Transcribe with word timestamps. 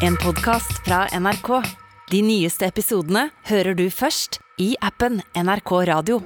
En 0.00 0.16
podcast 0.16 0.72
fra 0.84 1.06
NRK. 1.18 1.48
De 2.10 2.20
nyeste 2.24 2.66
episodene 2.66 3.28
hører 3.50 3.76
du 3.78 3.86
først 3.92 4.40
i 4.60 4.72
appen 4.82 5.20
NRK 5.36 5.72
Radio. 5.90 6.20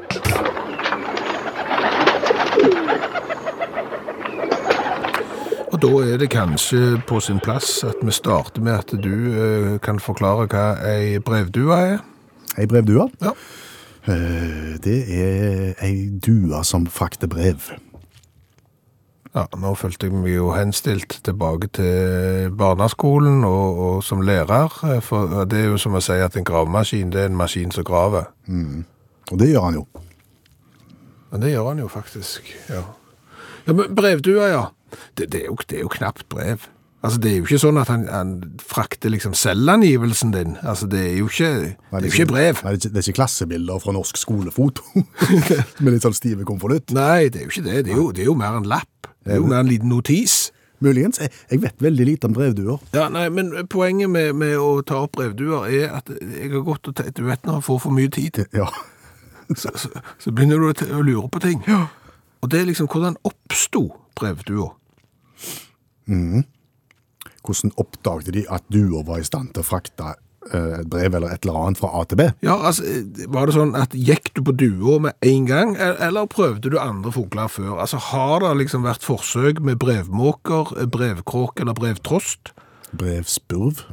Og 5.72 5.80
da 5.82 5.90
er 6.06 6.20
det 6.22 6.30
kanskje 6.32 6.80
på 7.08 7.18
sin 7.24 7.40
plass 7.42 7.80
at 7.86 7.98
vi 8.04 8.14
starter 8.14 8.62
med 8.62 8.78
at 8.78 8.94
du 9.02 9.14
eh, 9.34 9.70
kan 9.82 9.98
forklare 10.02 10.46
hva 10.52 10.66
ei 10.94 11.18
brevdue 11.24 11.78
er. 11.78 11.96
Ei 12.58 12.68
brevdue? 12.70 13.08
Ja. 13.24 13.34
Eh, 14.06 14.76
Det 14.84 14.98
er 15.18 15.74
ei 15.82 15.96
due 16.22 16.62
som 16.64 16.86
frakter 16.86 17.26
brev. 17.30 17.72
Ja, 19.34 19.48
nå 19.58 19.72
følte 19.74 20.06
jeg 20.06 20.14
meg 20.14 20.30
jo 20.36 20.52
henstilt 20.54 21.16
tilbake 21.26 21.66
til 21.74 22.52
barneskolen 22.54 23.42
og, 23.48 23.80
og 23.86 23.96
som 24.06 24.22
lærer, 24.22 24.76
eh, 24.86 25.00
for 25.02 25.42
det 25.50 25.64
er 25.64 25.72
jo 25.72 25.80
som 25.82 25.96
å 25.98 26.02
si 26.04 26.20
at 26.22 26.38
en 26.38 26.46
gravemaskin, 26.46 27.10
det 27.10 27.24
er 27.24 27.32
en 27.32 27.40
maskin 27.40 27.74
som 27.74 27.86
graver. 27.86 28.28
Og 29.32 29.40
det 29.40 29.50
gjør 29.50 29.66
han 29.66 29.80
jo. 29.80 29.86
Men 31.32 31.42
det 31.42 31.50
gjør 31.50 31.72
han 31.72 31.82
jo 31.82 31.88
faktisk, 31.90 32.52
ja. 32.70 32.84
Ja, 33.66 33.72
men 33.72 33.96
brevdua, 33.96 34.46
ja. 34.52 34.62
Det, 35.18 35.32
det, 35.32 35.42
er 35.42 35.50
jo, 35.50 35.58
det 35.66 35.80
er 35.80 35.82
jo 35.82 35.90
knapt 35.90 36.28
brev. 36.30 36.68
Altså, 37.04 37.18
det 37.20 37.30
er 37.32 37.40
jo 37.40 37.44
ikke 37.44 37.58
sånn 37.60 37.78
at 37.82 37.90
han, 37.90 38.04
han 38.08 38.30
frakter 38.62 39.10
liksom 39.12 39.34
selvangivelsen 39.36 40.30
din. 40.32 40.54
Altså, 40.62 40.86
det 40.88 41.02
er 41.08 41.16
jo 41.18 41.26
ikke, 41.28 41.50
det 41.90 41.98
er 41.98 42.06
ikke 42.08 42.28
brev. 42.30 42.62
Nei, 42.62 42.76
det, 42.76 42.78
er 42.78 42.78
ikke, 42.78 42.92
det 42.94 43.00
er 43.00 43.08
ikke 43.08 43.18
klassebilder 43.18 43.82
fra 43.82 43.92
norsk 43.96 44.20
skolefoto 44.22 44.86
med 45.82 45.90
litt 45.90 46.06
sånn 46.06 46.16
stive 46.16 46.46
konvolutt. 46.48 46.94
Nei, 46.96 47.26
det 47.34 47.42
er 47.42 47.48
jo 47.48 47.52
ikke 47.52 47.66
det. 47.66 47.82
Det 47.88 47.92
er 47.92 47.98
jo, 47.98 48.06
det 48.14 48.24
er 48.24 48.30
jo 48.30 48.38
mer 48.38 48.56
en 48.60 48.70
lapp. 48.70 49.10
Jo 49.26 49.48
en 49.52 49.70
liten 49.70 49.88
notis. 49.88 50.52
Muligens. 50.84 51.20
Jeg, 51.22 51.60
vet 51.62 51.80
veldig 51.80 52.04
lite 52.06 52.28
om 52.28 52.34
brevduer. 52.36 52.80
Ja, 52.92 53.06
nei, 53.08 53.28
men 53.32 53.52
poenget 53.72 54.10
med, 54.10 54.34
med 54.36 54.56
å 54.60 54.82
ta 54.84 55.04
opp 55.06 55.14
brevduer 55.16 55.68
er 55.70 55.94
at 56.00 56.10
jeg 56.10 56.50
har 56.52 56.64
gått 56.66 56.90
og 56.90 56.96
tenkt, 56.98 57.16
du 57.16 57.28
vet 57.28 57.46
når 57.46 57.60
jeg 57.60 57.66
får 57.68 57.78
for 57.86 57.96
mye 57.96 58.10
tid, 58.12 58.42
Ja. 58.52 58.68
så, 59.60 59.70
så, 59.76 59.90
så 60.18 60.32
begynner 60.32 60.60
du 60.60 60.70
å 60.70 60.98
å 60.98 61.04
lure 61.04 61.28
på 61.32 61.40
ting. 61.44 61.62
Ja. 61.68 61.86
Og 62.44 62.50
det 62.52 62.60
er 62.60 62.68
liksom, 62.68 62.88
hvordan 62.92 63.16
oppsto 63.24 63.86
brevduer? 64.18 64.74
Hvordan 67.44 67.72
oppdaget 67.80 68.34
de 68.36 68.44
at 68.52 68.66
duer 68.72 69.04
var 69.06 69.22
i 69.22 69.26
stand 69.26 69.54
til 69.54 69.64
å 69.64 69.68
frakte 69.68 70.14
et 70.52 70.88
brev 70.90 71.14
eller 71.14 71.32
et 71.32 71.44
eller 71.46 71.56
annet 71.60 71.80
fra 71.80 71.90
A 72.00 72.04
til 72.04 72.20
B? 72.20 72.26
Ja, 72.44 72.58
altså, 72.68 72.84
var 73.32 73.46
det 73.48 73.56
sånn 73.56 73.74
at 73.78 73.94
gikk 73.96 74.32
du 74.36 74.42
på 74.44 74.54
duo 74.60 74.98
med 75.00 75.16
en 75.24 75.46
gang, 75.48 75.74
e- 75.76 75.96
eller 76.04 76.28
prøvde 76.30 76.70
du 76.70 76.78
andre 76.80 77.12
fugler 77.14 77.48
før? 77.48 77.78
Altså, 77.80 78.00
har 78.10 78.44
det 78.44 78.52
liksom 78.64 78.84
vært 78.84 79.06
forsøk 79.06 79.62
med 79.64 79.80
brevmåker, 79.82 80.74
brevkråk 80.92 81.60
eller 81.64 81.76
brevtrost? 81.78 82.52
Brevspurv? 82.94 83.86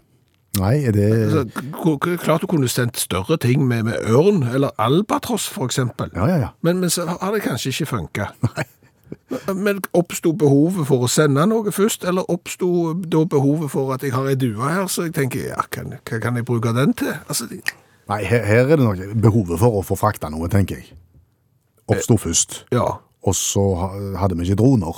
Nei, 0.59 0.81
er 0.83 0.91
det 0.91 1.07
Altså, 1.31 2.17
klart 2.19 2.43
du 2.43 2.47
kunne 2.51 2.67
sendt 2.67 2.99
større 2.99 3.37
ting 3.39 3.63
med, 3.67 3.85
med 3.87 4.03
ørn, 4.11 4.43
eller 4.43 4.75
albatross 4.77 5.47
for 5.47 5.63
eksempel. 5.69 6.11
Ja, 6.15 6.27
ja, 6.27 6.37
ja. 6.43 6.49
Men, 6.61 6.81
men 6.83 6.91
så 6.91 7.05
har 7.07 7.31
det 7.31 7.45
kanskje 7.45 7.71
ikke 7.71 7.85
funket. 7.93 8.35
Men 9.55 9.81
oppstod 9.97 10.37
behovet 10.41 10.87
for 10.89 11.05
å 11.05 11.09
sende 11.11 11.45
noe 11.49 11.71
først, 11.73 12.05
eller 12.07 12.27
oppstod 12.31 13.05
da 13.11 13.23
behovet 13.29 13.71
for 13.73 13.93
at 13.95 14.03
jeg 14.05 14.15
har 14.15 14.27
ei 14.31 14.39
due 14.39 14.59
her, 14.61 14.87
så 14.91 15.07
jeg 15.07 15.15
tenker, 15.17 15.51
ja, 15.51 15.61
kan, 15.71 15.95
hva 15.97 16.19
kan 16.23 16.39
jeg 16.39 16.47
bruke 16.47 16.73
den 16.75 16.95
til? 16.97 17.13
Altså, 17.27 17.47
de... 17.51 17.61
Nei, 18.11 18.23
her, 18.27 18.43
her 18.47 18.65
er 18.65 18.75
det 18.75 18.83
nok 18.83 19.15
behovet 19.23 19.61
for 19.61 19.79
å 19.79 19.85
få 19.85 19.95
frakta 19.99 20.31
noe, 20.33 20.49
tenker 20.51 20.81
jeg. 20.81 20.91
Oppsto 21.91 22.19
først. 22.21 22.65
ja. 22.75 22.89
Og 23.21 23.35
så 23.37 23.61
hadde 24.17 24.33
vi 24.33 24.47
ikke 24.47 24.57
droner. 24.63 24.97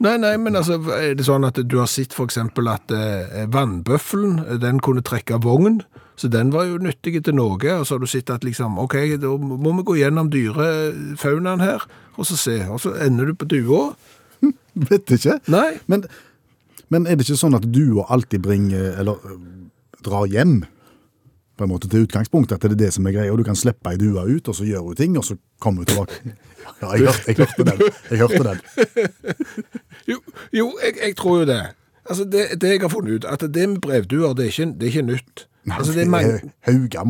Nei, 0.00 0.14
nei, 0.16 0.32
men 0.40 0.56
altså, 0.56 0.78
er 0.96 1.12
det 1.12 1.26
sånn 1.26 1.44
at 1.44 1.58
du 1.60 1.74
har 1.76 1.88
sett 1.90 2.14
eksempel 2.22 2.70
at 2.72 2.92
eh, 2.94 3.42
vannbøffelen, 3.52 4.38
eh, 4.46 4.56
den 4.62 4.78
kunne 4.80 5.04
trekke 5.04 5.36
vogn, 5.44 5.82
så 6.16 6.30
den 6.32 6.52
var 6.54 6.70
jo 6.70 6.78
nyttig 6.80 7.20
til 7.24 7.36
noe, 7.36 7.58
og 7.74 7.84
så 7.84 7.96
har 7.96 8.00
du 8.00 8.08
sett 8.08 8.32
at 8.32 8.44
liksom, 8.44 8.78
ok, 8.80 8.96
da 9.20 9.34
må 9.36 9.74
vi 9.76 9.84
gå 9.90 9.98
gjennom 10.00 10.32
dyrefaunaen 10.32 11.60
her, 11.64 11.84
og 12.16 12.28
så 12.28 12.38
se, 12.40 12.56
og 12.72 12.80
så 12.80 12.94
ender 13.04 13.28
du 13.28 13.36
på 13.36 13.48
dua. 13.52 13.90
Vet 14.88 15.12
ikke. 15.18 15.36
Nei, 15.52 15.68
Men, 15.86 16.08
men 16.88 17.04
er 17.04 17.20
det 17.20 17.28
ikke 17.28 17.40
sånn 17.40 17.60
at 17.60 17.68
dua 17.68 18.08
alltid 18.08 18.44
bringer, 18.44 18.94
eller 19.00 19.20
øh, 19.20 19.40
drar 20.04 20.28
hjem, 20.32 20.62
på 21.60 21.66
en 21.66 21.74
måte 21.74 21.90
til 21.92 22.06
utgangspunktet, 22.06 22.56
at 22.56 22.64
det 22.64 22.78
er 22.78 22.84
det 22.86 22.94
som 22.96 23.04
er 23.04 23.18
greia, 23.18 23.32
og 23.34 23.42
du 23.42 23.44
kan 23.44 23.58
slippe 23.58 23.92
ei 23.92 24.00
due 24.00 24.16
ut, 24.16 24.48
og 24.48 24.56
så 24.56 24.64
gjør 24.64 24.86
hun 24.88 24.96
ting, 24.96 25.20
og 25.20 25.28
så 25.28 25.36
kommer 25.60 25.84
hun 25.84 25.92
tilbake. 25.92 26.22
Ja, 26.80 26.90
jeg 26.92 27.06
hørte, 27.08 27.24
jeg 27.26 27.36
hørte 27.36 27.64
den. 27.64 27.80
Jeg 28.10 28.18
hørte 28.20 28.44
den. 28.44 28.58
jo, 30.10 30.18
jo 30.52 30.66
jeg, 30.82 30.96
jeg 31.06 31.16
tror 31.16 31.38
jo 31.42 31.46
det. 31.52 31.62
Altså, 32.10 32.24
det, 32.24 32.60
det 32.60 32.68
jeg 32.74 32.80
har 32.80 32.92
funnet 32.92 33.20
ut, 33.20 33.24
at 33.24 33.40
det 33.54 33.68
med 33.68 33.80
brevduer, 33.84 34.34
det 34.34 34.46
er 34.46 34.52
ikke, 34.52 34.72
det 34.80 34.82
er 34.82 34.92
ikke 34.94 35.02
nytt. 35.12 35.46
Altså, 35.70 35.92
det 35.92 36.02
er 36.02 36.08
mange... 36.08 36.40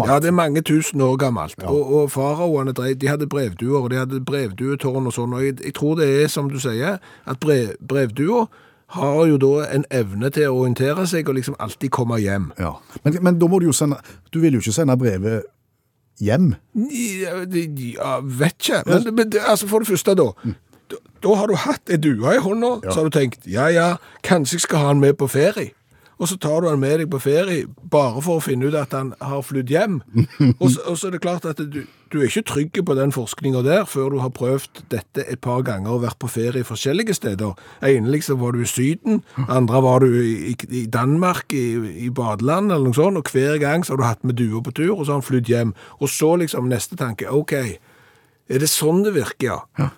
Ja, 0.06 0.18
det 0.18 0.28
er 0.28 0.34
mange 0.34 0.60
tusen 0.66 1.00
år 1.00 1.16
gammelt. 1.16 1.62
Og, 1.62 1.94
og 1.94 2.10
faraoene 2.10 2.72
drev- 2.72 2.98
de 2.98 3.08
hadde 3.08 3.28
brevduer, 3.30 3.78
og 3.78 3.90
de 3.90 3.96
hadde 3.96 4.24
brevduetårn 4.26 5.06
og 5.06 5.14
sånn. 5.14 5.36
Og 5.38 5.44
jeg, 5.44 5.54
jeg 5.64 5.74
tror 5.78 5.94
det 6.00 6.08
er 6.22 6.26
som 6.28 6.50
du 6.50 6.58
sier, 6.60 6.98
at 7.30 7.40
brev, 7.40 7.76
brevduer 7.88 8.50
har 8.90 9.20
jo 9.30 9.36
da 9.38 9.68
en 9.70 9.84
evne 9.94 10.32
til 10.34 10.50
å 10.50 10.56
orientere 10.64 11.06
seg 11.06 11.28
og 11.30 11.38
liksom 11.38 11.54
alltid 11.62 11.92
komme 11.94 12.18
hjem. 12.18 12.50
Ja. 12.58 12.74
Men, 13.04 13.20
men 13.22 13.38
da 13.38 13.48
må 13.48 13.60
du 13.62 13.68
jo 13.68 13.76
sende, 13.76 14.00
du 14.34 14.40
vil 14.42 14.58
jo 14.58 14.64
ikke 14.64 14.74
sende 14.74 14.98
brevet 14.98 15.46
hjem. 16.18 16.50
Ja, 16.90 17.36
ja, 17.46 18.16
vet 18.26 18.58
ikke. 18.58 18.82
Men, 18.90 19.14
men 19.14 19.38
altså, 19.46 19.70
for 19.70 19.84
det 19.84 19.92
første 19.92 20.16
da, 20.18 20.26
da, 20.34 20.56
da 21.22 21.34
har 21.36 21.50
du 21.50 21.56
hatt 21.56 21.90
en 21.92 22.00
due 22.00 22.34
i 22.34 22.40
hånda, 22.42 22.76
så 22.88 23.00
har 23.00 23.10
du 23.10 23.18
tenkt, 23.18 23.46
ja, 23.46 23.68
ja, 23.72 23.90
kanskje 24.26 24.58
jeg 24.58 24.66
skal 24.68 24.82
ha 24.84 24.94
han 24.94 25.04
med 25.04 25.18
på 25.20 25.28
ferie. 25.30 25.74
Og 26.20 26.28
så 26.28 26.36
tar 26.36 26.60
du 26.60 26.68
han 26.68 26.80
med 26.82 26.98
deg 27.00 27.08
på 27.08 27.18
ferie, 27.22 27.64
bare 27.90 28.20
for 28.20 28.36
å 28.36 28.44
finne 28.44 28.68
ut 28.68 28.74
at 28.76 28.92
han 28.92 29.14
har 29.24 29.40
flytt 29.40 29.70
hjem. 29.72 30.02
Og 30.60 30.66
så, 30.68 30.82
og 30.84 30.98
så 31.00 31.08
er 31.08 31.14
det 31.14 31.22
klart 31.24 31.46
at 31.48 31.62
du, 31.72 31.78
du 32.12 32.18
er 32.18 32.26
ikke 32.26 32.42
trygg 32.50 32.80
på 32.84 32.96
den 32.98 33.12
forskninga 33.14 33.62
der 33.64 33.86
før 33.88 34.10
du 34.12 34.18
har 34.20 34.32
prøvd 34.36 34.82
dette 34.92 35.24
et 35.24 35.40
par 35.40 35.62
ganger 35.64 35.94
og 35.94 36.02
vært 36.02 36.18
på 36.20 36.28
ferie 36.28 36.66
forskjellige 36.66 37.16
steder. 37.16 37.54
Enelig 37.86 38.26
så 38.28 38.36
var 38.36 38.52
du 38.52 38.60
i 38.60 38.68
Syden, 38.68 39.22
andre 39.48 39.80
var 39.80 40.04
du 40.04 40.12
i, 40.20 40.52
i 40.68 40.84
Danmark, 40.92 41.54
i, 41.56 41.78
i 42.04 42.10
badeland 42.12 42.68
eller 42.68 42.90
noe 42.90 42.98
sånt, 42.98 43.16
og 43.16 43.32
hver 43.32 43.56
gang 43.62 43.86
så 43.86 43.94
har 43.94 44.02
du 44.02 44.06
hatt 44.10 44.28
med 44.28 44.36
dua 44.36 44.60
på 44.66 44.74
tur, 44.76 44.92
og 44.98 45.06
så 45.06 45.14
har 45.14 45.22
han 45.22 45.28
flytt 45.30 45.48
hjem. 45.48 45.72
Og 46.04 46.12
så 46.12 46.34
liksom 46.42 46.68
neste 46.68 47.00
tanke, 47.00 47.32
ok, 47.32 47.56
er 48.50 48.60
det 48.60 48.68
sånn 48.68 49.06
det 49.06 49.16
virker, 49.16 49.64
ja? 49.78 49.88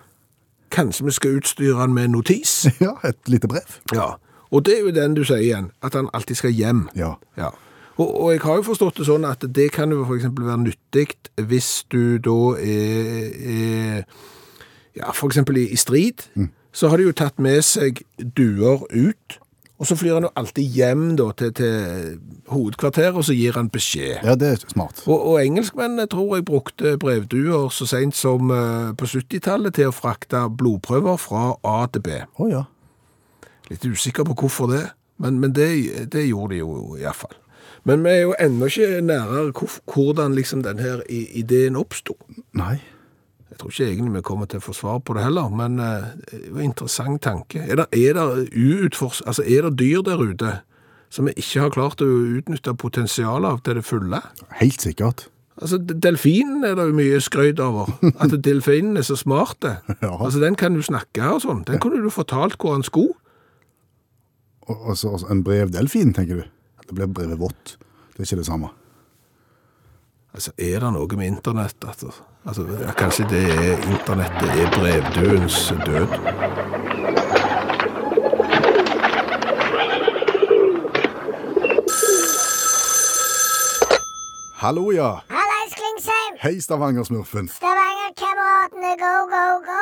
Kanskje 0.73 1.05
vi 1.05 1.13
skal 1.13 1.37
utstyre 1.37 1.77
han 1.79 1.93
med 1.93 2.09
en 2.09 2.15
notis? 2.17 2.63
Ja, 2.81 2.95
et 3.05 3.29
lite 3.29 3.47
brev. 3.47 3.77
Ja, 3.93 4.15
og 4.53 4.65
det 4.65 4.77
er 4.77 4.87
jo 4.87 4.93
den 4.93 5.15
du 5.17 5.23
sier 5.25 5.41
igjen, 5.41 5.71
at 5.81 5.93
han 5.97 6.09
alltid 6.13 6.41
skal 6.41 6.53
hjem. 6.53 6.87
Ja. 6.97 7.13
Ja. 7.37 7.53
Og, 7.97 8.09
og 8.21 8.31
jeg 8.31 8.41
har 8.41 8.57
jo 8.57 8.65
forstått 8.65 8.97
det 8.97 9.05
sånn 9.05 9.25
at 9.29 9.45
det 9.55 9.69
kan 9.73 9.93
jo 9.93 10.05
eksempel 10.15 10.47
være 10.47 10.63
nyttig 10.65 11.07
hvis 11.37 11.85
du 11.93 12.17
da 12.21 12.37
er, 12.57 13.29
er 13.53 14.03
ja, 14.97 15.13
eksempel 15.13 15.61
i, 15.61 15.67
i 15.73 15.77
strid, 15.77 16.25
så 16.73 16.89
har 16.89 16.97
de 16.97 17.07
jo 17.09 17.15
tatt 17.17 17.41
med 17.41 17.61
seg 17.65 18.01
duer 18.17 18.81
ut, 18.89 19.37
og 19.83 19.87
så 19.87 19.97
flyr 19.99 20.13
han 20.15 20.23
jo 20.23 20.29
alltid 20.39 20.75
hjem 20.77 21.01
da 21.19 21.25
til, 21.35 21.49
til 21.59 22.19
hovedkvarteret, 22.47 23.17
og 23.19 23.25
så 23.27 23.33
gir 23.35 23.57
han 23.59 23.67
beskjed. 23.69 24.21
Ja, 24.23 24.37
det 24.39 24.47
er 24.47 24.61
smart. 24.71 25.01
Og, 25.03 25.17
og 25.17 25.41
engelskmennene 25.41 26.05
tror 26.07 26.37
jeg 26.37 26.45
brukte 26.47 26.93
brevduer 27.01 27.67
så 27.67 27.87
sent 27.91 28.15
som 28.15 28.47
uh, 28.47 28.93
på 28.95 29.09
70-tallet 29.11 29.75
til 29.75 29.91
å 29.91 29.95
frakte 29.95 30.45
blodprøver 30.55 31.19
fra 31.19 31.49
A 31.67 31.81
til 31.91 32.05
B. 32.05 32.21
Oh, 32.39 32.47
ja. 32.47 32.63
Litt 33.67 33.83
usikker 33.83 34.23
på 34.29 34.37
hvorfor 34.39 34.71
det, 34.71 34.85
men, 35.19 35.43
men 35.43 35.51
det, 35.51 35.67
det 36.15 36.29
gjorde 36.29 36.55
de 36.55 36.63
jo 36.63 36.95
i 36.95 37.03
hvert 37.03 37.19
fall. 37.25 37.35
Men 37.83 38.07
vi 38.07 38.15
er 38.15 38.21
jo 38.23 38.35
ennå 38.39 38.71
ikke 38.71 39.03
nærere 39.03 39.51
hvordan 39.91 40.39
liksom 40.39 40.63
denne 40.63 41.01
ideen 41.11 41.75
oppsto. 41.75 42.15
Nei. 42.55 42.77
Jeg 43.53 43.59
tror 43.61 43.69
ikke 43.69 43.85
egentlig 43.91 44.13
vi 44.15 44.25
kommer 44.25 44.47
til 44.49 44.57
å 44.57 44.65
få 44.65 44.73
svar 44.73 45.01
på 45.05 45.13
det 45.13 45.27
heller, 45.27 45.51
men 45.53 45.75
eh, 45.77 46.07
det 46.25 46.39
er 46.39 46.47
jo 46.47 46.55
en 46.57 46.69
interessant 46.71 47.21
tanke. 47.21 47.61
Er 47.61 47.83
det, 47.83 47.85
er 47.93 48.17
det, 48.17 48.47
uutfors, 48.57 49.21
altså 49.29 49.45
er 49.45 49.67
det 49.67 49.77
dyr 49.77 50.01
der 50.07 50.23
ute 50.23 50.55
som 51.13 51.29
vi 51.29 51.35
ikke 51.37 51.61
har 51.61 51.75
klart 51.75 52.01
å 52.01 52.09
utnytte 52.39 52.73
potensialet 52.81 53.45
av 53.45 53.61
til 53.61 53.77
det 53.77 53.85
fulle? 53.85 54.23
Helt 54.57 54.81
sikkert. 54.81 55.27
Altså, 55.61 55.77
Delfinen 55.77 56.65
er 56.65 56.73
det 56.79 56.87
jo 56.89 56.97
mye 56.97 57.19
skrøyd 57.21 57.61
over. 57.61 57.93
At 58.23 58.33
delfinen 58.41 58.97
er 58.97 59.05
så 59.05 59.19
smart. 59.19 59.61
Ja. 59.61 60.15
Altså, 60.17 60.41
Den 60.41 60.57
kan 60.57 60.73
du 60.73 60.81
snakke 60.81 61.29
og 61.29 61.43
sånn. 61.45 61.61
Den 61.69 61.77
kunne 61.83 62.01
du 62.01 62.09
fortalt 62.09 62.57
hvor 62.57 62.73
han 62.73 62.85
skulle. 62.87 63.13
Altså, 64.65 65.13
altså, 65.13 65.17
så 65.21 65.29
en 65.29 65.43
brevdelfin, 65.45 66.15
tenker 66.17 66.41
du? 66.41 66.47
Det 66.87 66.97
blir 66.97 67.13
brevet 67.13 67.37
vått. 67.37 67.77
Det 68.15 68.23
er 68.23 68.31
ikke 68.31 68.41
det 68.41 68.49
samme. 68.49 68.73
Altså, 70.33 70.51
er 70.57 70.79
det 70.81 70.89
noe 70.95 71.17
med 71.17 71.27
internett? 71.29 71.83
Altså, 71.85 72.09
altså 72.45 72.63
ja, 72.81 72.93
kanskje 72.97 73.25
det 73.29 73.43
er 73.53 73.83
internettet 73.85 74.49
er 74.63 74.71
brevduens 74.73 75.57
død? 75.85 76.09
Hallo, 84.63 84.91
ja. 84.91 85.11
Hallais, 85.29 85.73
Klingsheim! 85.77 86.41
Hei, 86.41 86.55
Stavanger-smurfen. 86.65 87.49
Stavanger-kameratene, 87.53 88.91
go, 89.05 89.13
go, 89.33 89.45
go! 89.69 89.81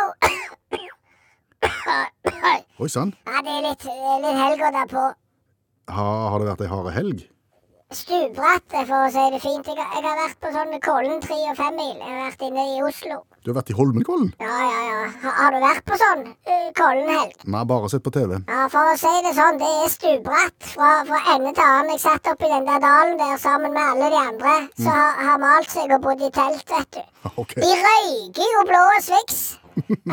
Oi 2.81 2.89
sann. 2.89 3.13
ja, 3.30 3.39
det 3.45 3.51
er 3.56 3.68
litt, 3.69 3.83
litt 3.88 4.39
helger 4.44 4.71
derpå. 4.81 5.03
Ha, 5.95 6.07
har 6.33 6.42
det 6.42 6.48
vært 6.51 6.63
ei 6.65 6.71
harde 6.75 6.92
helg? 6.98 7.30
Stupbratt, 7.91 8.71
for 8.88 8.95
å 9.03 9.09
si 9.11 9.23
det 9.33 9.39
fint. 9.43 9.67
Jeg 9.67 9.75
har, 9.75 9.89
jeg 9.97 10.05
har 10.05 10.19
vært 10.21 10.38
på 10.39 10.51
sånn 10.55 10.77
Kollen 10.85 11.19
tre 11.23 11.35
og 11.51 11.57
5-mil. 11.59 11.97
Jeg 11.99 12.07
har 12.07 12.21
vært 12.29 12.45
inne 12.47 12.63
i 12.71 12.77
Oslo. 12.88 13.17
Du 13.43 13.49
har 13.49 13.57
vært 13.57 13.71
i 13.73 13.75
Holmenkollen? 13.75 14.29
Ja, 14.39 14.55
ja, 14.63 14.81
ja. 14.88 15.01
Har, 15.25 15.35
har 15.39 15.55
du 15.55 15.59
vært 15.65 15.83
på 15.89 15.97
sånn 15.99 16.21
uh, 16.29 16.69
Kollen-helg? 16.77 17.43
Nei, 17.51 17.63
bare 17.67 17.89
sett 17.91 18.05
på 18.05 18.13
TV. 18.15 18.38
Ja, 18.47 18.67
for 18.71 18.93
å 18.93 18.97
si 19.01 19.11
det 19.25 19.33
sånn, 19.35 19.59
det 19.59 19.71
er 19.81 19.91
stupbratt 19.91 20.69
fra, 20.71 20.91
fra 21.09 21.21
ende 21.35 21.51
til 21.57 21.65
annen. 21.67 21.91
Jeg 21.97 22.03
satt 22.05 22.31
oppi 22.31 22.51
den 22.53 22.69
der 22.69 22.79
dalen 22.85 23.17
der 23.19 23.35
sammen 23.43 23.75
med 23.75 23.83
alle 23.83 24.11
de 24.13 24.21
andre 24.21 24.55
som 24.77 24.91
har, 24.95 25.19
har 25.27 25.41
malt 25.43 25.73
seg 25.73 25.91
og 25.97 26.05
bodd 26.05 26.23
i 26.23 26.31
telt, 26.38 26.63
vet 26.71 26.99
du. 26.99 27.03
Okay. 27.41 27.63
De 27.63 27.73
røyker 27.77 28.53
jo 28.55 28.63
blå 28.69 28.81
Swix. 29.01 29.41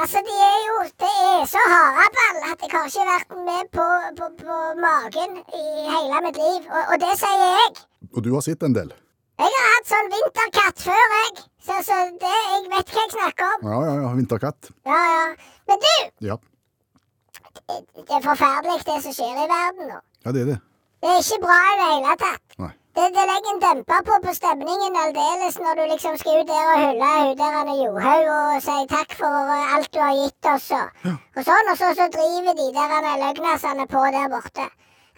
Altså, 0.01 0.21
de 0.29 0.35
er 0.47 0.59
jo 0.69 0.77
Det 1.03 1.11
er 1.25 1.45
så 1.51 1.63
haraball 1.73 2.39
at 2.53 2.63
jeg 2.63 2.71
har 2.75 2.87
ikke 2.91 3.07
vært 3.09 3.33
med 3.49 3.71
på, 3.75 3.87
på, 4.19 4.29
på 4.43 4.59
magen 4.85 5.37
i 5.59 5.65
hele 5.95 6.21
mitt 6.27 6.39
liv. 6.41 6.69
Og, 6.71 6.83
og 6.95 7.01
det 7.05 7.13
sier 7.21 7.45
jeg. 7.45 7.85
Og 8.15 8.25
du 8.25 8.31
har 8.35 8.45
sett 8.47 8.63
en 8.69 8.77
del? 8.77 8.93
Jeg 9.39 9.51
har 9.55 9.67
hatt 9.75 9.91
sånn 9.91 10.09
vinterkatt 10.15 10.81
før, 10.83 11.13
jeg. 11.17 11.43
Så, 11.69 11.75
så 11.87 11.97
det, 12.23 12.37
jeg 12.53 12.63
vet 12.73 12.95
hva 12.95 13.03
jeg 13.05 13.13
snakker 13.17 13.51
om. 13.57 13.67
Ja, 13.71 13.81
ja, 13.89 13.97
ja. 14.05 14.13
Vinterkatt. 14.19 14.71
Ja, 14.89 15.01
ja. 15.15 15.27
Men 15.71 15.83
du, 15.85 15.93
Ja. 16.31 16.39
det, 17.69 17.77
det 17.99 18.17
er 18.19 18.25
forferdelig 18.25 18.81
det 18.89 18.97
som 19.05 19.15
skjer 19.19 19.43
i 19.45 19.49
verden 19.53 19.93
nå. 19.93 20.01
ja, 20.25 20.33
det 20.35 20.43
er 20.43 20.51
det. 20.55 20.59
Det 21.03 21.11
er 21.15 21.21
ikke 21.23 21.43
bra 21.45 21.59
i 21.71 21.77
det 21.79 21.89
hele 21.93 22.15
tatt. 22.25 22.57
Nei. 22.59 22.73
Det, 22.99 23.05
det 23.15 23.25
legger 23.31 23.51
en 23.55 23.61
demper 23.63 24.01
på 24.07 24.15
på 24.25 24.33
stemningen 24.35 24.97
aldeles 25.03 25.59
når 25.63 25.77
du 25.79 25.83
liksom 25.91 26.17
skal 26.19 26.41
ut 26.41 26.49
der 26.49 26.71
og 26.73 26.81
hylle 26.83 27.11
hun 27.19 27.37
der 27.41 27.69
Johaug 27.81 28.31
og 28.37 28.63
si 28.65 28.79
takk 28.91 29.15
for 29.21 29.37
uh, 29.51 29.75
alt 29.77 29.93
du 29.95 30.01
har 30.03 30.17
gitt 30.19 30.49
oss 30.53 30.67
og, 30.75 31.05
og 31.07 31.39
sånn, 31.47 31.71
og 31.71 31.79
så, 31.79 31.93
så 31.95 32.09
driver 32.17 32.59
de 32.59 32.67
der 32.75 33.07
løgnasene 33.23 33.87
på 33.93 34.03
der 34.17 34.27
borte. 34.33 34.67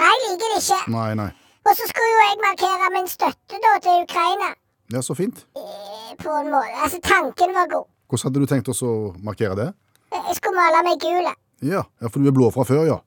Nei, 0.03 0.11
jeg 0.13 0.21
liker 0.27 0.53
det 0.53 0.61
ikke. 0.61 0.81
Nei, 0.93 1.09
nei. 1.23 1.31
Og 1.71 1.73
så 1.79 1.89
skulle 1.89 2.13
jo 2.13 2.21
jeg 2.27 2.43
markere 2.45 2.93
min 2.99 3.09
støtte 3.15 3.65
da 3.65 3.73
til 3.89 4.05
Ukraina. 4.05 4.53
Ja, 4.93 5.01
så 5.07 5.17
fint. 5.17 5.41
Eh, 5.57 6.13
på 6.21 6.37
en 6.37 6.53
måte. 6.53 6.77
Altså, 6.85 7.01
tanken 7.05 7.57
var 7.57 7.73
god. 7.73 7.89
Hvordan 8.13 8.27
hadde 8.29 8.45
du 8.45 8.51
tenkt 8.53 8.69
oss 8.75 8.85
å 8.85 8.95
markere 9.25 9.57
det? 9.57 9.71
Eh, 10.13 10.21
Jeg 10.29 10.37
skulle 10.43 10.61
male 10.61 10.85
meg 10.85 11.01
gul. 11.01 11.33
Ja, 11.65 11.87
ja 11.89 12.13
for 12.13 12.21
du 12.21 12.29
er 12.29 12.37
blå 12.37 12.53
fra 12.53 12.69
før, 12.69 12.85
ja. 12.93 13.01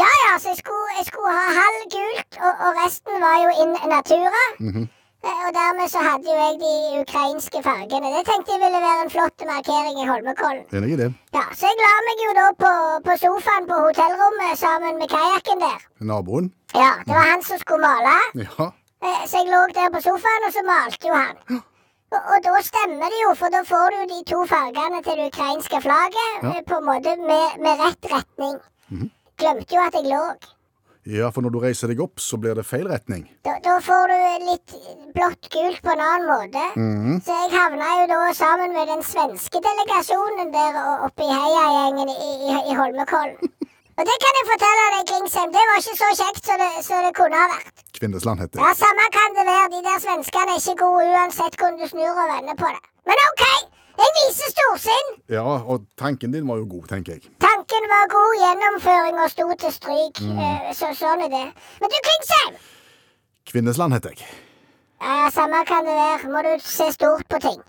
Ja, 0.00 0.10
ja, 0.24 0.32
så 0.42 0.48
jeg 0.52 0.58
skulle, 0.62 0.90
jeg 0.98 1.06
skulle 1.10 1.32
ha 1.38 1.44
halv 1.60 1.80
gult, 1.94 2.38
og, 2.46 2.52
og 2.66 2.70
resten 2.82 3.14
var 3.24 3.36
jo 3.44 3.50
in 3.62 3.72
natura. 3.94 4.42
Eh, 5.24 5.40
Og 5.46 5.50
dermed 5.56 5.88
så 5.88 6.00
hadde 6.04 6.26
jo 6.28 6.38
jeg 6.44 6.56
de 6.62 6.72
ukrainske 7.02 7.60
fargene. 7.68 8.08
Det 8.16 8.24
tenkte 8.28 8.52
jeg 8.54 8.60
ville 8.64 8.80
være 8.86 9.04
en 9.04 9.12
flott 9.14 9.44
markering 9.50 9.96
i 10.02 10.08
Holmenkollen. 10.10 10.64
Enig 10.76 10.90
i 10.94 10.98
det. 11.00 11.06
Ja, 11.36 11.44
Så 11.60 11.70
jeg 11.70 11.78
la 11.84 11.92
meg 12.08 12.24
jo 12.26 12.32
da 12.40 12.46
på, 12.64 12.72
på 13.06 13.12
sofaen 13.22 13.68
på 13.70 13.78
hotellrommet 13.86 14.58
sammen 14.64 14.98
med 15.00 15.08
kajakken 15.14 15.62
der. 15.64 15.78
Naboen? 16.10 16.50
Ja, 16.74 16.90
det 17.06 17.14
var 17.16 17.24
han 17.30 17.42
som 17.48 17.58
skulle 17.62 17.86
male. 17.88 18.16
Ja. 18.44 18.66
Eh, 19.06 19.22
Så 19.30 19.40
jeg 19.40 19.48
lå 19.54 19.62
der 19.78 19.88
på 19.96 20.00
sofaen, 20.10 20.44
og 20.48 20.52
så 20.58 20.62
malte 20.68 21.08
jo 21.08 21.14
han. 21.22 21.62
Og, 22.14 22.20
og 22.34 22.38
da 22.44 22.60
stemmer 22.70 23.08
det 23.14 23.22
jo, 23.24 23.32
for 23.40 23.48
da 23.56 23.62
får 23.72 23.96
du 23.96 24.00
de 24.12 24.20
to 24.32 24.44
fargene 24.52 25.00
til 25.06 25.16
det 25.22 25.30
ukrainske 25.32 25.80
flagget 25.86 26.30
Ja. 26.42 26.52
eh, 26.58 26.62
på 26.68 26.82
en 26.82 26.88
måte 26.92 27.16
med, 27.30 27.46
med 27.64 27.80
rett 27.86 28.12
retning. 28.16 28.56
Glemte 29.44 29.76
jo 29.76 29.80
at 29.84 29.96
jeg 29.98 30.06
lå. 30.08 30.20
Ja, 31.04 31.28
for 31.28 31.44
når 31.44 31.52
du 31.52 31.58
reiser 31.60 31.90
deg 31.92 31.98
opp, 32.00 32.16
så 32.22 32.38
blir 32.40 32.54
det 32.56 32.62
feil 32.64 32.86
retning. 32.88 33.26
Da, 33.44 33.58
da 33.60 33.74
får 33.84 34.08
du 34.08 34.14
litt 34.46 34.72
blått-gult 35.12 35.82
på 35.84 35.92
en 35.92 36.00
annen 36.00 36.30
måte. 36.30 36.62
Så 37.26 37.36
jeg 37.42 37.50
havna 37.52 37.90
jo 37.98 38.06
da 38.08 38.20
sammen 38.38 38.72
med 38.72 38.88
den 38.88 39.04
svenske 39.04 39.60
delegasjonen 39.66 40.48
der 40.54 40.78
oppe 41.04 41.26
i 41.26 41.36
heiagjengen 41.36 42.08
i, 42.14 42.16
i, 42.24 42.56
i 42.72 42.78
Holmenkollen. 42.78 43.36
Og 44.00 44.08
det 44.08 44.16
kan 44.24 44.40
jeg 44.40 44.48
fortelle 44.48 44.86
deg, 44.96 45.04
Klingsheim, 45.12 45.52
det 45.54 45.66
var 45.68 45.82
ikke 45.82 45.98
så 46.00 46.08
kjekt 46.22 46.48
som 46.48 46.64
det, 46.64 46.70
det 47.04 47.12
kunne 47.20 47.42
ha 47.42 47.50
vært. 47.52 47.84
Kvinnesland 48.00 48.40
heter 48.42 48.56
det. 48.56 48.64
Ja, 48.64 48.72
Samme 48.80 49.04
kan 49.14 49.36
det 49.36 49.44
være, 49.50 49.68
de 49.76 49.84
der 49.84 50.00
svenskene 50.02 50.56
er 50.56 50.64
ikke 50.64 50.80
gode 50.80 51.04
uansett 51.12 51.60
hvordan 51.60 51.78
du 51.84 51.86
snur 51.92 52.16
og 52.24 52.32
vender 52.32 52.58
på 52.64 52.72
det. 52.72 52.82
Men 53.06 53.22
OK, 53.28 53.44
jeg 53.98 54.12
viser 54.18 54.50
storsinn. 54.54 55.10
Ja, 55.30 55.42
og 55.44 55.84
tanken 56.00 56.32
din 56.34 56.48
var 56.48 56.56
jo 56.62 56.66
god, 56.70 56.86
tenker 56.90 57.12
jeg. 57.16 57.28
Tanken 57.42 57.86
var 57.92 58.08
god, 58.14 58.32
gjennomføringa 58.42 59.28
sto 59.32 59.46
til 59.60 59.72
stryk. 59.76 60.20
Mm. 60.24 60.40
Så 60.74 60.90
sånn 60.98 61.22
er 61.26 61.30
det. 61.32 61.44
Men 61.80 61.92
du, 61.92 61.98
Klingsheim! 62.08 62.56
Kvinnesland 63.50 63.94
heter 63.96 64.14
jeg. 64.16 64.26
Ja, 65.04 65.28
samme 65.34 65.60
kan 65.68 65.84
det 65.86 65.94
være. 65.94 66.30
Må 66.32 66.42
du 66.46 66.52
se 66.64 66.90
stort 66.96 67.26
på 67.30 67.38
ting. 67.44 67.60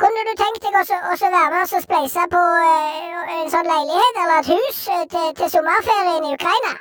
Kunne 0.00 0.22
du 0.26 0.32
tenkt 0.40 0.64
deg 0.64 0.74
også, 0.80 0.96
også 1.12 1.28
være 1.30 1.50
med 1.52 1.62
oss 1.62 1.74
og 1.78 1.82
spleise 1.84 2.22
på 2.32 2.40
eh, 2.66 3.34
en 3.42 3.50
sånn 3.52 3.68
leilighet 3.68 4.20
eller 4.22 4.40
et 4.40 4.48
hus 4.50 4.78
eh, 4.90 5.02
til, 5.12 5.26
til 5.38 5.50
sommerferien 5.52 6.24
i 6.26 6.32
Ukraina? 6.34 6.72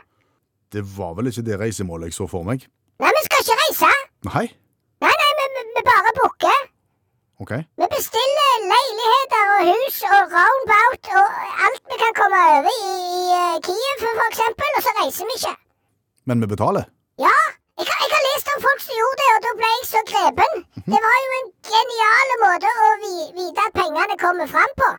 Det 0.72 0.82
var 0.98 1.12
vel 1.18 1.28
ikke 1.30 1.44
det 1.46 1.60
reisemålet 1.60 2.10
jeg 2.10 2.16
så 2.18 2.28
for 2.32 2.48
meg? 2.48 2.64
Nei, 3.04 3.12
vi 3.18 3.24
skal 3.28 3.44
ikke 3.44 3.58
reise. 3.66 3.92
Nei? 4.32 4.46
Nei, 5.04 5.12
nei, 5.22 5.30
vi- 5.42 5.68
vi 5.76 5.84
bare 5.92 6.16
booker. 6.18 6.64
Ok. 7.42 7.52
Vi 7.82 7.86
bestiller 7.96 8.52
leiligheter 8.72 9.46
og 9.56 9.62
hus 9.72 9.96
og 10.16 10.34
roundabout 10.36 11.08
og 11.22 11.30
alt 11.66 11.84
vi 11.92 11.98
kan 12.04 12.14
komme 12.20 12.42
over 12.56 12.68
i, 12.70 12.92
i 13.20 13.22
eh, 13.38 13.56
Kiev, 13.66 13.96
for 14.04 14.28
eksempel, 14.30 14.70
og 14.78 14.84
så 14.86 14.92
reiser 15.00 15.26
vi 15.30 15.38
ikke. 15.40 15.54
Men 16.30 16.44
vi 16.44 16.50
betaler? 16.54 16.86
Ja, 17.26 17.34
jeg 17.82 17.88
har, 17.90 18.04
jeg 18.06 18.14
har 18.14 18.24
lest 18.28 18.52
om 18.56 18.62
folk 18.68 18.84
som 18.86 19.00
gjorde 19.00 19.20
det, 19.24 19.30
og 19.38 19.42
da 19.48 19.54
ble 19.62 19.72
jeg 19.74 19.88
så 19.94 20.04
grepen. 20.12 20.62
Det 20.94 21.00
var 21.08 21.18
jo 21.24 21.32
en 21.40 21.50
genial 21.72 22.36
måte 22.44 22.74
å 22.86 22.92
vite 23.40 23.66
at 23.66 23.76
pengene 23.80 24.20
kommer 24.26 24.52
fram 24.54 24.76
på. 24.84 24.90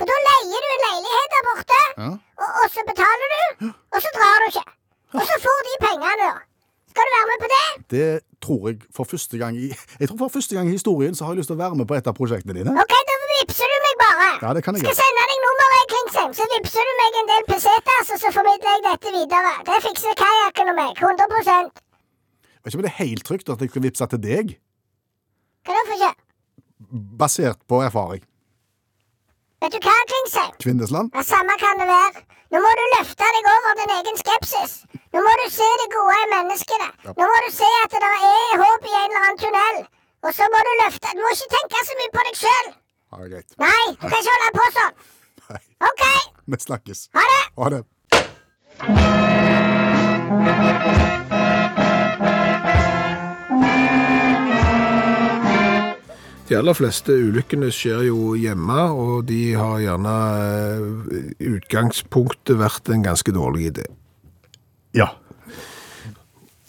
For 0.00 0.08
da 0.08 0.16
leier 0.30 0.64
du 0.64 0.70
en 0.76 0.84
leilighet 0.86 1.36
der 1.36 1.46
borte, 1.50 1.80
Ja. 2.00 2.10
og, 2.40 2.50
og 2.62 2.66
så 2.78 2.86
betaler 2.88 3.34
du, 3.36 3.68
og 3.92 4.00
så 4.06 4.14
drar 4.16 4.40
du 4.40 4.48
ikke. 4.48 4.64
Og 5.20 5.24
så 5.28 5.36
får 5.44 5.60
de 5.68 5.76
pengene, 5.84 6.16
da. 6.24 6.32
Skal 6.94 7.06
du 7.10 7.16
være 7.18 7.28
med 7.34 7.42
på 7.44 7.48
det? 7.56 7.64
Det 7.92 8.08
tror 8.40 8.68
jeg 8.70 8.78
for 8.96 9.04
første 9.04 9.38
gang 9.40 9.56
i 9.56 9.68
Jeg 10.00 10.08
tror 10.08 10.18
for 10.24 10.28
første 10.36 10.54
gang 10.56 10.68
i 10.68 10.74
historien 10.76 11.14
så 11.14 11.24
har 11.26 11.32
jeg 11.34 11.40
lyst 11.42 11.50
til 11.52 11.58
å 11.58 11.62
være 11.64 11.76
med 11.80 11.86
på 11.90 11.94
et 11.98 12.06
av 12.10 12.14
prosjektene 12.16 12.56
dine. 12.56 12.72
Ok, 12.84 12.94
da 13.10 13.16
vipser 13.34 13.68
du 13.72 13.76
meg 13.86 13.98
bare. 14.04 14.28
Ja, 14.44 14.54
det 14.56 14.62
kan 14.64 14.74
jeg 14.74 14.80
Skal 14.84 14.94
gjøre. 14.94 15.02
sende 15.02 15.26
deg 15.30 15.38
nummeret, 15.44 15.84
Klingsheim, 15.92 16.32
så 16.38 16.48
vipser 16.54 16.88
du 16.88 16.92
meg 17.02 17.18
en 17.22 17.30
del 17.32 17.44
pesetas, 17.52 18.14
og 18.14 18.18
så 18.24 18.32
formidler 18.38 18.72
jeg 18.76 18.82
dette 18.88 19.12
videre. 19.18 19.52
Det 19.68 19.78
fikser 19.88 20.18
kajakken 20.24 20.72
og 20.72 20.76
meg. 20.80 20.90
100 20.96 21.70
Vet 22.60 22.74
ikke 22.74 22.80
om 22.80 22.84
det 22.84 22.90
er 22.92 22.98
helt 23.04 23.24
trygt 23.24 23.48
at 23.52 23.60
jeg 23.64 23.70
skal 23.72 23.82
vippse 23.86 24.06
til 24.12 24.20
deg, 24.24 24.56
Hva 25.64 25.76
da 25.76 25.84
for 25.88 25.94
ikke? 25.96 26.12
basert 27.20 27.60
på 27.68 27.80
erfaring. 27.84 28.22
Vet 29.60 29.72
du 29.76 29.78
hva, 29.84 29.94
Klingsheim? 30.10 30.52
Kvinnesland? 30.64 31.10
Ja, 31.14 31.22
Samme 31.22 31.56
kan 31.60 31.80
det 31.80 31.86
være. 31.88 32.22
Nå 32.50 32.60
må 32.64 32.70
du 32.78 32.84
løfte 32.96 33.26
deg 33.36 33.48
over 33.54 33.76
din 33.80 33.92
egen 33.96 34.16
skepsis. 34.20 34.72
Nå 35.10 35.20
må 35.26 35.30
du 35.40 35.46
se 35.50 35.66
det 35.80 35.86
gode 35.94 36.16
i 36.22 36.26
menneskene. 36.32 36.88
Nå 37.18 37.28
må 37.30 37.38
du 37.44 37.48
se 37.54 37.70
at 37.84 37.94
det 37.94 38.10
er 38.10 38.60
håp 38.62 38.84
i 38.86 38.92
en 38.94 39.08
eller 39.08 39.24
annen 39.24 39.40
tunnel. 39.42 39.80
Og 40.22 40.34
så 40.36 40.46
må 40.52 40.60
du 40.68 40.72
løfte 40.84 41.14
Du 41.16 41.22
må 41.24 41.32
ikke 41.34 41.48
tenke 41.56 41.82
så 41.88 41.96
mye 42.00 42.12
på 42.14 42.26
deg 42.28 42.38
sjøl. 42.44 42.68
Ja. 43.10 43.40
Nei, 43.64 43.86
du 43.96 44.04
kan 44.06 44.18
ikke 44.20 44.34
holde 44.36 44.52
på 44.58 44.66
sånn. 44.76 44.94
Nei, 45.50 45.62
OK, 45.88 46.04
vi 46.54 46.60
snakkes. 46.66 47.08
ha 47.18 47.24
det. 47.32 47.42
Ha 47.58 47.72
det. 47.74 47.82
De 56.50 56.58
aller 56.58 56.74
fleste 56.74 57.14
ulykkene 57.14 57.68
skjer 57.74 58.06
jo 58.08 58.32
hjemme, 58.38 58.78
og 58.94 59.26
de 59.26 59.40
har 59.58 59.82
gjerne 59.84 60.14
eh, 60.38 61.34
utgangspunktet 61.50 62.58
vært 62.58 62.90
en 62.94 63.04
ganske 63.06 63.34
dårlig 63.34 63.68
idé. 63.72 63.84
Ja. 64.96 65.12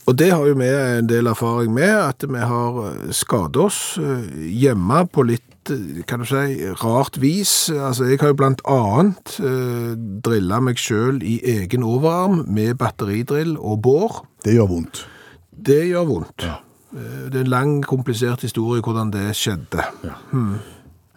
Og 0.10 0.18
det 0.18 0.32
har 0.34 0.44
jo 0.50 0.58
vi 0.58 0.68
en 0.68 1.08
del 1.10 1.30
erfaring 1.30 1.74
med, 1.76 1.94
at 1.94 2.26
vi 2.28 2.42
har 2.42 2.82
eh, 2.88 3.14
skadet 3.16 3.62
oss 3.62 3.80
eh, 4.02 4.26
hjemme 4.50 5.04
på 5.14 5.24
litt, 5.30 5.70
eh, 5.72 6.02
kan 6.10 6.24
du 6.24 6.28
si, 6.28 6.58
rart 6.82 7.20
vis. 7.22 7.70
Altså, 7.70 8.10
jeg 8.10 8.20
har 8.24 8.34
jo 8.34 8.40
blant 8.42 8.64
annet 8.68 9.38
eh, 9.40 9.94
drillet 10.26 10.68
meg 10.68 10.82
selv 10.82 11.24
i 11.24 11.38
egen 11.54 11.86
overarm 11.88 12.44
med 12.50 12.76
batteridrill 12.82 13.56
og 13.60 13.84
bår. 13.86 14.20
Det 14.44 14.58
gjør 14.58 14.72
vondt. 14.74 15.06
Det 15.52 15.82
gjør 15.94 16.10
vondt. 16.10 16.50
Ja. 16.50 16.60
Det 16.92 17.38
er 17.38 17.46
en 17.46 17.54
lang, 17.54 17.78
komplisert 17.88 18.42
historie 18.44 18.84
hvordan 18.84 19.14
det 19.14 19.30
skjedde. 19.40 19.86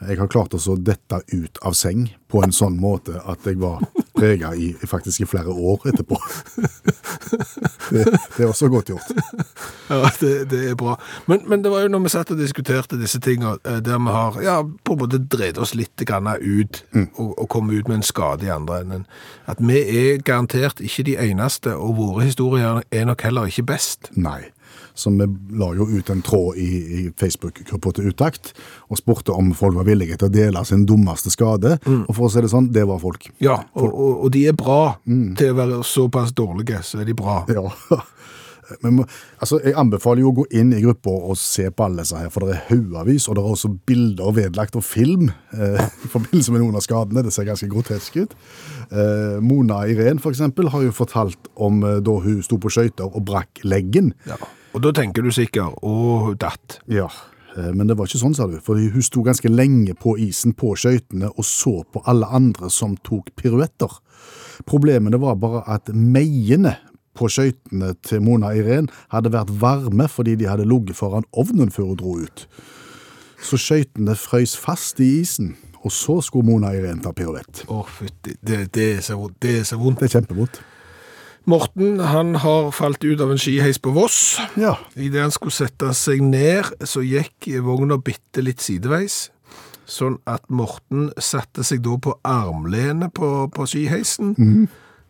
Jeg 0.04 0.18
har 0.20 0.28
klart 0.30 0.54
å 0.54 0.76
dette 0.78 1.18
ut 1.32 1.58
av 1.66 1.74
seng 1.74 2.04
på 2.30 2.44
en 2.46 2.54
sånn 2.54 2.76
måte 2.78 3.18
at 3.26 3.42
jeg 3.48 3.58
var 3.58 3.82
prega 4.14 4.52
i 4.54 4.74
faktisk 4.86 5.20
i 5.20 5.26
flere 5.26 5.48
år 5.52 5.88
etterpå. 5.92 6.20
Det, 7.90 8.04
det 8.36 8.44
er 8.44 8.48
også 8.48 8.68
godt 8.68 8.88
gjort. 8.88 9.10
Ja, 9.90 10.08
det, 10.20 10.50
det 10.50 10.60
er 10.70 10.74
bra. 10.78 10.94
Men, 11.26 11.42
men 11.48 11.64
det 11.64 11.70
var 11.70 11.82
jo 11.84 11.90
når 11.92 12.04
vi 12.06 12.12
satt 12.14 12.30
og 12.32 12.38
diskuterte 12.40 12.96
disse 13.00 13.20
tingene, 13.20 13.58
eh, 13.68 13.80
der 13.84 13.98
vi 14.00 14.14
har 14.14 14.38
ja, 14.42 14.54
på 14.62 14.96
en 14.96 15.02
måte 15.02 15.20
dreid 15.20 15.58
oss 15.60 15.74
litt 15.76 16.00
ut 16.00 16.80
og, 16.94 17.38
og 17.38 17.48
kommet 17.52 17.76
ut 17.76 17.88
med 17.88 18.00
en 18.00 18.06
skade 18.06 18.46
i 18.46 18.52
andre 18.54 18.80
enden, 18.80 19.06
at 19.46 19.60
vi 19.60 19.82
er 19.82 20.22
garantert 20.24 20.80
ikke 20.80 21.04
de 21.10 21.16
eneste, 21.20 21.76
og 21.76 21.96
våre 21.96 22.24
historier 22.24 22.82
er 22.90 23.04
nok 23.04 23.22
heller 23.22 23.50
ikke 23.50 23.66
best. 23.74 24.10
Nei. 24.16 24.40
Så 24.94 25.10
vi 25.10 25.26
la 25.58 25.72
jo 25.74 25.88
ut 25.90 26.10
en 26.10 26.22
tråd 26.22 26.58
i, 26.60 26.68
i 26.98 27.00
Facebook-gruppa 27.18 27.94
til 27.96 28.12
Utakt, 28.12 28.52
og 28.88 29.00
spurte 29.00 29.34
om 29.34 29.50
folk 29.58 29.74
var 29.80 29.88
villige 29.88 30.18
til 30.20 30.30
å 30.30 30.34
dele 30.34 30.64
sin 30.68 30.86
dummeste 30.86 31.32
skade. 31.34 31.76
Og 32.06 32.12
for 32.12 32.28
å 32.28 32.32
si 32.32 32.44
det 32.44 32.52
sånn, 32.52 32.70
det 32.74 32.86
var 32.86 33.02
folk. 33.02 33.26
Ja, 33.42 33.58
og, 33.74 33.88
og, 33.90 34.24
og 34.26 34.34
de 34.34 34.46
er 34.52 34.58
bra 34.58 34.96
til 35.04 35.50
å 35.50 35.58
være 35.58 35.82
såpass 35.88 36.34
dårlige, 36.36 36.82
så 36.86 37.02
er 37.02 37.10
de 37.10 37.16
bra. 37.18 37.42
Ja. 37.50 37.66
Men, 38.80 39.02
altså, 39.42 39.58
jeg 39.64 39.76
anbefaler 39.78 40.24
jo 40.24 40.30
å 40.30 40.36
gå 40.40 40.44
inn 40.56 40.72
i 40.74 40.82
gruppa 40.84 41.12
og 41.30 41.38
se 41.40 41.66
på 41.68 41.86
alle 41.86 42.04
disse 42.04 42.18
her, 42.18 42.30
for 42.32 42.46
det 42.46 42.56
er 42.56 42.64
haugavis, 42.70 43.28
og 43.28 43.36
det 43.36 43.44
er 43.44 43.54
også 43.56 43.70
bilder 43.88 44.34
vedlagt 44.38 44.78
og 44.78 44.86
film 44.86 45.28
eh, 45.28 45.80
i 46.06 46.10
forbindelse 46.12 46.54
med 46.54 46.64
noen 46.64 46.80
av 46.80 46.84
skadene. 46.86 47.24
Det 47.26 47.34
ser 47.34 47.48
ganske 47.48 47.68
grotesk 47.70 48.18
ut. 48.22 48.36
Eh, 48.88 49.38
Mona 49.44 49.84
Irén, 49.90 50.22
for 50.22 50.34
eksempel, 50.34 50.70
har 50.72 50.86
jo 50.86 50.96
fortalt 50.96 51.50
om 51.54 51.82
eh, 51.84 52.00
da 52.04 52.18
hun 52.24 52.42
sto 52.46 52.60
på 52.60 52.72
skøyter 52.72 53.08
og 53.10 53.26
brakk 53.28 53.64
leggen. 53.66 54.14
Ja. 54.28 54.38
Og 54.74 54.82
da 54.82 54.90
tenker 54.94 55.22
du 55.22 55.30
sikkert, 55.34 55.76
å, 55.86 56.34
datt. 56.38 56.80
Ja, 56.90 57.06
eh, 57.54 57.70
men 57.70 57.86
det 57.86 57.94
var 57.98 58.10
ikke 58.10 58.22
sånn, 58.24 58.34
sa 58.34 58.48
du. 58.50 58.56
For 58.62 58.78
hun 58.78 59.06
sto 59.06 59.22
ganske 59.26 59.50
lenge 59.50 59.94
på 59.94 60.16
isen 60.18 60.54
på 60.58 60.72
skøytene 60.78 61.30
og 61.30 61.46
så 61.46 61.76
på 61.86 62.02
alle 62.10 62.26
andre 62.34 62.70
som 62.74 62.96
tok 63.06 63.30
piruetter. 63.38 64.00
Problemene 64.66 65.20
var 65.22 65.38
bare 65.38 65.62
at 65.70 65.92
meiene 65.94 66.74
på 67.14 67.30
skøytene 67.30 67.92
til 68.02 68.22
Mona 68.26 68.50
Irén 68.58 68.90
hadde 69.14 69.30
vært 69.34 69.52
varme 69.62 70.08
fordi 70.10 70.34
de 70.40 70.50
hadde 70.50 70.66
ligget 70.66 70.98
foran 70.98 71.26
ovnen 71.30 71.70
før 71.70 71.92
hun 71.92 72.00
dro 72.00 72.16
ut. 72.26 72.46
Så 73.44 73.60
skøytene 73.60 74.16
frøys 74.18 74.56
fast 74.58 74.98
i 75.04 75.20
isen, 75.20 75.54
og 75.84 75.92
så 75.94 76.18
skulle 76.24 76.48
Mona 76.48 76.72
Irén 76.74 77.02
ta 77.04 77.12
piruett. 77.14 77.62
Å, 77.70 77.82
fytti, 77.86 78.34
det, 78.40 78.64
det, 78.74 78.90
er 78.96 79.02
så 79.04 79.20
vondt. 79.20 79.38
det 79.44 79.58
er 79.60 79.66
så 79.68 79.78
vondt. 79.78 80.00
Det 80.00 80.08
er 80.08 80.18
kjempevondt. 80.18 80.62
Morten, 81.44 81.98
han 82.00 82.38
har 82.40 82.70
falt 82.72 83.04
ut 83.04 83.20
av 83.20 83.34
en 83.34 83.40
skiheis 83.40 83.76
på 83.82 83.92
Voss. 83.92 84.38
Ja. 84.56 84.78
Idet 84.96 85.26
han 85.26 85.34
skulle 85.34 85.52
sette 85.52 85.90
seg 85.96 86.22
ned, 86.24 86.70
så 86.88 87.02
gikk 87.04 87.50
vogna 87.66 87.98
bitte 88.00 88.40
litt 88.40 88.64
sideveis. 88.64 89.28
Sånn 89.84 90.16
at 90.24 90.46
Morten 90.48 91.10
satte 91.20 91.60
seg 91.66 91.82
da 91.84 91.98
på 92.00 92.14
armlenet 92.24 93.12
på, 93.16 93.28
på 93.52 93.66
skiheisen. 93.68 94.32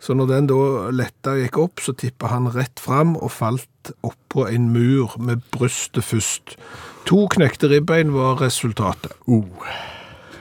Så 0.03 0.17
når 0.19 0.33
den 0.33 0.49
da 0.50 0.59
letta 0.91 1.37
og 1.37 1.45
gikk 1.45 1.61
opp, 1.62 1.85
så 1.85 1.95
tippa 1.97 2.33
han 2.33 2.50
rett 2.53 2.83
fram 2.83 3.14
og 3.14 3.31
falt 3.33 3.95
oppå 4.03 4.49
en 4.50 4.67
mur 4.75 5.14
med 5.23 5.45
brystet 5.55 6.05
først. 6.05 6.57
To 7.07 7.29
knekte 7.31 7.71
ribbein 7.71 8.11
var 8.17 8.43
resultatet. 8.43 9.14
Oh. 9.31 9.47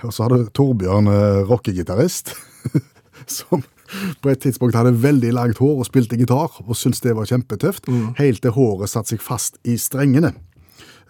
Og 0.04 0.12
så 0.12 0.26
hadde 0.26 0.50
Torbjørn 0.58 1.08
eh, 1.12 1.44
rockegitarist, 1.48 2.34
som 3.38 3.62
på 4.22 4.30
et 4.32 4.42
tidspunkt 4.44 4.76
hadde 4.76 4.96
veldig 5.04 5.34
langt 5.36 5.58
hår 5.64 5.84
og 5.84 5.88
spilte 5.90 6.18
gitar, 6.20 6.52
og 6.64 6.76
syntes 6.80 7.04
det 7.04 7.16
var 7.18 7.30
kjempetøft, 7.30 7.90
helt 8.20 8.42
til 8.44 8.56
håret 8.56 8.90
satte 8.92 9.14
seg 9.16 9.22
fast 9.24 9.60
i 9.64 9.78
strengene. 9.78 10.34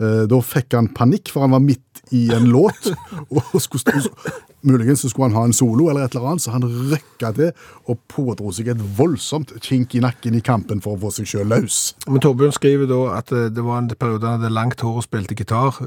Eh, 0.02 0.24
Da 0.30 0.40
fikk 0.42 0.74
han 0.74 0.88
panikk, 0.96 1.30
for 1.32 1.46
han 1.46 1.54
var 1.54 1.62
midt 1.64 2.02
i 2.12 2.28
en 2.34 2.48
låt, 2.52 2.92
og 3.34 3.60
skulle, 3.62 4.02
muligens 4.66 5.02
så 5.04 5.10
skulle 5.12 5.30
han 5.30 5.38
ha 5.38 5.44
en 5.48 5.54
solo 5.54 5.90
eller 5.90 6.06
et 6.08 6.16
eller 6.16 6.32
annet, 6.32 6.44
så 6.46 6.52
han 6.56 6.66
røkka 6.66 7.32
til 7.38 7.52
og 7.90 8.00
pådro 8.12 8.52
seg 8.54 8.72
et 8.74 8.82
voldsomt 8.98 9.54
kink 9.64 9.94
i 9.96 10.02
nakken 10.04 10.36
i 10.38 10.42
kampen 10.46 10.82
for 10.84 10.98
å 10.98 11.02
få 11.06 11.14
seg 11.20 11.30
sjøl 11.30 11.50
løs. 11.54 11.94
Men 12.08 12.22
Torbjørn 12.26 12.56
skriver 12.58 12.90
da 12.90 13.02
at 13.20 13.32
eh, 13.36 13.50
det 13.54 13.64
var 13.66 13.82
en 13.84 13.92
periode 13.94 14.26
han 14.28 14.42
hadde 14.42 14.54
langt 14.54 14.82
hår 14.82 15.00
og 15.02 15.06
spilte 15.08 15.38
gitar. 15.38 15.78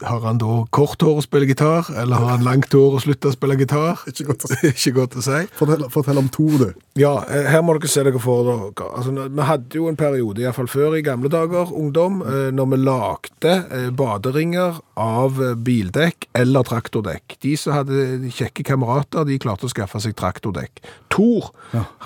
Har 0.00 0.20
han 0.24 0.38
da 0.40 0.62
kort 0.72 1.02
hår 1.04 1.18
og 1.20 1.24
spiller 1.26 1.50
gitar, 1.50 1.90
eller 2.00 2.22
har 2.22 2.30
han 2.34 2.44
langt 2.46 2.72
hår 2.72 2.96
og 2.96 3.02
slutter 3.04 3.30
å 3.30 3.34
spille 3.36 3.56
gitar? 3.60 4.00
Ikke 4.10 4.30
godt 4.30 4.46
å 4.46 4.50
si. 4.52 4.60
Ikke 4.72 4.94
godt 4.96 5.16
å 5.20 5.24
si. 5.24 5.40
Fortell, 5.58 5.84
fortell 5.92 6.20
om 6.22 6.30
Tor, 6.32 6.56
du. 6.62 6.80
Ja, 6.98 7.12
eh, 7.28 7.48
her 7.52 7.64
må 7.64 7.76
dere 7.76 7.90
se 7.90 8.04
dere 8.06 8.22
for 8.22 8.48
dere. 8.48 8.88
Altså, 8.88 9.12
vi 9.28 9.46
hadde 9.50 9.80
jo 9.80 9.88
en 9.90 9.98
periode, 10.00 10.40
i 10.40 10.46
hvert 10.48 10.56
fall 10.56 10.70
før 10.70 10.96
i 10.98 11.04
gamle 11.04 11.30
dager, 11.32 11.72
ungdom, 11.76 12.20
eh, 12.24 12.48
når 12.56 12.70
vi 12.72 12.80
lagde 12.82 13.54
eh, 13.76 13.88
baderinger 13.96 14.80
av 15.00 15.40
bildekk 15.64 16.28
eller 16.36 16.66
traktordekk. 16.66 17.38
De 17.44 17.54
som 17.60 17.76
hadde 17.76 18.32
kjekke 18.36 18.64
kamerater, 18.66 19.28
de 19.28 19.38
klarte 19.42 19.68
å 19.68 19.72
skaffe 19.72 20.00
seg 20.02 20.16
traktordekk. 20.18 20.82
Tor, 21.12 21.50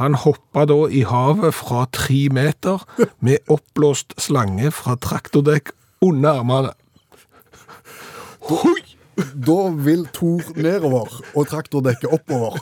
han 0.01 0.19
hoppa 0.19 0.67
da 0.69 0.79
i 0.91 1.03
havet 1.07 1.55
fra 1.57 1.85
tre 1.95 2.27
meter 2.35 2.83
med 3.25 3.43
oppblåst 3.53 4.17
slange 4.21 4.71
fra 4.75 4.97
traktordekk 5.01 5.75
under 6.05 6.41
armene. 6.41 6.73
Hoi! 8.45 8.81
Da 9.17 9.61
vil 9.71 10.03
Tor 10.13 10.43
nedover 10.59 11.09
og 11.39 11.47
traktordekket 11.49 12.11
oppover. 12.13 12.59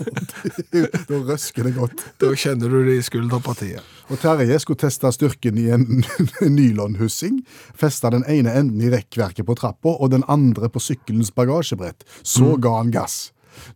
da 1.08 1.20
røsker 1.24 1.66
det 1.66 1.72
godt. 1.76 2.04
Da 2.20 2.30
kjenner 2.36 2.70
du 2.70 2.84
det 2.86 2.98
i 3.00 3.04
skulderpartiet. 3.04 3.82
Og 4.10 4.20
Terje 4.20 4.58
skulle 4.62 4.80
teste 4.80 5.10
styrken 5.16 5.58
i 5.58 5.66
en 5.74 6.04
nylonhussing. 6.58 7.40
Festa 7.74 8.12
den 8.12 8.26
ene 8.28 8.54
enden 8.60 8.84
i 8.84 8.92
rekkverket 8.92 9.48
på 9.48 9.56
trappa 9.58 9.96
og 9.96 10.12
den 10.14 10.26
andre 10.28 10.70
på 10.70 10.82
sykkelens 10.84 11.32
bagasjebrett. 11.34 12.06
Så 12.22 12.54
ga 12.60 12.76
han 12.78 12.94
gass. 12.94 13.30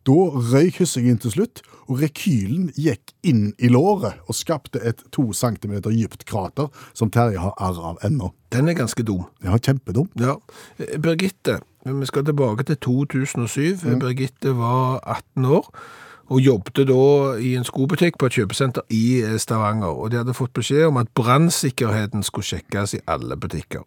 Da 0.06 0.18
røyk 0.52 0.80
hyssingen 0.82 1.18
til 1.22 1.34
slutt, 1.34 1.62
og 1.88 2.00
rekylen 2.00 2.70
gikk 2.80 3.12
inn 3.26 3.50
i 3.58 3.68
låret 3.72 4.20
og 4.28 4.36
skapte 4.36 4.80
et 4.80 5.02
to 5.12 5.30
centimeter 5.36 5.92
dypt 5.92 6.24
krater 6.28 6.70
som 6.96 7.10
Terje 7.12 7.40
har 7.42 7.54
arr 7.60 7.80
av 7.92 8.00
ennå. 8.06 8.32
Den 8.54 8.70
er 8.70 8.78
ganske 8.78 9.04
dum. 9.04 9.26
Ja, 9.44 9.58
kjempedum. 9.58 10.08
Ja. 10.20 10.38
Eh, 10.78 10.96
Birgitte, 11.00 11.60
vi 11.84 12.06
skal 12.08 12.24
tilbake 12.24 12.64
til 12.64 12.76
2007. 12.76 13.98
Birgitte 14.00 14.56
var 14.56 15.00
18 15.04 15.44
år 15.44 15.68
og 16.32 16.40
jobbet 16.40 16.80
da 16.88 17.06
i 17.36 17.54
en 17.58 17.66
skobutikk 17.66 18.16
på 18.20 18.28
et 18.28 18.38
kjøpesenter 18.38 18.84
i 18.94 19.20
eh, 19.20 19.36
Stavanger. 19.40 19.92
Og 19.92 20.12
de 20.12 20.20
hadde 20.20 20.36
fått 20.36 20.54
beskjed 20.56 20.86
om 20.88 21.00
at 21.00 21.10
brannsikkerheten 21.16 22.24
skulle 22.26 22.48
sjekkes 22.48 22.96
i 22.98 23.02
alle 23.10 23.36
butikker. 23.40 23.84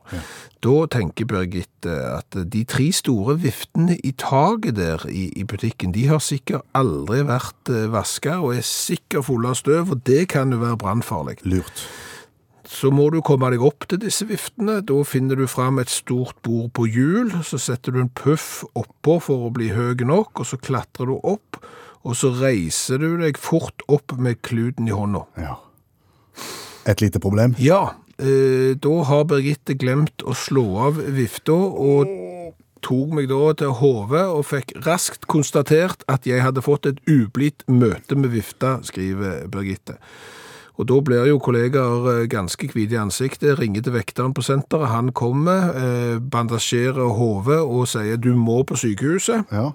Da 0.64 0.76
tenker 0.92 1.30
Birgitte 1.30 1.96
at 2.18 2.38
de 2.54 2.64
tre 2.70 2.90
store 2.96 3.38
viftene 3.42 3.98
i 4.04 4.14
taket 4.18 4.78
der 4.78 5.06
i, 5.10 5.30
i 5.36 5.46
butikken, 5.48 5.94
de 5.96 6.08
har 6.12 6.22
sikkert 6.24 6.66
aldri 6.78 7.24
vært 7.28 7.72
vaska 7.94 8.40
og 8.42 8.58
er 8.58 8.66
sikkert 8.66 9.30
fulle 9.30 9.54
av 9.54 9.58
støv, 9.60 9.96
og 9.96 10.04
det 10.08 10.28
kan 10.34 10.54
jo 10.54 10.62
være 10.62 10.82
brannfarlig. 10.82 11.40
Lurt. 11.48 11.88
Så 12.68 12.90
må 12.92 13.08
du 13.14 13.22
komme 13.24 13.48
deg 13.54 13.64
opp 13.64 13.86
til 13.88 14.02
disse 14.02 14.28
viftene. 14.28 14.82
Da 14.84 15.00
finner 15.08 15.40
du 15.40 15.48
fram 15.48 15.80
et 15.80 15.92
stort 15.92 16.36
bord 16.44 16.74
på 16.76 16.88
hjul. 16.92 17.32
Så 17.48 17.60
setter 17.64 17.96
du 17.96 18.02
en 18.04 18.12
puff 18.12 18.66
oppå 18.76 19.18
for 19.24 19.48
å 19.48 19.54
bli 19.56 19.72
høy 19.72 20.04
nok, 20.04 20.44
og 20.44 20.50
så 20.50 20.60
klatrer 20.60 21.08
du 21.08 21.16
opp. 21.24 21.62
Og 22.08 22.16
så 22.16 22.32
reiser 22.32 23.02
du 23.04 23.18
deg 23.20 23.40
fort 23.42 23.84
opp 23.92 24.16
med 24.16 24.40
kluten 24.48 24.88
i 24.88 24.96
hånda. 24.96 25.26
Ja. 25.44 25.58
Et 26.88 27.04
lite 27.04 27.20
problem. 27.20 27.58
Ja, 27.60 27.98
eh, 28.16 28.78
da 28.80 28.94
har 29.10 29.28
Birgitte 29.28 29.76
glemt 29.76 30.24
å 30.24 30.36
slå 30.38 30.66
av 30.88 31.02
vifta, 31.18 31.52
og 31.52 32.08
tok 32.86 33.14
meg 33.18 33.28
da 33.32 33.52
til 33.60 33.76
hodet 33.82 34.24
og 34.30 34.46
fikk 34.48 34.76
raskt 34.86 35.28
konstatert 35.28 36.06
at 36.08 36.28
jeg 36.30 36.44
hadde 36.46 36.64
fått 36.64 36.88
et 36.88 37.00
ublidt 37.10 37.66
møte 37.68 38.16
med 38.16 38.32
vifta, 38.32 38.78
skriver 38.88 39.48
Birgitte. 39.52 39.98
Og 40.78 40.86
da 40.86 41.00
blir 41.02 41.26
jo 41.26 41.40
kollegaer 41.42 42.08
eh, 42.14 42.28
ganske 42.30 42.70
hvite 42.70 42.96
i 42.96 43.02
ansiktet, 43.02 43.58
ringer 43.58 43.84
til 43.84 43.96
vekteren 43.98 44.36
på 44.38 44.46
senteret, 44.46 44.92
han 44.94 45.10
kommer, 45.12 45.74
eh, 45.74 46.20
bandasjerer 46.22 47.18
hodet 47.18 47.64
og 47.66 47.88
sier 47.90 48.22
du 48.22 48.36
må 48.38 48.62
på 48.68 48.78
sykehuset. 48.78 49.50
Ja. 49.52 49.72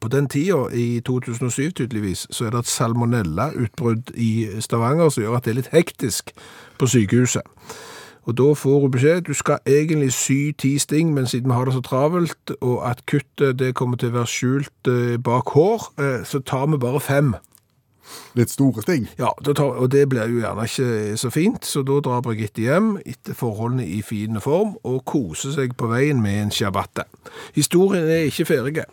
På 0.00 0.08
den 0.08 0.28
tida, 0.28 0.66
i 0.74 1.00
2007 1.00 1.70
tydeligvis, 1.70 2.26
så 2.30 2.44
er 2.44 2.50
det 2.50 2.58
et 2.58 2.66
salmonella-utbrudd 2.66 4.10
i 4.14 4.48
Stavanger 4.60 5.08
som 5.08 5.22
gjør 5.22 5.36
at 5.36 5.44
det 5.44 5.52
er 5.52 5.60
litt 5.60 5.72
hektisk 5.72 6.32
på 6.78 6.86
sykehuset. 6.90 7.46
Og 8.26 8.34
da 8.38 8.52
får 8.58 8.80
hun 8.80 8.90
beskjed, 8.90 9.20
du 9.20 9.34
skal 9.38 9.58
egentlig 9.66 10.12
sy 10.12 10.50
ti 10.58 10.78
sting, 10.82 11.12
men 11.14 11.26
siden 11.30 11.50
vi 11.50 11.54
har 11.54 11.64
det 11.64 11.74
så 11.76 11.80
travelt, 11.80 12.50
og 12.60 12.80
at 12.90 13.04
kuttet 13.06 13.58
det 13.58 13.74
kommer 13.78 13.96
til 13.96 14.10
å 14.10 14.16
være 14.18 14.30
skjult 14.30 14.90
eh, 14.90 15.14
bak 15.22 15.54
hår, 15.54 15.84
eh, 16.02 16.24
så 16.26 16.42
tar 16.42 16.66
vi 16.66 16.80
bare 16.82 17.00
fem. 17.00 17.36
Litt 18.38 18.52
store 18.52 18.84
ting. 18.86 19.06
Ja, 19.18 19.32
og 19.32 19.86
det 19.92 20.06
blir 20.12 20.30
jo 20.30 20.42
gjerne 20.42 20.66
ikke 20.68 21.16
så 21.20 21.30
fint, 21.34 21.64
så 21.66 21.82
da 21.86 22.00
drar 22.04 22.24
Birgitte 22.24 22.64
hjem 22.64 22.96
etter 23.04 23.36
forholdene 23.36 23.86
i 23.86 24.02
fin 24.06 24.40
form 24.42 24.76
og 24.86 25.04
koser 25.08 25.54
seg 25.56 25.76
på 25.78 25.90
veien 25.90 26.20
med 26.22 26.42
en 26.42 26.52
ciabatta. 26.54 27.06
Historien 27.56 28.04
er 28.04 28.28
ikke 28.28 28.48
ferdig, 28.48 28.84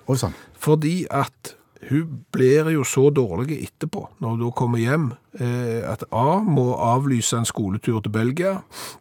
fordi 0.59 1.03
at 1.11 1.55
hun 1.89 2.23
blir 2.31 2.69
jo 2.71 2.83
så 2.87 3.09
dårlig 3.11 3.57
etterpå, 3.65 4.05
når 4.21 4.29
hun 4.29 4.43
da 4.45 4.51
kommer 4.55 4.79
hjem, 4.79 5.09
eh, 5.39 5.83
at 5.91 6.05
A 6.11 6.39
må 6.39 6.73
avlyse 6.79 7.37
en 7.37 7.47
skoletur 7.47 7.99
til 8.01 8.13
Belgia, 8.13 8.53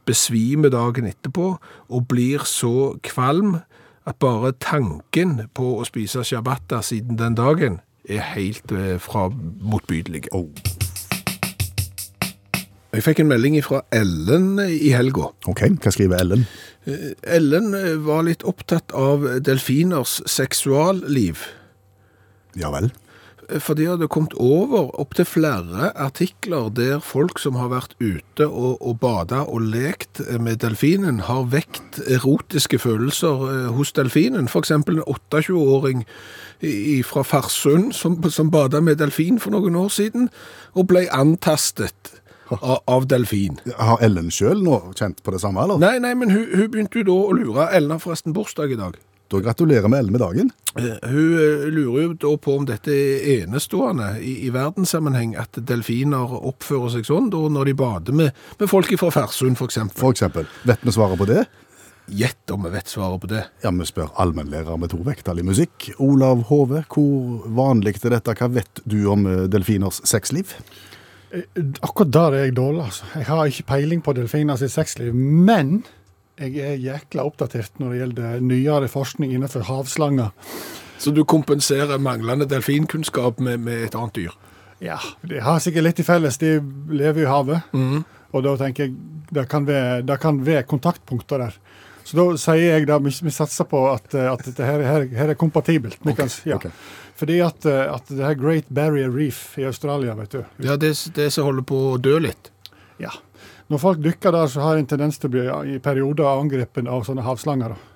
besvime 0.06 0.70
dagen 0.72 1.06
etterpå, 1.06 1.56
og 1.88 2.08
blir 2.08 2.42
så 2.48 2.96
kvalm 3.02 3.60
at 4.06 4.18
bare 4.18 4.52
tanken 4.58 5.48
på 5.54 5.76
å 5.78 5.86
spise 5.86 6.24
ciabatta 6.26 6.82
siden 6.82 7.18
den 7.20 7.38
dagen 7.38 7.80
er 8.08 8.22
helt 8.34 8.72
eh, 8.72 8.96
fra 9.02 9.28
motbydelige. 9.60 10.32
Oh. 10.34 10.48
Jeg 12.92 13.04
fikk 13.06 13.22
en 13.22 13.30
melding 13.30 13.54
fra 13.64 13.80
Ellen 13.94 14.58
i 14.60 14.90
helga. 14.92 15.30
Ok, 15.48 15.62
hva 15.80 15.92
skriver 15.94 16.20
Ellen? 16.20 16.42
Ellen 17.22 17.72
eh, 17.78 17.94
var 18.04 18.26
litt 18.26 18.44
opptatt 18.44 18.92
av 18.92 19.24
delfiners 19.46 20.18
seksualliv. 20.28 21.46
Ja 22.58 22.68
vel. 22.74 22.90
For 23.60 23.76
de 23.76 23.84
hadde 23.88 24.06
kommet 24.12 24.32
over 24.40 24.92
opptil 25.02 25.26
flere 25.28 25.90
artikler 26.00 26.68
der 26.72 27.00
folk 27.04 27.40
som 27.42 27.56
har 27.60 27.68
vært 27.72 27.96
ute 28.00 28.46
og, 28.46 28.78
og 28.80 29.00
bada 29.02 29.42
og 29.50 29.64
lekt 29.72 30.20
med 30.40 30.60
delfinen, 30.62 31.18
har 31.26 31.48
vekt 31.52 31.98
erotiske 32.06 32.78
følelser 32.80 33.42
eh, 33.48 33.66
hos 33.76 33.92
delfinen. 33.96 34.48
For 34.52 34.60
eksempel 34.64 35.00
en 35.00 35.08
28-åring 35.08 36.04
i- 36.04 36.06
fra 37.06 37.22
Farsund 37.26 37.92
som, 37.96 38.18
som 38.30 38.50
bada 38.50 38.80
med 38.80 39.00
delfin 39.02 39.38
for 39.42 39.54
noen 39.54 39.76
år 39.78 39.88
siden, 39.92 40.28
og 40.78 40.88
ble 40.92 41.06
antastet 41.12 42.12
av, 42.52 43.06
delfin. 43.08 43.56
Har 43.78 44.02
Ellen 44.04 44.28
sjøl 44.32 44.60
nå 44.64 44.78
kjent 44.98 45.22
på 45.24 45.32
det 45.34 45.40
samme, 45.42 45.64
eller? 45.64 45.80
Nei, 45.82 45.96
nei, 46.02 46.12
men 46.18 46.32
hun, 46.34 46.44
hun 46.52 46.68
begynte 46.72 47.00
jo 47.00 47.08
da 47.08 47.16
å 47.16 47.32
lure. 47.36 47.70
Ellen 47.72 47.94
har 47.96 48.02
forresten 48.02 48.36
bursdag 48.36 48.74
i 48.74 48.78
dag. 48.80 48.98
Da 49.32 49.40
gratulerer 49.40 49.88
vi 49.88 49.96
Ellen 49.96 50.12
med 50.12 50.20
dagen. 50.20 50.50
Eh, 50.76 51.08
Hun 51.08 51.38
eh, 51.40 51.64
lurer 51.72 52.02
jo 52.02 52.12
da 52.20 52.34
på 52.36 52.58
om 52.58 52.66
dette 52.68 52.92
er 52.92 53.46
enestående 53.46 54.18
i, 54.20 54.34
i 54.44 54.50
verdenssammenheng, 54.52 55.32
at 55.40 55.56
delfiner 55.56 56.34
oppfører 56.42 56.92
seg 56.98 57.08
sånn 57.08 57.30
da 57.32 57.40
når 57.48 57.70
de 57.70 57.76
bader 57.80 58.18
med, 58.18 58.36
med 58.60 58.68
folk 58.68 58.92
fra 59.00 59.08
Farsund. 59.14 59.56
For 59.56 59.72
eksempel. 59.72 60.50
Vet 60.68 60.84
vi 60.84 60.92
svaret 60.92 61.20
på 61.20 61.30
det? 61.32 61.46
Gjett 62.10 62.50
om 62.50 62.64
vi 62.66 62.70
vet 62.74 62.88
svaret 62.90 63.20
på 63.22 63.28
det. 63.30 63.44
Ja, 63.62 63.70
vi 63.70 63.86
spør 63.86 64.10
allmennlærer 64.20 64.76
med 64.80 64.90
to 64.92 64.98
vekttall 65.06 65.38
i 65.38 65.46
musikk. 65.46 65.90
Olav 66.02 66.42
Hove, 66.50 66.82
hvor 66.90 67.46
vanlig 67.56 67.94
er 68.02 68.16
dette? 68.16 68.34
Hva 68.36 68.48
vet 68.52 68.82
du 68.84 69.04
om 69.12 69.26
eh, 69.30 69.44
delfiners 69.52 70.02
sexliv? 70.08 70.56
Eh, 71.32 71.46
Akkurat 71.80 72.12
der 72.12 72.36
er 72.36 72.46
jeg 72.48 72.56
dårlig, 72.58 72.84
altså. 72.90 73.08
Jeg 73.14 73.28
har 73.30 73.46
ikke 73.46 73.68
peiling 73.70 74.02
på 74.04 74.14
delfiner 74.18 74.58
sitt 74.60 74.74
sexliv. 74.74 75.14
Men 75.14 75.84
jeg 76.40 76.58
er 76.58 76.80
jækla 76.82 77.24
oppdatert 77.28 77.78
når 77.80 77.92
det 77.94 78.00
gjelder 78.02 78.46
nyere 78.50 78.90
forskning 78.90 79.32
innenfor 79.36 79.68
havslanger. 79.68 80.32
Så 80.98 81.14
du 81.14 81.22
kompenserer 81.26 82.02
manglende 82.02 82.46
delfinkunnskap 82.50 83.40
med, 83.42 83.62
med 83.62 83.86
et 83.88 83.94
annet 83.98 84.18
dyr. 84.18 84.34
Ja, 84.82 84.98
de 85.22 85.38
har 85.42 85.62
sikkert 85.62 85.86
litt 85.86 85.98
til 86.00 86.06
felles. 86.06 86.38
De 86.42 86.56
lever 86.90 87.24
i 87.24 87.30
havet. 87.30 87.62
Og 88.32 88.42
da 88.46 88.56
tenker 88.58 88.88
jeg 88.88 88.96
det 89.32 89.46
kan 89.48 89.64
være, 89.64 90.02
det 90.04 90.18
kan 90.20 90.42
være 90.44 90.66
kontaktpunkter 90.68 91.40
der. 91.40 91.54
Så 92.12 92.18
da 92.18 92.24
sier 92.36 92.74
jeg 92.74 92.86
da, 92.90 92.98
vi, 93.00 93.08
vi 93.24 93.32
satser 93.32 93.64
på 93.64 93.86
at, 93.88 94.12
eh, 94.12 94.28
at 94.28 94.42
dette 94.44 94.66
her, 94.68 94.82
her, 94.84 95.06
her 95.16 95.30
er 95.32 95.38
kompatibelt. 95.40 95.96
Okay, 96.02 96.18
kan, 96.18 96.32
ja. 96.44 96.58
okay. 96.58 96.72
Fordi 97.16 97.38
at, 97.40 97.64
eh, 97.64 97.86
at 97.88 98.10
det 98.12 98.20
her 98.20 98.36
Great 98.36 98.68
Barrier 98.68 99.08
Reef 99.08 99.54
i 99.56 99.64
Australia, 99.64 100.12
vet 100.18 100.36
du. 100.36 100.42
Ja, 100.60 100.76
det, 100.76 100.92
det 101.16 101.30
som 101.32 101.48
holder 101.48 101.64
på 101.64 101.78
å 101.94 101.96
dø 101.96 102.18
litt. 102.20 102.50
Ja. 103.00 103.14
Når 103.72 103.80
folk 103.80 104.02
dykker 104.04 104.36
der, 104.36 104.52
så 104.52 104.60
har 104.60 104.76
en 104.76 104.90
tendens 104.90 105.16
til 105.16 105.30
å 105.30 105.32
bli 105.38 105.46
i 105.72 105.80
perioder 105.80 106.28
angrepet 106.28 106.84
av 106.84 107.08
sånne 107.08 107.24
havslanger. 107.24 107.72
da. 107.72 107.91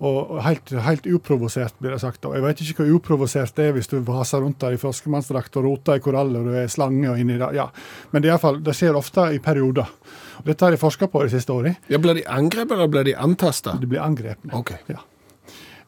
Og 0.00 0.38
helt, 0.46 0.70
helt 0.80 1.04
uprovosert, 1.12 1.74
blir 1.76 1.92
det 1.92 2.00
sagt. 2.00 2.24
Og 2.24 2.32
jeg 2.32 2.44
vet 2.46 2.62
ikke 2.64 2.86
hvor 2.86 2.94
uprovosert 2.96 3.52
det 3.58 3.66
er 3.68 3.74
hvis 3.76 3.90
du 3.90 3.98
vaser 4.06 4.40
rundt 4.40 4.56
der 4.62 4.72
i 4.72 4.80
forskermannsdrakt 4.80 5.58
og 5.60 5.66
roter 5.66 6.00
i 6.00 6.04
koraller 6.04 6.46
og 6.48 6.56
er 6.62 6.72
slange 6.72 7.10
og 7.10 7.20
inni 7.20 7.36
der. 7.36 7.52
Ja. 7.58 7.68
Men 8.14 8.24
det, 8.24 8.32
er 8.32 8.40
fall, 8.40 8.62
det 8.64 8.76
skjer 8.78 8.96
ofte 8.96 9.28
i 9.36 9.42
perioder. 9.44 9.92
Og 10.40 10.48
dette 10.48 10.64
har 10.64 10.72
jeg 10.72 10.80
forska 10.80 11.10
på 11.12 11.26
de 11.26 11.34
siste 11.34 11.52
årene. 11.52 11.76
Ja, 11.92 12.00
Blir 12.00 12.16
de 12.16 12.24
angrepet, 12.24 12.78
eller 12.78 12.88
blir 12.88 13.04
de 13.10 13.16
antasta? 13.20 13.76
De 13.76 13.90
blir 13.90 14.00
angrepne. 14.00 14.54
Okay. 14.56 14.80
Ja. 14.88 15.04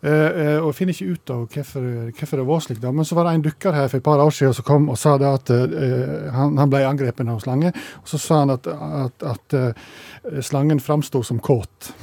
Uh, 0.02 0.10
uh, 0.10 0.56
og 0.58 0.72
jeg 0.72 0.76
finner 0.80 0.96
ikke 0.96 1.14
ut 1.14 1.30
av 1.30 1.42
hvorfor, 1.46 1.84
hvorfor 2.18 2.40
det 2.40 2.46
var 2.48 2.62
slik. 2.64 2.80
da, 2.82 2.90
Men 2.90 3.06
så 3.06 3.14
var 3.14 3.28
det 3.28 3.36
en 3.38 3.44
dykker 3.44 3.76
her 3.76 3.86
for 3.86 4.02
et 4.02 4.06
par 4.08 4.20
år 4.20 4.32
siden 4.34 4.56
som 4.58 4.66
kom 4.66 4.88
og 4.90 4.98
sa 4.98 5.14
det 5.16 5.28
at 5.30 5.52
uh, 5.54 6.32
han, 6.34 6.58
han 6.58 6.72
ble 6.72 6.82
angrepet 6.84 7.30
av 7.30 7.38
slange. 7.40 7.70
Og 8.02 8.10
så 8.10 8.18
sa 8.18 8.40
han 8.42 8.52
at, 8.58 8.66
at, 8.66 9.28
at 9.30 10.42
slangen 10.42 10.82
framsto 10.82 11.22
som 11.24 11.38
kåt. 11.38 11.94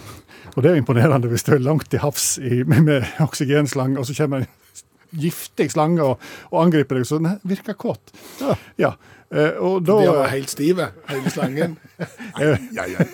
Og 0.55 0.63
det 0.63 0.71
er 0.71 0.79
imponerende 0.79 1.29
hvis 1.31 1.45
du 1.47 1.53
er 1.55 1.63
langt 1.63 1.89
til 1.91 2.01
havs 2.03 2.37
i, 2.41 2.63
med, 2.63 2.81
med 2.87 3.21
oksygenslange, 3.25 3.99
og 3.99 4.07
så 4.07 4.15
kommer 4.17 4.43
en 4.43 4.49
giftig 5.19 5.69
slange 5.73 6.03
og, 6.05 6.19
og 6.51 6.63
angriper 6.65 6.99
deg, 6.99 7.07
så 7.09 7.19
den 7.21 7.39
virker 7.49 7.77
kåt. 7.79 8.13
Ja. 8.41 8.57
Ja. 8.81 8.91
Eh, 9.33 9.57
og 9.61 9.83
da 9.85 9.97
De 10.01 10.11
var 10.15 10.31
helt 10.33 10.49
stive, 10.49 10.89
hele 11.09 11.33
slangen. 11.33 11.77
ja, 12.77 12.85
ja. 12.89 13.05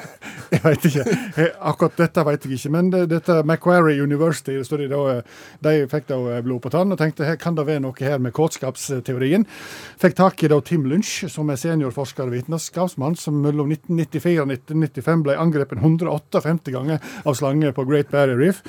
Jeg 0.51 0.61
vet 0.63 0.85
ikke. 0.89 1.03
Eh, 1.41 1.49
Akkurat 1.69 1.97
dette 1.99 2.25
vet 2.27 2.45
jeg 2.45 2.59
ikke. 2.59 2.71
Men 2.75 2.91
det, 2.93 3.03
dette 3.11 3.37
Macquarie 3.47 4.01
University 4.03 4.55
de, 4.55 4.87
da, 4.91 5.01
eh, 5.15 5.39
de 5.65 5.73
fikk 5.91 6.07
da 6.11 6.19
eh, 6.35 6.43
blod 6.45 6.63
på 6.63 6.71
tann 6.73 6.93
og 6.93 6.99
tenkte 7.01 7.27
her 7.27 7.39
kan 7.41 7.57
det 7.57 7.65
være 7.67 7.83
noe 7.83 7.95
her 7.99 8.21
med 8.21 8.35
kåtskapsteorien. 8.37 9.47
Fikk 10.01 10.17
tak 10.19 10.43
i 10.43 10.51
da 10.51 10.59
Tim 10.65 10.85
Lynch, 10.89 11.25
som 11.31 11.49
er 11.49 11.59
seniorforsker 11.61 12.27
og 12.27 12.35
vitenskapsmann, 12.35 13.17
som 13.19 13.41
mellom 13.43 13.73
1994 13.73 14.37
og 14.43 14.53
1995 14.53 15.25
ble 15.25 15.39
angrepet 15.41 15.81
158 15.81 16.75
ganger 16.75 17.03
av 17.25 17.37
slanger 17.37 17.75
på 17.75 17.87
Great 17.89 18.13
Barrier 18.13 18.39
Reef. 18.39 18.63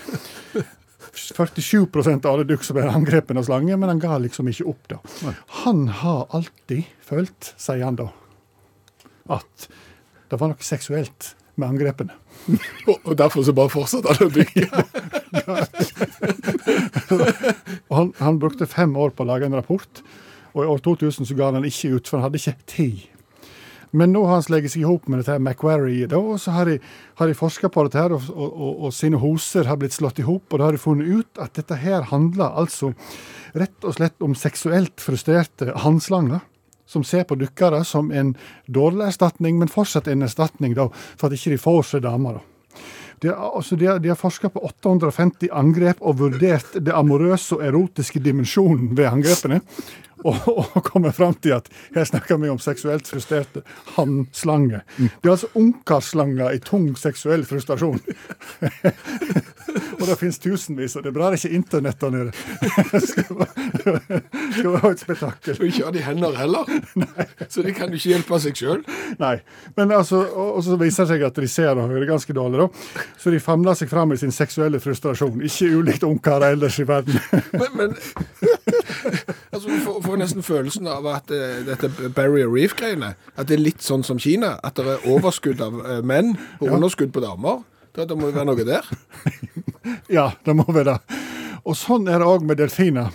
47% 1.16 2.26
av 2.26 2.34
alle 2.34 2.46
dukk 2.48 2.64
som 2.66 2.76
ble 2.76 2.86
angrepet 2.90 3.38
av 3.38 3.46
slange, 3.48 3.76
men 3.76 3.90
han 3.90 4.02
ga 4.02 4.18
liksom 4.22 4.48
ikke 4.52 4.68
opp. 4.72 4.84
da. 4.92 5.00
Han 5.64 5.86
har 6.02 6.26
alltid 6.36 6.86
følt, 7.04 7.52
sier 7.60 7.84
han 7.86 7.98
da, 7.98 8.10
at 9.38 9.68
det 10.30 10.38
var 10.40 10.52
noe 10.52 10.66
seksuelt 10.66 11.34
med 11.56 11.68
angrepene. 11.72 12.14
Og, 12.92 13.12
derfor 13.18 13.42
så 13.46 13.54
bare 13.56 13.72
fortsatte 13.72 14.12
han 14.12 14.28
å 14.28 14.34
dykke. 14.34 14.66
Han, 17.96 18.10
han 18.18 18.38
brukte 18.42 18.66
fem 18.68 18.92
år 18.98 19.12
på 19.14 19.22
å 19.22 19.28
lage 19.28 19.46
en 19.46 19.54
rapport, 19.54 20.00
og 20.52 20.64
i 20.64 20.68
år 20.68 20.80
2000 20.84 21.28
så 21.28 21.36
ga 21.38 21.48
han 21.48 21.58
den 21.60 21.68
ikke 21.68 21.92
ut, 21.94 22.08
for 22.08 22.18
han 22.18 22.26
hadde 22.26 22.40
ikke 22.40 22.66
tid. 22.68 23.04
Men 23.96 24.12
nå 24.12 24.24
har 24.26 24.38
han 24.38 24.44
slått 24.44 24.68
seg 24.68 24.82
i 24.82 24.88
hop 24.88 25.06
med 25.08 25.22
dette 25.22 25.38
Macquarie, 25.40 26.08
da, 26.10 26.20
og 26.20 26.40
så 26.42 26.52
har 26.56 26.68
de, 26.68 26.76
har 27.20 27.30
de 27.30 27.36
forska 27.38 27.70
på 27.72 27.86
dette, 27.86 28.02
her, 28.02 28.12
og, 28.16 28.26
og, 28.34 28.50
og, 28.50 28.72
og 28.86 28.94
sine 28.94 29.20
hoser 29.22 29.68
har 29.70 29.78
blitt 29.80 29.96
slått 29.96 30.20
i 30.20 30.26
hop, 30.26 30.50
og 30.50 30.60
da 30.60 30.68
har 30.68 30.76
de 30.76 30.82
funnet 30.82 31.08
ut 31.08 31.40
at 31.42 31.56
dette 31.56 31.78
her 31.80 32.08
handler 32.10 32.58
altså 32.60 32.92
rett 33.56 33.86
og 33.86 33.96
slett 33.96 34.26
om 34.26 34.36
seksuelt 34.36 35.00
frustrerte 35.00 35.72
handslanger. 35.84 36.44
Som 36.86 37.02
ser 37.02 37.24
på 37.26 37.34
dykkere 37.34 37.80
som 37.82 38.12
en 38.14 38.36
dårlig 38.70 39.08
erstatning, 39.08 39.56
men 39.58 39.70
fortsatt 39.72 40.06
en 40.06 40.22
erstatning 40.22 40.76
da, 40.76 40.84
for 41.18 41.26
at 41.26 41.34
ikke 41.34 41.56
de 41.56 41.58
får 41.58 41.80
seg 41.88 42.04
damer. 42.04 42.38
da. 42.38 42.84
De 43.24 43.32
har, 43.32 43.56
altså, 43.56 43.76
har 43.80 44.18
forska 44.20 44.52
på 44.52 44.60
850 44.68 45.48
angrep 45.50 46.02
og 46.04 46.18
vurdert 46.20 46.76
det 46.78 46.94
amorøse 46.94 47.56
og 47.56 47.64
erotiske 47.64 48.20
dimensjonen 48.22 48.92
ved 48.96 49.08
angrepene. 49.08 49.62
Og, 50.30 50.62
og 50.76 50.82
komme 50.82 51.12
fram 51.14 51.34
til 51.38 51.54
at 51.56 51.68
her 51.94 52.06
snakker 52.08 52.40
vi 52.42 52.48
om 52.50 52.58
seksuelt 52.62 53.06
frustrerte 53.06 53.62
hannslanger. 53.94 54.82
Det 54.96 55.28
er 55.28 55.34
altså 55.36 55.50
ungkarslanger 55.54 56.56
i 56.56 56.60
tung 56.64 56.88
seksuell 56.98 57.44
frustrasjon. 57.46 58.00
og 59.98 60.04
det 60.08 60.16
finnes 60.20 60.38
tusenvis, 60.42 60.96
og 60.96 61.04
det 61.04 61.12
er 61.12 61.16
bra 61.16 61.30
det 61.30 61.40
ikke 61.40 61.50
er 61.52 61.58
internett 61.60 62.00
der 62.02 62.14
nede. 62.14 62.32
det 62.92 63.02
skal 63.06 64.72
være 64.74 64.90
et 64.90 65.04
spetakkel. 65.04 65.60
Og 65.60 65.66
ikke 65.68 65.84
har 65.84 65.94
de 65.94 66.04
hender 66.06 66.36
heller. 66.40 66.72
Så 67.48 67.62
de 67.66 67.74
kan 67.76 67.92
jo 67.92 68.00
ikke 68.00 68.12
hjelpe 68.14 68.40
seg 68.42 68.58
sjøl. 68.58 68.82
Nei. 69.20 69.36
Men 69.78 69.94
altså, 69.96 70.22
og, 70.26 70.56
og 70.58 70.66
så 70.66 70.78
viser 70.80 71.06
det 71.06 71.14
seg 71.14 71.26
at 71.28 71.40
de 71.42 71.50
ser 71.50 71.74
og 71.76 71.90
hører 71.92 72.08
ganske 72.08 72.36
dårlig, 72.36 72.64
da. 72.64 73.04
Så 73.20 73.32
de 73.34 73.40
famler 73.42 73.78
seg 73.78 73.90
fram 73.92 74.14
i 74.14 74.20
sin 74.20 74.34
seksuelle 74.34 74.80
frustrasjon. 74.82 75.42
Ikke 75.46 75.70
ulikt 75.78 76.06
ungkarer 76.06 76.56
ellers 76.56 76.78
i 76.82 76.88
verden. 76.88 77.20
Men, 77.52 77.70
men 77.76 77.96
altså, 79.52 79.68
for, 79.84 80.00
får, 80.04 80.15
nesten 80.20 80.44
følelsen 80.44 80.88
av 80.90 81.06
at 81.10 81.30
eh, 81.34 81.62
dette 81.66 81.90
Barrier 82.14 82.50
Reef-greiene 82.52 83.14
At 83.36 83.48
det 83.48 83.58
er 83.58 83.62
litt 83.62 83.84
sånn 83.84 84.04
som 84.06 84.20
Kina. 84.22 84.56
At 84.66 84.78
det 84.78 84.86
er 84.96 85.08
overskudd 85.12 85.62
av 85.64 85.80
eh, 85.84 86.02
menn 86.06 86.34
og 86.60 86.76
underskudd 86.78 87.12
på 87.14 87.22
damer. 87.24 87.62
Det, 87.96 88.08
det 88.10 88.18
må 88.18 88.30
jo 88.30 88.36
være 88.36 88.48
noe 88.50 88.66
der. 88.66 88.88
ja, 90.18 90.30
det 90.44 90.56
må 90.56 90.66
være 90.68 90.96
det. 90.96 91.20
Og 91.66 91.76
sånn 91.78 92.08
er 92.12 92.20
det 92.22 92.28
òg 92.28 92.44
med 92.46 92.60
delfiner. 92.60 93.12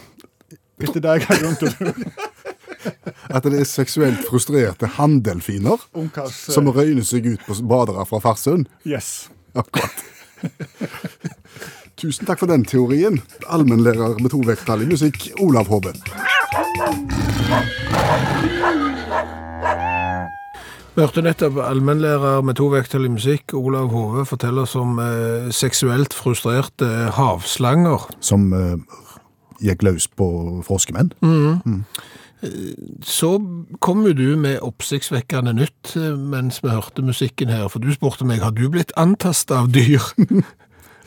Etter 0.81 1.03
det 1.03 1.17
jeg 1.19 1.27
har 1.29 1.41
grunn 1.43 1.59
til 1.59 1.69
å 1.69 1.75
tro. 1.77 1.93
At 3.35 3.45
det 3.45 3.59
er 3.61 3.67
seksuelt 3.69 4.23
frustrerte 4.25 4.87
hanndelfiner 4.97 5.83
Ungkars 5.97 6.47
eh, 6.49 6.55
som 6.55 6.69
røyner 6.73 7.05
seg 7.05 7.27
ut 7.29 7.43
på 7.45 7.59
badere 7.69 8.07
fra 8.09 8.21
Farsund. 8.23 8.69
Yes. 8.87 9.29
Akkurat. 9.53 10.01
Tusen 12.01 12.25
takk 12.25 12.39
for 12.41 12.49
den 12.49 12.63
teorien. 12.65 13.19
Allmennlærer 13.45 14.15
med 14.23 14.31
to 14.33 14.39
vekttall 14.41 14.81
i 14.81 14.87
musikk, 14.89 15.27
Olav 15.37 15.67
Hove. 15.69 15.91
Vi 20.95 21.03
hørte 21.03 21.21
nettopp 21.21 21.59
allmennlærer 21.61 22.41
med 22.41 22.57
to 22.57 22.71
vekttall 22.73 23.05
i 23.05 23.11
musikk, 23.13 23.53
Olav 23.53 23.91
Hove, 23.93 24.25
fortelle 24.25 24.63
oss 24.65 24.73
om 24.75 24.97
eh, 24.97 25.51
seksuelt 25.53 26.15
frustrerte 26.17 26.89
havslanger. 27.13 28.07
Som 28.17 28.49
eh, 28.49 28.97
gikk 29.61 29.85
løs 29.85 30.09
på 30.09 30.25
froskemenn. 30.65 31.13
Så 33.05 33.29
kom 33.79 34.01
jo 34.07 34.15
du 34.17 34.25
med 34.41 34.57
oppsiktsvekkende 34.65 35.53
nytt 35.53 35.93
eh, 36.01 36.17
mens 36.17 36.63
vi 36.65 36.73
hørte 36.73 37.05
musikken 37.05 37.53
her, 37.53 37.69
for 37.69 37.77
du 37.77 37.93
spurte 37.93 38.25
meg 38.25 38.41
har 38.41 38.57
du 38.57 38.65
blitt 38.73 38.89
antasta 38.97 39.61
av 39.61 39.69
dyr. 39.77 40.01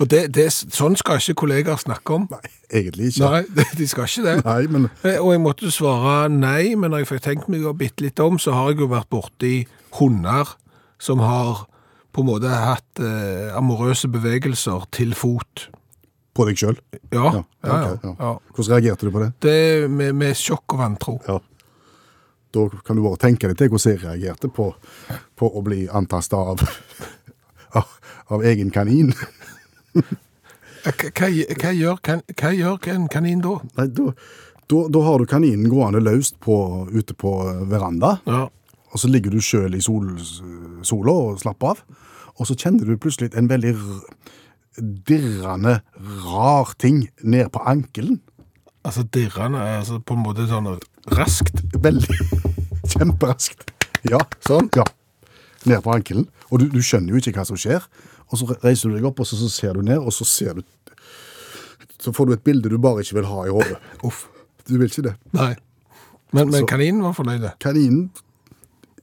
Og 0.02 0.08
det, 0.10 0.24
det, 0.34 0.48
sånn 0.52 0.96
skal 0.98 1.20
ikke 1.20 1.36
kollegaer 1.44 1.78
snakke 1.78 2.16
om. 2.16 2.24
Nei, 2.32 2.50
egentlig 2.80 3.12
ikke. 3.12 3.28
Nei, 3.30 3.66
de 3.78 3.86
skal 3.90 4.08
ikke 4.08 4.24
det. 4.26 4.34
Nei, 4.44 4.62
men 4.72 4.88
Eh, 5.04 5.20
Og 5.22 5.30
jeg 5.34 5.42
måtte 5.44 5.70
svare 5.70 6.28
nei, 6.32 6.74
men 6.74 6.90
når 6.90 7.04
jeg 7.04 7.10
fikk 7.12 7.22
tenkt 7.28 7.48
meg 7.52 7.66
bitte 7.78 8.02
litt 8.06 8.20
om, 8.24 8.38
så 8.42 8.56
har 8.56 8.72
jeg 8.72 8.82
jo 8.82 8.90
vært 8.90 9.10
borti 9.12 9.54
hunder 10.00 10.56
som 10.98 11.22
har 11.22 11.66
på 12.14 12.22
en 12.22 12.28
måte 12.30 12.50
hatt 12.50 13.00
eh, 13.02 13.54
amorøse 13.58 14.08
bevegelser 14.10 14.84
til 14.94 15.14
fot. 15.18 15.68
på 16.34 16.44
deg 16.48 16.58
sjøl. 16.58 16.78
Ja, 17.14 17.30
ja, 17.62 17.74
ja. 17.78 18.14
ja. 18.18 18.30
Hvordan 18.54 18.70
reagerte 18.74 19.06
du 19.06 19.12
på 19.14 19.20
det? 19.22 19.32
Det 19.42 19.90
med, 19.90 20.14
med 20.18 20.34
sjokk 20.34 20.74
og 20.74 20.80
vantro. 20.82 21.20
Ja. 21.28 21.38
Da 22.54 22.64
kan 22.86 22.96
du 22.98 23.02
bare 23.02 23.18
tenke 23.22 23.46
deg 23.50 23.58
til 23.58 23.70
hvordan 23.70 23.92
jeg 23.94 24.02
reagerte 24.02 24.50
på, 24.50 24.72
på 25.38 25.46
å 25.50 25.62
bli 25.66 25.84
antasta 25.90 26.38
av, 26.54 26.62
av, 27.78 27.86
av 28.34 28.42
egen 28.46 28.70
kanin. 28.74 29.10
Hva, 30.84 31.28
gjør, 31.72 32.00
kan, 32.04 32.20
hva 32.36 32.50
gjør 32.52 32.88
en 32.92 33.06
kanin 33.08 33.40
da? 33.44 33.54
Nei, 33.78 33.86
da, 33.96 34.10
da, 34.68 34.80
da 34.92 35.02
har 35.06 35.18
du 35.22 35.24
kaninen 35.30 35.70
gående 35.72 36.02
løst 36.04 36.36
på, 36.44 36.56
ute 36.92 37.14
på 37.16 37.32
veranda, 37.70 38.18
Ja. 38.28 38.42
og 38.92 39.00
så 39.00 39.08
ligger 39.08 39.32
du 39.32 39.40
sjøl 39.40 39.74
i 39.78 39.80
sol, 39.84 40.10
sola 40.84 41.12
og 41.30 41.40
slapper 41.40 41.72
av, 41.72 41.80
og 42.36 42.46
så 42.50 42.56
kjenner 42.58 42.84
du 42.84 42.98
plutselig 43.00 43.30
en 43.38 43.48
veldig 43.48 43.72
dirrende, 45.08 45.80
rar 46.26 46.74
ting 46.78 47.04
ned 47.22 47.50
på 47.54 47.62
ankelen. 47.70 48.20
Altså 48.84 49.04
dirrende 49.14 49.62
altså 49.78 50.00
på 50.04 50.16
en 50.18 50.24
måte 50.26 50.44
sånn 50.50 50.68
raskt. 51.16 51.62
Veldig 51.80 52.18
kjemperaskt. 52.92 53.70
Ja, 54.10 54.18
Sånn. 54.44 54.68
Ja. 54.76 54.84
Ned 55.64 55.80
på 55.86 55.94
ankelen. 55.94 56.26
Og 56.52 56.60
du, 56.60 56.66
du 56.68 56.82
skjønner 56.84 57.14
jo 57.14 57.22
ikke 57.22 57.38
hva 57.38 57.46
som 57.48 57.56
skjer. 57.56 57.86
Og 58.34 58.40
så 58.40 58.56
reiser 58.64 58.90
du 58.90 58.96
deg 58.98 59.06
opp, 59.06 59.20
og 59.22 59.28
så, 59.30 59.38
så 59.38 59.48
ser 59.52 59.76
du 59.78 59.84
ned, 59.86 60.00
og 60.02 60.10
så 60.14 60.26
ser 60.26 60.58
du 60.58 60.64
Så 62.02 62.12
får 62.12 62.26
du 62.26 62.32
et 62.34 62.42
bilde 62.44 62.68
du 62.68 62.76
bare 62.82 63.00
ikke 63.04 63.20
vil 63.20 63.28
ha 63.30 63.44
i 63.46 63.52
hodet. 63.54 63.78
Uff. 64.04 64.24
Du 64.68 64.74
vil 64.80 64.88
ikke 64.90 65.04
det. 65.06 65.14
Nei. 65.36 65.52
Men, 66.34 66.50
men 66.50 66.60
Så- 66.64 66.66
kaninen 66.68 67.02
var 67.06 67.14
fornøyd. 67.16 67.46
Kaninen 67.62 68.10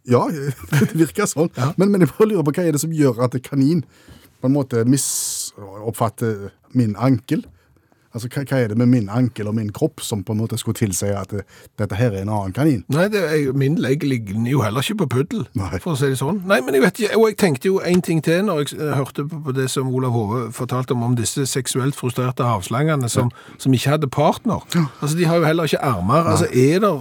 Ja, 0.09 0.23
det 0.71 0.95
virker 0.97 1.27
sånn. 1.29 1.49
Men, 1.77 1.91
men 1.93 2.01
jeg 2.03 2.09
bare 2.11 2.27
lurer 2.31 2.43
på 2.47 2.53
hva 2.57 2.63
er 2.67 2.73
det 2.75 2.81
som 2.81 2.91
gjør 2.93 3.19
at 3.23 3.35
kanin 3.45 3.83
på 4.41 4.49
en 4.49 4.55
måte 4.55 4.81
misoppfatter 4.89 6.49
min 6.73 6.95
ankel? 6.97 7.43
Altså, 8.11 8.27
hva, 8.27 8.43
hva 8.43 8.57
er 8.59 8.71
det 8.73 8.77
med 8.79 8.89
min 8.91 9.07
ankel 9.09 9.47
og 9.47 9.55
min 9.55 9.69
kropp 9.71 10.01
som 10.03 10.23
på 10.27 10.33
en 10.35 10.41
måte 10.41 10.57
skulle 10.59 10.75
tilsi 10.75 11.11
at 11.15 11.31
det, 11.31 11.45
dette 11.79 11.95
her 11.95 12.11
er 12.11 12.25
en 12.25 12.31
annen 12.33 12.55
kanin? 12.55 12.81
Nei, 12.91 13.05
jeg, 13.13 13.53
min 13.55 13.77
legg 13.79 14.03
ligner 14.03 14.51
jo 14.51 14.63
heller 14.65 14.83
ikke 14.83 15.05
på 15.05 15.07
puddel, 15.15 15.45
Nei. 15.55 15.79
for 15.79 15.93
å 15.93 15.99
si 15.99 16.09
det 16.11 16.19
sånn. 16.19 16.41
Nei, 16.49 16.59
men 16.65 16.75
jeg 16.75 16.83
vet 16.83 16.99
ikke, 17.05 17.19
og 17.21 17.29
jeg 17.29 17.37
tenkte 17.39 17.71
jo 17.71 17.79
en 17.87 18.03
ting 18.03 18.19
til 18.25 18.43
når 18.49 18.65
jeg 18.65 18.79
eh, 18.81 18.91
hørte 18.99 19.25
på, 19.31 19.55
det 19.55 19.69
som 19.71 19.87
Olav 19.87 20.11
Hove 20.15 20.43
fortalte 20.55 20.97
om, 20.97 21.07
om 21.07 21.15
disse 21.15 21.45
seksuelt 21.47 21.95
frustrerte 21.95 22.43
havslangene 22.47 23.07
som, 23.11 23.31
som 23.61 23.73
ikke 23.77 23.95
hadde 23.95 24.11
partner. 24.11 24.67
Ja. 24.75 24.85
Altså, 24.99 25.15
de 25.17 25.31
har 25.31 25.39
jo 25.39 25.47
heller 25.47 25.71
ikke 25.71 25.83
armer. 25.93 26.27
Altså, 26.35 26.51
er 26.51 26.83
det 26.83 26.93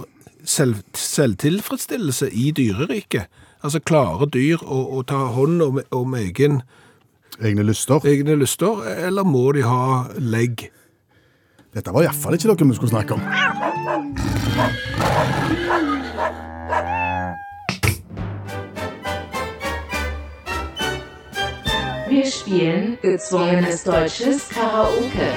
selv, 0.47 0.79
selvtilfredsstillelse 0.97 2.31
i 2.31 2.51
dyreriket? 2.55 3.27
Altså, 3.61 3.83
klarer 3.83 4.31
dyr 4.31 4.63
å, 4.63 4.79
å 4.97 5.03
ta 5.05 5.27
hånd 5.35 5.61
om, 5.61 5.81
om 5.93 6.15
egen, 6.17 6.61
Egne 7.41 7.63
lyster? 7.65 8.03
egne 8.05 8.35
lyster, 8.37 8.81
eller 9.07 9.25
må 9.25 9.51
de 9.55 9.63
ha 9.65 10.05
legg? 10.19 10.69
Dette 11.71 11.93
var 11.95 12.03
iallfall 12.03 12.35
ikke 12.35 12.49
noe 12.49 12.67
vi 12.67 12.75
skulle 12.75 12.91
snakke 12.91 13.15
om. 13.15 13.21
Wir 22.11 22.27
spielen 22.27 22.97
gezwungenes 22.99 23.83
deutsches 23.87 24.49
Karaoke. 24.51 25.31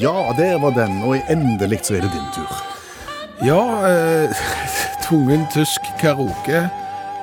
Ja, 0.00 0.32
det 0.38 0.62
var 0.62 0.72
den, 0.72 1.02
og 1.04 1.16
endelig 1.28 1.80
så 1.82 1.98
er 1.98 2.00
det 2.06 2.12
din 2.16 2.28
tur. 2.32 2.48
Ja, 3.44 3.60
eh, 3.88 4.30
tvungen 5.04 5.44
tysk 5.52 5.80
karaoke, 6.00 6.70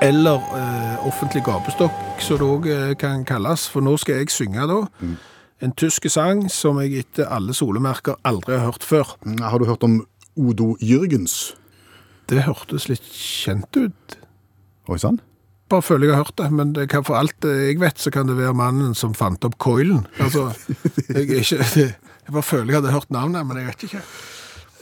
eller 0.01 0.35
eh, 0.35 1.07
offentlig 1.07 1.43
gapestokk, 1.43 1.91
som 2.19 2.37
det 2.37 2.45
òg 2.45 2.69
eh, 2.69 2.95
kan 2.97 3.25
kalles. 3.25 3.65
For 3.69 3.81
nå 3.81 3.97
skal 3.97 4.21
jeg 4.21 4.29
synge 4.29 4.69
da 4.69 4.83
en 5.63 5.71
tysk 5.79 6.07
sang 6.11 6.45
som 6.51 6.79
jeg 6.83 7.05
etter 7.05 7.29
alle 7.31 7.55
solemerker 7.55 8.17
aldri 8.27 8.57
har 8.57 8.73
hørt 8.73 8.83
før. 8.83 9.15
Har 9.39 9.59
du 9.59 9.69
hørt 9.69 9.85
om 9.87 10.01
Odo 10.35 10.73
Jørgens? 10.83 11.55
Det 12.27 12.43
hørtes 12.47 12.89
litt 12.89 13.05
kjent 13.05 13.77
ut. 13.77 14.17
Oi 14.91 14.99
sann? 15.01 15.21
Bare 15.71 15.81
føler 15.81 16.09
jeg 16.09 16.17
har 16.17 16.25
hørt 16.27 16.37
det, 16.37 16.51
men 16.53 16.73
det 16.75 16.89
kan 16.91 17.05
for 17.05 17.17
alt 17.17 17.45
jeg 17.47 17.79
vet, 17.81 17.97
så 17.97 18.11
kan 18.13 18.29
det 18.29 18.37
være 18.37 18.53
mannen 18.57 18.93
som 18.97 19.15
fant 19.17 19.45
opp 19.47 19.57
coilen. 19.61 20.03
Altså, 20.21 20.51
jeg, 21.07 21.41
ikke, 21.41 21.63
jeg 21.85 22.31
bare 22.35 22.45
føler 22.45 22.73
jeg 22.73 22.81
hadde 22.81 22.93
hørt 22.93 23.13
navnet, 23.13 23.47
men 23.47 23.61
jeg 23.61 23.71
vet 23.71 23.87
ikke. 23.87 24.03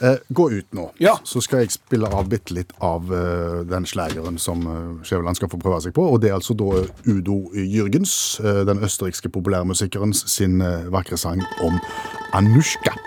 Eh, 0.02 0.16
gå 0.30 0.52
ut 0.52 0.74
nå, 0.74 0.92
Ja. 1.00 1.20
så 1.24 1.42
skal 1.42 1.60
jeg 1.60 1.72
spille 1.72 2.10
av 2.10 2.28
bitte 2.30 2.54
litt 2.54 2.74
av 2.82 3.14
eh, 3.14 3.64
den 3.70 3.86
slageren 3.86 4.40
som 4.42 4.66
uh, 4.68 5.04
Skjæveland 5.06 5.38
skal 5.38 5.50
få 5.50 5.60
prøve 5.62 5.82
seg 5.86 5.94
på. 5.94 6.08
Og 6.10 6.22
det 6.22 6.32
er 6.32 6.38
altså 6.40 6.56
da 6.58 6.84
Udo 7.06 7.52
Jürgens, 7.54 8.40
eh, 8.44 8.64
den 8.66 8.84
østerrikske 8.84 9.30
populærmusikeren, 9.30 10.14
sin 10.14 10.60
vakre 10.92 11.18
sang 11.18 11.44
om 11.62 11.80
Anushka. 12.34 12.98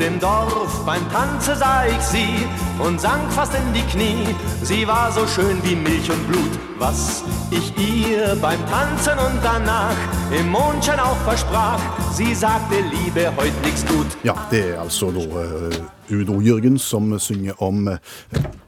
Dem 0.00 0.18
Dorf 0.18 0.84
beim 0.86 1.08
Tanze 1.10 1.54
sah 1.54 1.86
ich 1.86 2.00
sie 2.00 2.46
und 2.78 3.00
sank 3.00 3.30
fast 3.32 3.54
in 3.54 3.72
die 3.74 3.82
Knie. 3.82 4.34
Sie 4.62 4.86
war 4.88 5.12
so 5.12 5.26
schön 5.26 5.62
wie 5.62 5.76
Milch 5.76 6.10
und 6.10 6.26
Blut, 6.26 6.58
was 6.78 7.22
ich 7.50 7.72
ihr 7.76 8.34
beim 8.40 8.58
Tanzen 8.66 9.18
und 9.18 9.38
danach 9.42 9.96
im 10.30 10.48
Mondschein 10.50 10.98
auch 10.98 11.16
versprach. 11.18 11.80
Sie 12.12 12.34
sagte, 12.34 12.76
Liebe, 12.80 13.30
heut 13.36 13.52
nichts 13.62 13.84
gut. 13.86 14.06
Ja, 14.24 14.34
det 14.50 14.70
er 14.70 14.80
altså 14.80 15.10
da 15.10 15.20
eh, 15.20 16.14
Udo 16.14 16.40
Jürgens 16.40 16.88
som 16.88 17.18
synger 17.18 17.62
om 17.62 17.88
eh, 17.88 17.98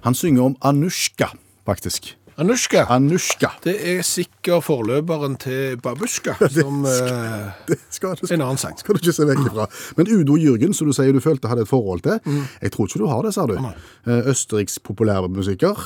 Han 0.03 0.15
synger 0.15 0.43
om 0.43 0.57
Anushka, 0.61 1.33
faktisk. 1.65 2.22
Anushka, 2.41 2.87
Anushka. 2.89 3.51
det 3.65 3.75
er 3.93 4.03
sikkert 4.03 4.65
forløperen 4.65 5.37
til 5.37 5.77
Babushka, 5.83 6.35
som 6.57 6.85
skal, 6.87 7.53
Det 7.69 7.79
skal, 7.91 8.17
det 8.21 8.31
en 8.33 8.41
annen 8.47 8.59
sang. 8.61 8.79
skal 8.81 8.95
du 8.97 9.01
ikke 9.03 9.13
se 9.13 9.27
vekk 9.29 9.43
ifra. 9.51 9.67
Men 9.97 10.09
Udo 10.09 10.37
Jürgen, 10.41 10.73
som 10.73 10.87
du 10.89 10.93
sier 10.97 11.13
du 11.13 11.21
følte 11.21 11.49
hadde 11.51 11.63
et 11.67 11.69
forhold 11.71 12.01
til, 12.07 12.21
jeg 12.63 12.73
tror 12.73 12.89
ikke 12.89 13.03
du 13.03 13.07
har 13.11 13.23
det, 13.27 13.35
sa 13.37 13.45
du. 13.47 13.57
Eh, 13.59 14.31
Østerriks 14.33 14.79
populærmusiker. 14.81 15.77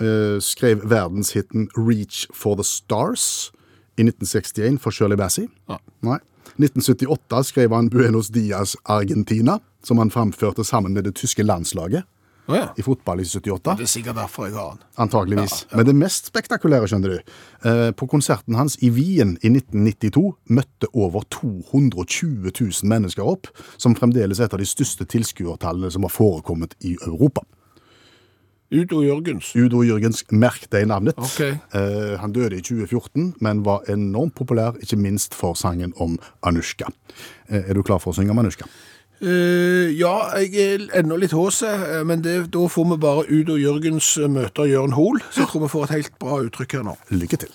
eh, 0.00 0.38
Skrev 0.40 0.82
verdenshiten 0.90 1.68
'Reach 1.76 2.26
for 2.34 2.54
the 2.56 2.64
Stars' 2.64 3.50
i 3.96 4.02
1961 4.02 4.78
for 4.82 4.90
Shirley 4.90 5.16
Bassey. 5.16 5.46
Ja. 5.70 5.76
Nei. 6.02 6.18
1978 6.58 7.44
skrev 7.46 7.70
han 7.74 7.88
'Buenos 7.90 8.28
Dias 8.34 8.76
Argentina', 8.88 9.58
som 9.84 9.98
han 9.98 10.10
framførte 10.10 10.64
sammen 10.64 10.92
med 10.94 11.04
det 11.04 11.14
tyske 11.14 11.42
landslaget 11.42 12.02
Å 12.46 12.54
ja. 12.54 12.66
i 12.78 12.84
fotball 12.86 13.20
i 13.22 13.26
78. 13.26 13.74
Det 13.78 13.86
er 13.86 13.90
sikkert 13.90 14.18
derfor 14.20 14.46
jeg 14.46 14.54
har 14.54 14.76
den. 14.76 14.84
Antageligvis. 15.02 15.64
Men 15.72 15.88
det 15.88 15.96
mest 15.98 16.30
spektakulære, 16.30 16.86
skjønner 16.90 17.16
du, 17.16 17.34
eh, 17.66 17.90
på 17.90 18.06
konserten 18.10 18.54
hans 18.54 18.78
i 18.86 18.92
Wien 18.94 19.34
i 19.42 19.50
1992 19.50 20.22
møtte 20.54 20.90
over 20.94 21.26
220 21.34 22.52
000 22.54 22.92
mennesker 22.92 23.26
opp, 23.26 23.50
som 23.76 23.98
fremdeles 23.98 24.38
er 24.38 24.46
et 24.46 24.54
av 24.54 24.62
de 24.62 24.68
største 24.68 25.08
tilskuertallene 25.10 25.90
som 25.90 26.06
har 26.06 26.14
forekommet 26.14 26.78
i 26.86 26.94
Europa. 27.02 27.42
Udo 28.70 29.02
Jørgens. 29.02 29.52
Udo 29.54 29.84
Jørgens, 29.86 30.24
merk 30.34 30.66
deg 30.74 30.88
navnet. 30.90 31.18
Okay. 31.18 31.54
Eh, 31.74 32.16
han 32.18 32.32
døde 32.34 32.58
i 32.58 32.64
2014, 32.64 33.36
men 33.40 33.62
var 33.66 33.86
enormt 33.90 34.34
populær, 34.34 34.74
ikke 34.82 34.98
minst 34.98 35.34
for 35.38 35.54
sangen 35.54 35.94
om 36.02 36.16
Anushka. 36.42 36.90
Eh, 37.48 37.62
er 37.70 37.74
du 37.74 37.84
klar 37.86 38.02
for 38.02 38.10
å 38.10 38.18
synge 38.18 38.34
om 38.34 38.42
Anushka? 38.42 38.66
Eh, 39.22 39.98
ja, 39.98 40.36
jeg 40.36 40.52
er 40.60 40.82
ennå 40.98 41.16
litt 41.16 41.32
håse, 41.32 41.66
eh, 41.66 42.02
men 42.04 42.20
det, 42.20 42.52
da 42.52 42.66
får 42.68 42.84
vi 42.90 42.96
bare 43.00 43.22
Udo 43.32 43.54
Jørgens 43.56 44.10
møter 44.28 44.68
Jørn 44.68 44.92
Hoel, 44.92 45.22
så 45.30 45.40
jeg 45.40 45.48
tror 45.48 45.62
vi 45.62 45.68
får 45.72 45.84
et 45.84 45.94
helt 45.94 46.18
bra 46.20 46.40
uttrykk 46.44 46.72
her 46.76 46.82
nå. 46.84 46.96
Lykke 47.08 47.36
til. 47.40 47.54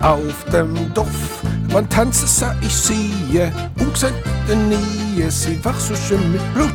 Auf 0.00 0.46
dem 0.52 0.72
Dorf, 0.96 1.44
man 1.72 1.84
tanzer 1.92 2.28
seg 2.32 2.64
i 2.64 2.72
side, 2.72 3.50
ung 3.80 3.92
der 4.00 4.56
Nie, 4.56 5.30
sie 5.30 5.62
war 5.64 5.74
so 5.74 5.94
schön 5.94 6.32
mit 6.32 6.54
Blut. 6.54 6.72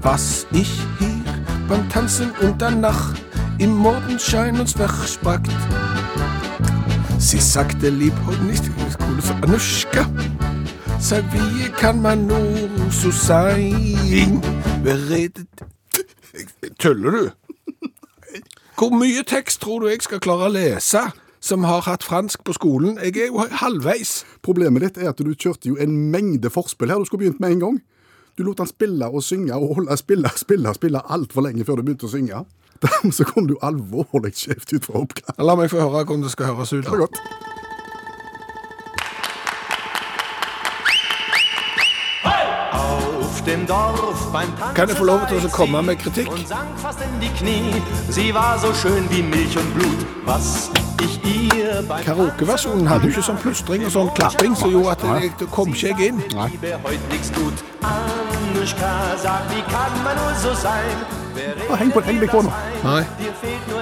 Was 0.00 0.46
ich 0.52 0.72
hier 0.98 1.20
beim 1.68 1.88
Tanzen 1.90 2.30
unter 2.40 2.70
danach 2.70 3.14
uns 3.68 4.72
versprackt. 4.72 5.50
Sie 7.18 7.38
sagte 7.38 7.90
lieb 7.90 8.14
und 8.26 8.46
nicht 8.46 8.64
cool 9.00 9.22
für 9.22 9.34
Anushka. 9.42 10.06
Sag, 10.98 11.24
wie 11.32 11.68
kann 11.70 12.02
man 12.02 12.26
nur 12.26 12.68
so 12.90 13.10
sein? 13.10 14.40
Tøller 16.78 17.10
du? 17.10 17.32
Hvor 18.76 18.90
mye 18.90 19.22
tekst 19.24 19.60
tror 19.62 19.80
du 19.80 19.88
jeg 19.88 20.02
skal 20.02 20.20
klare 20.20 20.48
å 20.48 20.52
lese? 20.52 21.12
som 21.42 21.64
har 21.66 21.82
hatt 21.82 22.04
fransk 22.06 22.44
på 22.46 22.54
skolen. 22.54 22.98
Jeg 23.02 23.16
er 23.18 23.32
jo 23.32 23.42
halvveis. 23.50 24.22
Problemet 24.46 24.84
ditt 24.84 25.00
er 25.02 25.10
at 25.10 25.18
du 25.18 25.32
kjørte 25.34 25.72
jo 25.72 25.76
en 25.76 26.10
mengde 26.14 26.50
forspill 26.54 26.92
her. 26.92 27.02
Du 27.02 27.04
skulle 27.04 27.24
begynt 27.24 27.40
med 27.42 27.56
en 27.56 27.64
gang. 27.64 27.80
Du 28.38 28.44
lot 28.46 28.62
han 28.62 28.70
spille 28.70 29.08
og 29.10 29.24
synge 29.26 29.54
og 29.54 29.74
holde 29.74 29.96
spille, 29.98 30.30
spille, 30.38 30.74
spille 30.74 31.02
altfor 31.02 31.42
lenge 31.42 31.66
før 31.66 31.80
du 31.80 31.88
begynte 31.88 32.06
å 32.06 32.12
synge. 32.14 32.44
Dermed 32.82 33.14
så 33.18 33.24
kom 33.24 33.46
du 33.48 33.56
alvorlig 33.62 34.34
skjevt 34.36 34.72
ut 34.72 34.84
fra 34.84 35.04
oppgaven. 35.04 35.46
La 35.46 35.54
meg 35.58 35.70
få 35.70 35.80
høre 35.82 36.04
hvordan 36.04 36.26
det 36.26 36.34
skal 36.34 36.52
høres 36.52 36.72
ut. 36.72 36.84
Det 36.84 36.90
godt. 37.06 37.22
Kan 44.76 44.88
jeg 44.88 44.96
få 44.96 45.04
lov 45.04 45.26
til 45.28 45.44
å 45.46 45.50
komme 45.52 45.82
sie 45.82 45.86
med 45.86 45.98
kritikk? 45.98 46.30
Karaokeversjonen 52.04 52.86
hadde 52.86 53.08
jo 53.08 53.12
ikke 53.14 53.24
sånn 53.26 53.38
plystring 53.42 53.84
og 53.86 53.92
sånn 53.94 54.10
klapping 54.16 54.54
som 54.58 54.70
gjorde 54.74 54.90
at 54.96 55.02
jeg, 55.22 55.32
det 55.40 55.48
kom 55.54 55.72
ikke 55.74 55.88
jeg 55.92 56.12
inn. 56.12 56.22
Nei. 56.34 56.48
Ja, 61.68 61.76
heng 61.76 61.90
på- 61.92 62.02
på 62.02 62.42
nå. 62.42 62.52
Nei, 62.84 63.04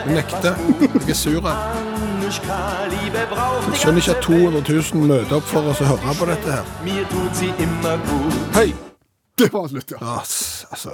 jeg 0.06 0.14
nekter. 0.14 0.54
Jeg 0.80 1.10
er 1.10 1.14
sur. 1.14 1.40
Jeg 1.40 2.32
skjønner 3.80 4.00
ikke 4.00 4.16
at 4.16 4.22
200 4.22 4.62
000 4.94 5.06
møter 5.08 5.36
opp 5.36 5.42
for 5.42 5.60
oss 5.70 5.80
å 5.80 5.84
høre 5.84 6.14
på 6.18 6.26
dette 6.26 6.52
her. 6.52 6.62
Welt. 6.62 6.84
Mir 6.84 7.04
tut 7.10 7.36
sie 7.36 7.52
immer 7.58 7.96
gut. 8.06 8.54
Hei! 8.54 8.74
Det 9.38 9.52
var 9.52 9.68
slutt, 9.68 9.90
ja. 9.90 9.96
Ja, 10.00 10.18
altså, 10.70 10.92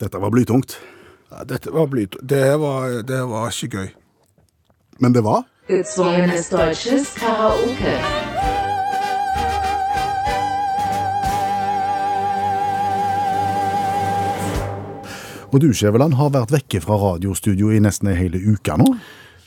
Dette 0.00 0.20
var 0.20 0.30
blytungt. 0.30 0.78
ja, 1.32 1.44
dette 1.44 1.70
var 1.72 1.86
blytungt. 1.86 2.28
Det 2.28 2.60
var, 2.60 3.02
det 3.02 3.22
var 3.28 3.48
ikke 3.50 3.68
gøy. 3.76 3.88
Men 4.98 5.14
det 5.14 5.22
var 5.22 5.44
Gezwungenes 5.68 6.48
deutsches 6.50 7.12
Karaoke. 7.14 7.94
Og 15.48 15.60
du, 15.62 15.70
Skjæveland, 15.72 16.16
har 16.18 16.32
vært 16.34 16.52
vekke 16.52 16.82
fra 16.82 16.98
radiostudio 16.98 17.70
i 17.70 17.78
nesten 17.84 18.10
ei 18.10 18.18
hele 18.18 18.40
uke 18.42 18.74
nå. 18.80 18.90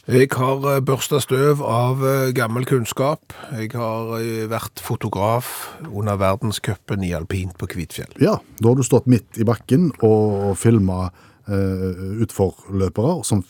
Jeg 0.08 0.32
har 0.34 0.64
eh, 0.72 0.80
børsta 0.82 1.20
støv 1.22 1.62
av 1.68 2.02
eh, 2.08 2.32
gammel 2.38 2.66
kunnskap. 2.70 3.36
Jeg 3.54 3.74
har 3.76 4.16
eh, 4.18 4.48
vært 4.50 4.82
fotograf 4.82 5.74
under 5.92 6.18
verdenscupen 6.22 7.04
i 7.06 7.12
alpint 7.18 7.54
på 7.60 7.70
Kvitfjell. 7.76 8.16
Ja, 8.24 8.40
da 8.62 8.72
har 8.72 8.80
du 8.80 8.88
stått 8.88 9.12
midt 9.12 9.38
i 9.38 9.46
bakken 9.46 9.92
og 10.00 10.56
filma 10.60 11.10
eh, 11.46 12.24
utforløpere 12.24 13.20
som 13.28 13.44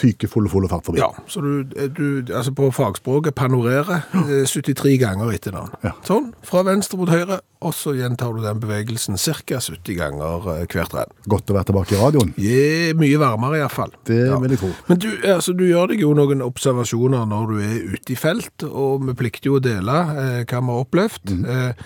fyker 0.00 0.30
full, 0.30 0.48
full 0.50 0.66
fart 0.70 0.86
forbi. 0.86 1.00
Ja, 1.02 1.10
så 1.30 1.42
du, 1.44 1.68
eh, 1.76 1.88
du 1.92 2.32
altså 2.34 2.52
på 2.56 2.70
fagspråket 2.74 3.36
panorerer 3.38 4.04
eh, 4.22 4.44
73 4.48 4.96
ganger 5.00 5.32
etter 5.34 5.54
navn. 5.56 5.72
Ja. 5.84 5.92
Sånn, 6.06 6.30
fra 6.46 6.62
venstre 6.66 7.00
mot 7.00 7.10
høyre, 7.12 7.40
og 7.60 7.74
så 7.76 7.92
gjentar 7.98 8.32
du 8.36 8.44
den 8.44 8.60
bevegelsen 8.62 9.18
ca. 9.20 9.60
70 9.60 9.98
ganger 9.98 10.48
eh, 10.54 10.62
hvert 10.70 10.96
renn. 10.96 11.16
Godt 11.30 11.52
å 11.52 11.58
være 11.58 11.70
tilbake 11.70 11.96
i 11.96 12.00
radioen. 12.00 12.34
Je, 12.40 12.92
mye 12.98 13.20
varmere 13.20 13.60
iallfall. 13.60 13.92
Det 14.08 14.22
vil 14.30 14.56
jeg 14.56 14.62
tro. 14.62 14.72
Men 14.88 15.02
du, 15.02 15.10
altså, 15.34 15.56
du 15.56 15.66
gjør 15.68 15.92
deg 15.92 16.04
jo 16.04 16.14
noen 16.16 16.44
observasjoner 16.46 17.26
når 17.28 17.50
du 17.52 17.58
er 17.64 17.76
ute 17.96 18.14
i 18.14 18.18
felt, 18.18 18.66
og 18.68 19.04
vi 19.08 19.16
plikter 19.18 19.52
jo 19.52 19.58
å 19.60 19.64
dele 19.64 19.98
eh, 20.14 20.40
hva 20.44 20.62
vi 20.64 20.74
har 20.74 20.86
opplevd. 20.86 21.36
Eh, 21.40 21.84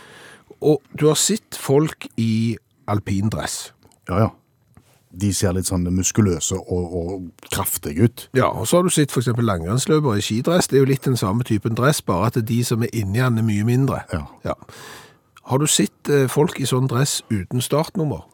og 0.64 0.94
du 0.96 1.08
har 1.10 1.18
sett 1.20 1.58
folk 1.58 2.08
i 2.20 2.56
alpindress. 2.90 3.72
Ja, 4.08 4.26
ja. 4.26 4.32
De 5.20 5.30
ser 5.34 5.54
litt 5.54 5.68
sånn 5.68 5.86
muskuløse 5.94 6.56
og, 6.58 6.94
og 6.98 7.48
kraftige 7.54 8.08
ut. 8.08 8.26
Ja, 8.36 8.48
og 8.50 8.66
så 8.68 8.78
har 8.78 8.86
du 8.86 8.92
sett 8.94 9.14
for 9.14 9.22
eksempel 9.22 9.46
langrennsløpere 9.46 10.18
i 10.18 10.24
skidress. 10.24 10.68
Det 10.70 10.78
er 10.78 10.84
jo 10.84 10.90
litt 10.90 11.06
den 11.06 11.18
samme 11.20 11.46
typen 11.46 11.76
dress, 11.78 12.02
bare 12.02 12.32
at 12.32 12.40
de 12.48 12.60
som 12.66 12.82
er 12.82 12.92
inni 12.92 13.22
den 13.22 13.38
er 13.38 13.46
mye 13.46 13.66
mindre. 13.68 14.02
Ja. 14.44 14.54
Har 15.44 15.60
du 15.60 15.66
sett 15.68 16.08
eh, 16.08 16.26
folk 16.32 16.58
i 16.60 16.66
sånn 16.68 16.88
dress 16.88 17.20
uten 17.30 17.62
startnummer? 17.64 18.24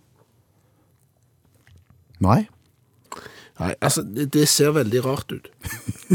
Nei? 2.23 2.45
Nei, 3.61 3.75
altså, 3.85 4.03
det, 4.03 4.46
ser 4.49 4.73
veldig 4.73 5.03
rart 5.05 5.33
ut. 5.33 5.51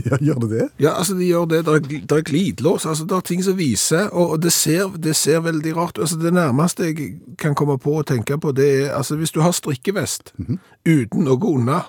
Ja, 0.05 0.17
gjør 0.19 0.41
det 0.43 0.49
det? 0.51 0.65
Ja, 0.83 0.97
altså, 0.99 1.13
det 1.15 1.27
gjør 1.29 1.45
det. 1.47 1.61
Det 1.65 1.73
er, 2.11 2.17
er 2.17 2.23
glidelås, 2.27 2.85
altså, 2.85 3.05
det 3.07 3.15
er 3.15 3.27
ting 3.29 3.43
som 3.45 3.55
viser, 3.57 4.09
og 4.11 4.33
og 4.35 4.41
det 4.43 4.51
ser, 4.51 4.89
det 4.97 5.15
ser 5.15 5.39
veldig 5.45 5.75
rart 5.77 5.97
ut. 5.97 6.01
Altså, 6.03 6.17
det 6.19 6.33
nærmeste 6.33 6.89
jeg 6.89 7.11
kan 7.39 7.55
komme 7.55 7.77
på 7.79 7.93
å 7.99 8.03
tenke 8.03 8.37
på, 8.37 8.51
det 8.51 8.65
er, 8.81 8.89
altså, 8.97 9.15
hvis 9.15 9.31
du 9.31 9.39
har 9.45 9.53
strikkevest 9.55 10.33
uten 10.85 11.29
å 11.29 11.37
gå 11.37 11.53
unna, 11.59 11.83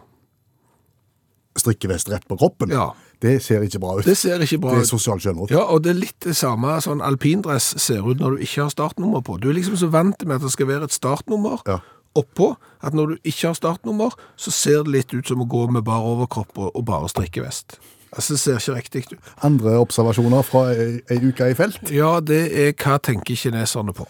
Strikkevest 1.56 2.10
rett 2.12 2.26
på 2.28 2.36
kroppen? 2.36 2.68
Ja. 2.68 2.90
Det 3.22 3.38
ser 3.40 3.62
ikke 3.64 3.80
bra 3.80 3.94
ut. 3.96 4.04
det 4.04 4.16
ser 4.20 4.42
ikke 4.44 4.58
bra 4.60 4.74
ut. 4.74 4.76
Det 4.76 4.84
er 4.84 4.90
sosialt 4.90 5.22
selvmord. 5.24 5.50
Ja, 5.50 5.62
og 5.72 5.84
det 5.84 5.94
er 5.94 6.00
litt 6.02 6.18
det 6.26 6.34
samme 6.36 6.74
sånn 6.84 7.00
alpindress 7.00 7.70
ser 7.80 8.04
ut 8.04 8.20
når 8.20 8.36
du 8.36 8.44
ikke 8.44 8.66
har 8.66 8.74
startnummer 8.74 9.24
på. 9.24 9.38
Du 9.40 9.48
er 9.48 9.56
liksom 9.56 9.78
så 9.80 9.88
vant 9.88 10.20
med 10.26 10.36
at 10.36 10.44
det 10.44 10.52
skal 10.52 10.68
være 10.68 10.90
et 10.90 10.96
startnummer 10.96 11.64
Ja. 11.64 11.80
Oppå, 12.16 12.54
at 12.82 12.94
når 12.96 13.12
du 13.12 13.16
ikke 13.24 13.50
har 13.50 13.58
startnummer, 13.58 14.16
så 14.36 14.52
ser 14.54 14.84
det 14.86 14.94
litt 14.94 15.14
ut 15.14 15.28
som 15.28 15.42
å 15.42 15.48
gå 15.50 15.66
med 15.74 15.86
bare 15.86 16.14
overkropp 16.14 16.58
og, 16.58 16.72
og 16.74 16.84
bare 16.88 17.10
strikkevest. 17.12 17.78
Altså, 18.16 18.34
det 18.34 18.40
ser 18.40 18.60
ikke 18.60 18.76
riktig 18.76 19.02
ut. 19.12 19.32
Andre 19.44 19.78
observasjoner 19.82 20.44
fra 20.46 20.68
ei, 20.72 21.00
ei 21.10 21.18
uke 21.20 21.50
i 21.50 21.56
felt? 21.58 21.90
Ja, 21.92 22.16
det 22.20 22.46
er 22.54 22.72
hva 22.72 23.00
tenker 23.02 23.36
kineserne 23.36 23.92
på. 23.96 24.06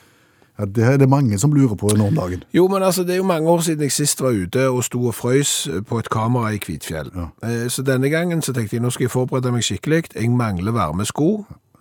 Ja, 0.56 0.64
det 0.64 0.84
er 0.88 0.96
det 0.96 1.08
mange 1.08 1.38
som 1.38 1.52
lurer 1.52 1.76
på 1.76 1.90
nå 1.96 2.06
om 2.08 2.16
dagen. 2.16 2.44
Jo, 2.54 2.68
men 2.72 2.82
altså, 2.82 3.04
det 3.04 3.16
er 3.16 3.20
jo 3.20 3.28
mange 3.28 3.50
år 3.50 3.60
siden 3.66 3.82
jeg 3.84 3.92
sist 3.92 4.22
var 4.24 4.32
ute 4.32 4.68
og 4.70 4.84
sto 4.86 5.02
og 5.10 5.14
frøys 5.14 5.68
på 5.88 5.98
et 6.00 6.08
kamera 6.12 6.54
i 6.54 6.60
Kvitfjell. 6.62 7.10
Ja. 7.12 7.26
Så 7.68 7.84
denne 7.84 8.08
gangen 8.08 8.42
så 8.42 8.54
tenkte 8.56 8.78
jeg, 8.78 8.84
nå 8.84 8.92
skal 8.94 9.08
jeg 9.08 9.12
forberede 9.12 9.52
meg 9.52 9.66
skikkelig. 9.66 10.14
Jeg 10.14 10.30
mangler 10.32 10.72
varmesko, 10.72 11.28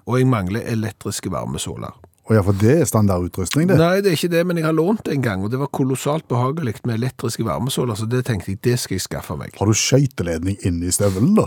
og 0.05 0.19
jeg 0.19 0.27
mangler 0.27 0.67
elektriske 0.67 1.31
varmesåler. 1.31 1.95
Og 2.25 2.33
ja, 2.33 2.41
for 2.41 2.57
det 2.57 2.71
er 2.81 2.87
standardutrustning, 2.89 3.69
det. 3.69 3.75
Nei, 3.77 3.99
det 4.01 4.09
er 4.09 4.17
ikke 4.17 4.31
det, 4.33 4.41
men 4.49 4.57
jeg 4.57 4.65
har 4.65 4.73
lånt 4.73 5.03
det 5.05 5.13
en 5.13 5.21
gang, 5.21 5.43
og 5.45 5.51
det 5.53 5.59
var 5.61 5.69
kolossalt 5.69 6.25
behagelig 6.31 6.73
med 6.83 6.95
elektriske 6.95 7.45
varmesåler, 7.45 7.93
så 7.99 8.07
det 8.09 8.23
tenkte 8.25 8.55
jeg, 8.55 8.61
det 8.65 8.79
skal 8.81 8.97
jeg 8.97 9.05
skaffe 9.05 9.37
meg. 9.37 9.53
Har 9.59 9.69
du 9.69 9.77
skøyteledning 9.77 10.57
i 10.65 10.93
støvelen, 10.95 11.35
da? 11.37 11.45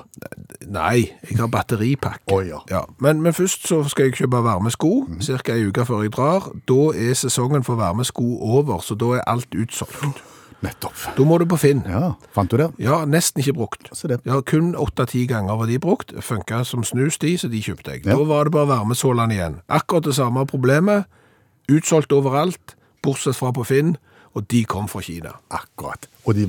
Nei, 0.71 1.09
jeg 1.27 1.41
har 1.41 1.51
batteripakke. 1.51 2.31
Oh, 2.31 2.47
ja. 2.47 2.85
Men, 3.03 3.25
men 3.27 3.35
først 3.35 3.67
så 3.67 3.83
skal 3.91 4.07
jeg 4.07 4.21
kjøpe 4.21 4.45
varmesko, 4.47 4.93
cirka 5.25 5.59
en 5.59 5.73
uke 5.73 5.87
før 5.89 6.07
jeg 6.07 6.15
drar. 6.15 6.47
Da 6.71 6.81
er 6.95 7.19
sesongen 7.19 7.67
for 7.67 7.81
varmesko 7.81 8.29
over, 8.39 8.79
så 8.79 8.95
da 8.95 9.17
er 9.19 9.27
alt 9.27 9.59
utsolgt. 9.59 10.23
Nettopp. 10.65 10.97
Da 11.15 11.25
må 11.27 11.37
du 11.39 11.45
på 11.47 11.59
Finn. 11.61 11.85
Ja, 11.87 12.17
fant 12.35 12.51
du 12.51 12.59
det? 12.59 12.67
Ja, 12.83 13.05
nesten 13.07 13.43
ikke 13.45 13.55
brukt. 13.61 13.91
Se 13.95 14.11
det. 14.11 14.19
Ja, 14.27 14.41
kun 14.43 14.73
8-10 14.75 15.29
ganger 15.31 15.61
var 15.61 15.71
de 15.71 15.79
brukt. 15.83 16.11
Funka 16.25 16.65
som 16.67 16.83
snus 16.87 17.21
de, 17.23 17.37
så 17.39 17.51
de 17.53 17.61
kjøpte 17.63 17.95
jeg. 17.95 18.03
Ja. 18.09 18.17
Da 18.19 18.27
var 18.27 18.49
det 18.49 18.57
bare 18.57 18.73
varmesålene 18.73 19.37
igjen. 19.37 19.61
Akkurat 19.71 20.09
det 20.09 20.17
samme 20.19 20.43
problemet. 20.51 21.07
Utsolgt 21.71 22.13
overalt, 22.17 22.75
bortsett 23.05 23.39
fra 23.39 23.53
på 23.55 23.63
Finn, 23.69 23.95
og 24.35 24.47
de 24.51 24.65
kom 24.69 24.89
fra 24.91 25.01
Kina. 25.05 25.37
Akkurat. 25.55 26.09
Og 26.29 26.35
de 26.37 26.45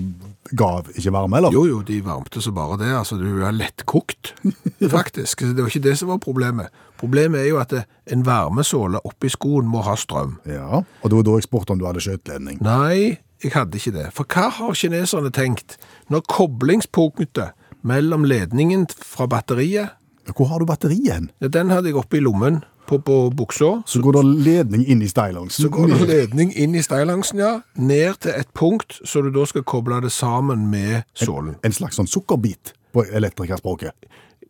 gav 0.58 0.90
ikke 0.96 1.14
varme, 1.14 1.38
eller? 1.40 1.54
Jo, 1.54 1.64
jo, 1.70 1.80
de 1.86 2.00
varmte 2.06 2.42
så 2.44 2.52
bare 2.56 2.80
det. 2.82 2.90
Altså, 2.96 3.18
du 3.20 3.44
er 3.46 3.54
lettkokt, 3.56 4.34
faktisk. 4.98 5.46
Det 5.54 5.62
var 5.62 5.70
ikke 5.72 5.86
det 5.86 5.98
som 6.02 6.12
var 6.12 6.22
problemet. 6.24 6.74
Problemet 7.00 7.44
er 7.46 7.50
jo 7.52 7.62
at 7.62 7.78
en 8.12 8.26
varmesåle 8.28 9.00
oppi 9.08 9.30
skoen 9.32 9.70
må 9.70 9.84
ha 9.86 9.96
strøm. 10.00 10.40
Ja, 10.50 10.82
og 10.82 11.06
det 11.06 11.20
var 11.20 11.28
da 11.30 11.38
jeg 11.38 11.48
spurte 11.48 11.76
om 11.76 11.80
du 11.80 11.88
hadde 11.88 12.04
skjøteledning. 12.04 12.60
Nei, 12.66 13.20
jeg 13.44 13.52
hadde 13.56 13.78
ikke 13.80 13.92
det. 13.96 14.08
For 14.14 14.24
hva 14.28 14.50
har 14.50 14.74
kineserne 14.76 15.32
tenkt 15.32 15.78
når 16.10 16.22
koblingspunktet 16.28 17.52
mellom 17.82 18.24
ledningen 18.28 18.88
fra 19.00 19.28
batteriet, 19.28 19.90
Hvor 20.36 20.46
har 20.48 20.60
du 20.60 20.66
batteriet 20.66 21.14
hen? 21.14 21.32
ja, 21.42 21.48
den 21.48 21.70
hadde 21.70 21.88
jeg 21.90 21.96
oppe 21.98 22.18
i 22.18 22.20
lommen 22.20 22.64
på, 22.88 22.98
på 23.02 23.30
buksa, 23.34 23.84
Så 23.86 24.02
går 24.02 24.12
det 24.12 24.26
ledning 24.46 24.84
inn 24.88 25.02
i 25.02 25.08
stylongsen. 25.08 25.64
så 25.64 25.70
går 25.70 25.88
det 25.88 26.08
ledning 26.08 26.52
inn 26.56 26.76
i 26.76 26.82
stylongsen, 26.82 27.40
ja, 27.40 27.62
ned 27.76 28.14
til 28.20 28.32
et 28.36 28.48
punkt, 28.54 29.00
så 29.06 29.22
du 29.22 29.30
da 29.32 29.46
skal 29.46 29.64
koble 29.64 30.02
det 30.02 30.12
sammen 30.12 30.68
med 30.70 31.04
sålen. 31.14 31.56
En 31.64 31.72
slags 31.72 31.96
sånn 31.98 32.08
sukkerbit 32.08 32.74
på 32.94 33.06
elektrikerspråket. 33.06 33.92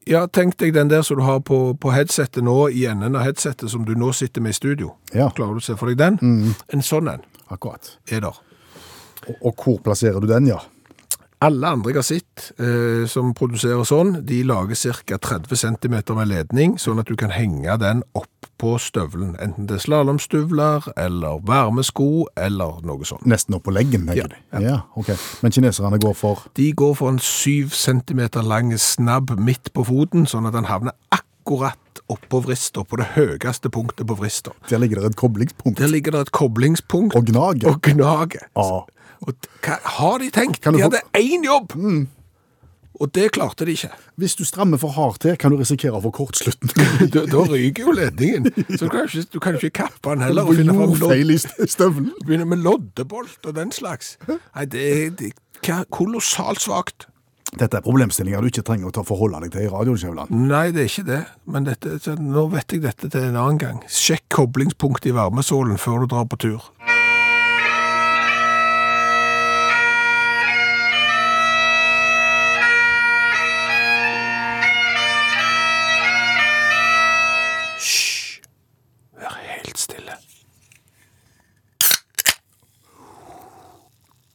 Ja, 0.08 0.26
tenk 0.28 0.58
deg 0.58 0.74
den 0.74 0.88
der 0.90 1.02
som 1.04 1.18
du 1.20 1.24
har 1.24 1.40
på, 1.40 1.76
på 1.78 1.92
headsetet 1.94 2.44
nå, 2.44 2.70
i 2.72 2.86
enden 2.90 3.16
av 3.16 3.22
headsetet 3.28 3.70
som 3.70 3.84
du 3.86 3.94
nå 3.96 4.12
sitter 4.16 4.42
med 4.42 4.50
i 4.50 4.54
studio. 4.58 4.96
Ja. 5.14 5.30
Klarer 5.36 5.54
du 5.54 5.60
å 5.60 5.64
se 5.64 5.76
for 5.78 5.88
deg 5.92 5.98
den? 6.00 6.54
En 6.74 6.82
sånn 6.82 7.08
en 7.12 7.22
Akkurat. 7.52 7.98
er 8.12 8.22
der. 8.22 8.40
Og, 9.28 9.36
og 9.42 9.64
hvor 9.64 9.80
plasserer 9.84 10.20
du 10.24 10.28
den, 10.30 10.48
ja? 10.54 10.60
Alle 11.40 11.70
andre 11.72 11.94
jeg 11.94 11.96
har 11.96 12.04
sett 12.04 12.50
eh, 12.60 13.06
som 13.08 13.30
produserer 13.38 13.86
sånn, 13.88 14.18
de 14.28 14.42
lager 14.44 14.76
ca. 15.08 15.16
30 15.24 15.56
cm 15.62 15.96
med 16.18 16.28
ledning, 16.28 16.74
sånn 16.76 17.00
at 17.00 17.08
du 17.08 17.16
kan 17.20 17.32
henge 17.32 17.78
den 17.80 18.02
opp 18.12 18.28
på 18.60 18.74
støvelen. 18.84 19.38
Enten 19.40 19.70
det 19.70 19.78
er 19.78 19.86
slalåmstøvler, 19.86 20.90
eller 21.00 21.40
varmesko, 21.48 22.26
eller 22.36 22.82
noe 22.84 23.08
sånt. 23.08 23.24
Nesten 23.24 23.56
opp 23.56 23.70
på 23.70 23.72
leggen, 23.72 24.04
tenker 24.10 24.36
Ja, 24.36 24.60
de. 24.60 24.66
Ja, 24.68 24.76
ok. 25.00 25.14
Men 25.46 25.56
kineserne 25.56 26.02
går 26.04 26.18
for 26.20 26.44
De 26.60 26.68
går 26.76 26.98
for 27.00 27.14
en 27.14 27.24
7 27.24 27.72
cm 27.72 28.26
lang 28.44 28.76
snabb 28.76 29.32
midt 29.40 29.72
på 29.72 29.88
foten, 29.88 30.28
sånn 30.28 30.50
at 30.50 30.60
den 30.60 30.68
havner 30.68 30.98
akkurat 31.16 32.04
oppå 32.12 32.44
vrista, 32.44 32.84
på 32.84 33.00
det 33.00 33.14
høyeste 33.16 33.72
punktet 33.72 34.08
på 34.12 34.20
vrista. 34.20 34.52
Der 34.68 34.84
ligger 34.84 35.00
det 35.06 35.14
et 35.14 35.20
koblingspunkt. 35.24 35.80
Der 35.80 35.88
ligger 35.88 36.18
det 36.18 36.28
et 36.28 36.36
koblingspunkt. 36.36 37.16
Og 37.16 37.32
gnager. 37.32 37.72
Og 37.72 37.80
gnager. 37.86 38.50
Ja. 38.60 38.84
Og 39.28 39.36
hva 39.66 39.76
har 40.00 40.20
de 40.24 40.30
tenkt? 40.32 40.62
Kan 40.64 40.74
du 40.74 40.80
de 40.80 40.86
få- 40.86 40.92
hadde 40.92 41.04
én 41.20 41.44
jobb! 41.46 41.76
Og 43.00 43.08
det 43.16 43.30
klarte 43.32 43.64
de 43.64 43.72
ikke. 43.78 43.90
Hvis 44.20 44.34
du 44.36 44.42
strammer 44.44 44.78
for 44.82 44.92
hardt 44.92 45.22
til, 45.24 45.38
kan 45.40 45.54
du 45.54 45.58
risikere 45.62 45.96
å 45.96 46.02
få 46.04 46.10
kortslutten. 46.12 46.72
Da, 47.14 47.22
da 47.32 47.44
ryker 47.48 47.86
jo 47.88 47.94
ledningen. 47.96 48.50
Så 48.78 48.88
du 48.88 48.92
kan 48.92 49.06
ikke, 49.08 49.24
du 49.32 49.40
kan 49.40 49.56
ikke 49.56 49.70
kappe 49.84 50.10
den 50.18 50.26
heller. 50.26 50.44
og 50.50 50.58
finne 50.60 50.76
fram 50.76 50.92
lodd- 50.98 51.14
feil 51.14 51.32
i 51.32 51.38
st- 51.40 51.70
støvelen. 51.72 52.10
Begynne 52.28 52.48
med 52.50 52.60
loddebolt 52.66 53.48
og 53.48 53.56
den 53.56 53.72
slags. 53.72 54.18
Nei, 54.28 54.66
det 54.74 54.84
er, 54.90 55.10
det 55.22 55.32
er 55.72 55.86
kolossalt 55.96 56.60
svakt. 56.66 57.08
Dette 57.56 57.80
er 57.80 57.82
problemstillinger 57.88 58.44
du 58.44 58.52
ikke 58.52 58.62
trenger 58.68 58.92
å 58.92 58.94
ta 59.00 59.02
forholde 59.08 59.40
deg 59.46 59.56
til 59.56 59.64
i 59.66 59.72
radioen, 59.72 59.98
Skjævland. 59.98 60.36
Nei, 60.52 60.68
det 60.76 60.84
er 60.84 60.92
ikke 60.92 61.08
det. 61.08 61.22
Men 61.50 61.66
dette, 61.72 61.96
så 62.04 62.14
nå 62.20 62.44
vet 62.52 62.76
jeg 62.76 62.84
dette 62.84 63.08
til 63.10 63.30
en 63.32 63.40
annen 63.40 63.58
gang. 63.64 63.80
Sjekk 63.90 64.28
koblingspunktet 64.42 65.14
i 65.14 65.16
varmesålen 65.18 65.80
før 65.82 66.04
du 66.04 66.12
drar 66.18 66.28
på 66.30 66.38
tur. 66.46 66.68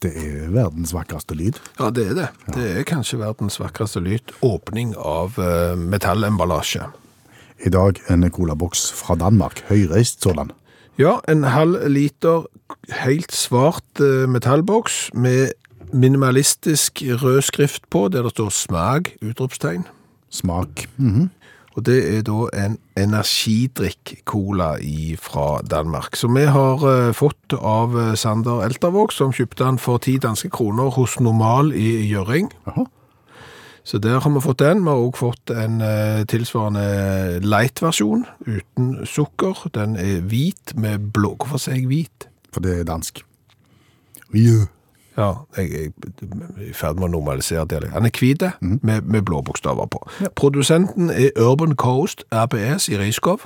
Det 0.05 0.11
er 0.21 0.51
verdens 0.53 0.91
vakreste 0.93 1.33
lyd. 1.37 1.57
Ja, 1.79 1.89
det 1.89 2.03
er 2.11 2.17
det. 2.19 2.27
Det 2.53 2.65
er 2.77 2.85
kanskje 2.85 3.17
verdens 3.23 3.57
vakreste 3.57 4.03
lyd. 4.05 4.35
Åpning 4.45 4.93
av 5.01 5.39
uh, 5.41 5.73
metallemballasje. 5.79 6.85
I 7.65 7.71
dag 7.73 7.97
en 8.11 8.27
colaboks 8.29 8.91
fra 8.93 9.15
Danmark. 9.17 9.63
Høyreist 9.71 10.21
sådan. 10.21 10.51
Ja, 11.01 11.17
en 11.31 11.41
halv 11.49 11.87
liter 11.89 12.45
helt 13.01 13.33
svart 13.33 14.03
uh, 14.03 14.27
metallboks 14.29 15.07
med 15.17 15.55
minimalistisk 15.95 17.01
rød 17.23 17.41
skrift 17.49 17.89
på, 17.89 18.05
der 18.13 18.27
det 18.27 18.35
står 18.35 18.53
smak, 18.53 19.09
utropstegn. 19.25 19.87
Smak. 20.29 20.85
Mhm. 20.97 21.31
Og 21.75 21.83
det 21.85 21.97
er 22.07 22.21
da 22.23 22.45
en 22.55 22.77
energidrikk-cola 22.95 24.75
fra 25.19 25.61
Danmark. 25.61 26.15
Som 26.15 26.35
vi 26.35 26.45
har 26.47 26.83
eh, 26.87 27.13
fått 27.13 27.53
av 27.59 27.97
eh, 27.99 28.13
Sander 28.15 28.63
Eltervåg, 28.63 29.11
som 29.11 29.33
kjøpte 29.35 29.65
den 29.65 29.79
for 29.79 29.99
ti 29.99 30.15
danske 30.17 30.49
kroner 30.49 30.95
hos 30.95 31.19
Normal 31.19 31.73
i 31.75 32.07
Gjøring. 32.07 32.47
Så 33.85 33.99
der 34.01 34.19
har 34.19 34.31
vi 34.31 34.41
fått 34.41 34.63
den. 34.63 34.85
Vi 34.85 34.89
har 34.89 35.03
også 35.03 35.19
fått 35.19 35.51
en 35.51 35.81
eh, 35.83 36.23
tilsvarende 36.31 37.43
light-versjon 37.43 38.23
uten 38.47 39.05
sukker. 39.05 39.67
Den 39.75 39.99
er 39.99 40.23
hvit 40.23 40.73
med 40.79 41.11
blå. 41.13 41.35
Hvorfor 41.35 41.61
sier 41.61 41.81
jeg 41.81 41.91
hvit? 41.91 42.29
For 42.55 42.63
det 42.63 42.79
er 42.79 42.87
dansk. 42.87 43.19
Ja. 44.33 44.63
Ja, 45.17 45.29
jeg 45.57 45.71
er 45.71 46.63
i 46.65 46.73
ferd 46.75 46.95
med 46.99 47.07
å 47.07 47.11
normalisere 47.13 47.65
dialekt. 47.71 47.93
Han 47.95 48.05
er 48.05 48.11
hvit 48.19 48.43
med, 48.61 49.01
med 49.07 49.21
blå 49.25 49.41
bokstaver 49.47 49.87
på. 49.87 50.01
Produsenten 50.35 51.09
er 51.09 51.29
Urban 51.39 51.75
Coast 51.79 52.25
RPS 52.35 52.89
i 52.91 52.97
Ryskov. 52.99 53.45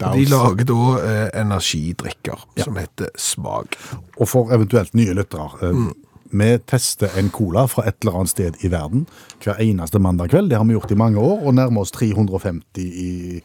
Og 0.00 0.14
de 0.16 0.24
lager 0.30 0.64
da 0.64 0.76
eh, 1.04 1.40
energidrikker 1.42 2.44
som 2.64 2.76
heter 2.80 3.10
Smak. 3.20 3.76
Og 4.16 4.28
for 4.28 4.52
eventuelt 4.52 4.94
nye 4.96 5.12
lyttere. 5.16 5.50
eh, 5.62 5.74
Mm. 5.74 5.90
Vi 6.32 6.58
tester 6.70 7.08
en 7.18 7.28
cola 7.34 7.64
fra 7.66 7.82
et 7.88 7.96
eller 8.04 8.20
annet 8.20 8.30
sted 8.30 8.54
i 8.62 8.68
verden 8.70 9.06
hver 9.42 9.58
eneste 9.58 9.98
mandag 9.98 10.30
kveld. 10.30 10.48
Det 10.50 10.56
har 10.60 10.64
vi 10.64 10.76
gjort 10.76 10.92
i 10.92 10.94
mange 10.94 11.18
år, 11.18 11.40
og 11.42 11.54
nærmer 11.54 11.80
oss 11.82 11.90
350 11.90 12.78
i, 12.78 13.40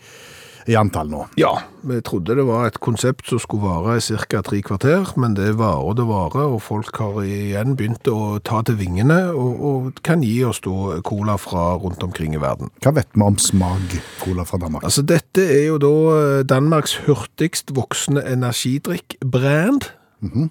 i 0.65 0.75
antall 0.77 1.09
nå. 1.11 1.23
Ja, 1.39 1.53
vi 1.85 1.99
trodde 2.05 2.35
det 2.37 2.45
var 2.47 2.67
et 2.67 2.79
konsept 2.83 3.29
som 3.29 3.41
skulle 3.41 3.65
vare 3.65 3.97
i 3.99 4.03
ca. 4.25 4.41
tre 4.45 4.61
kvarter, 4.65 5.11
men 5.21 5.35
det 5.37 5.53
varer 5.59 5.83
og 5.85 5.97
det 5.99 6.07
varer, 6.09 6.47
og 6.55 6.61
folk 6.65 6.97
har 7.01 7.19
igjen 7.23 7.75
begynt 7.77 8.09
å 8.09 8.39
ta 8.45 8.61
til 8.65 8.79
vingene 8.79 9.19
og, 9.33 9.65
og 9.69 10.01
kan 10.05 10.23
gi 10.25 10.39
oss 10.47 10.63
da 10.65 10.99
cola 11.05 11.37
fra 11.41 11.75
rundt 11.81 12.03
omkring 12.05 12.35
i 12.35 12.41
verden. 12.41 12.71
Hva 12.83 12.95
vet 12.97 13.11
vi 13.13 13.25
om 13.25 13.37
Smag 13.41 13.99
cola 14.23 14.45
fra 14.47 14.59
Danmark? 14.61 14.85
Altså, 14.87 15.05
dette 15.05 15.43
er 15.45 15.67
jo 15.69 15.77
da 15.81 15.93
eh, 16.15 16.41
Danmarks 16.47 16.97
hurtigst 17.05 17.75
voksende 17.75 18.25
energidrikk-brand. 18.31 19.91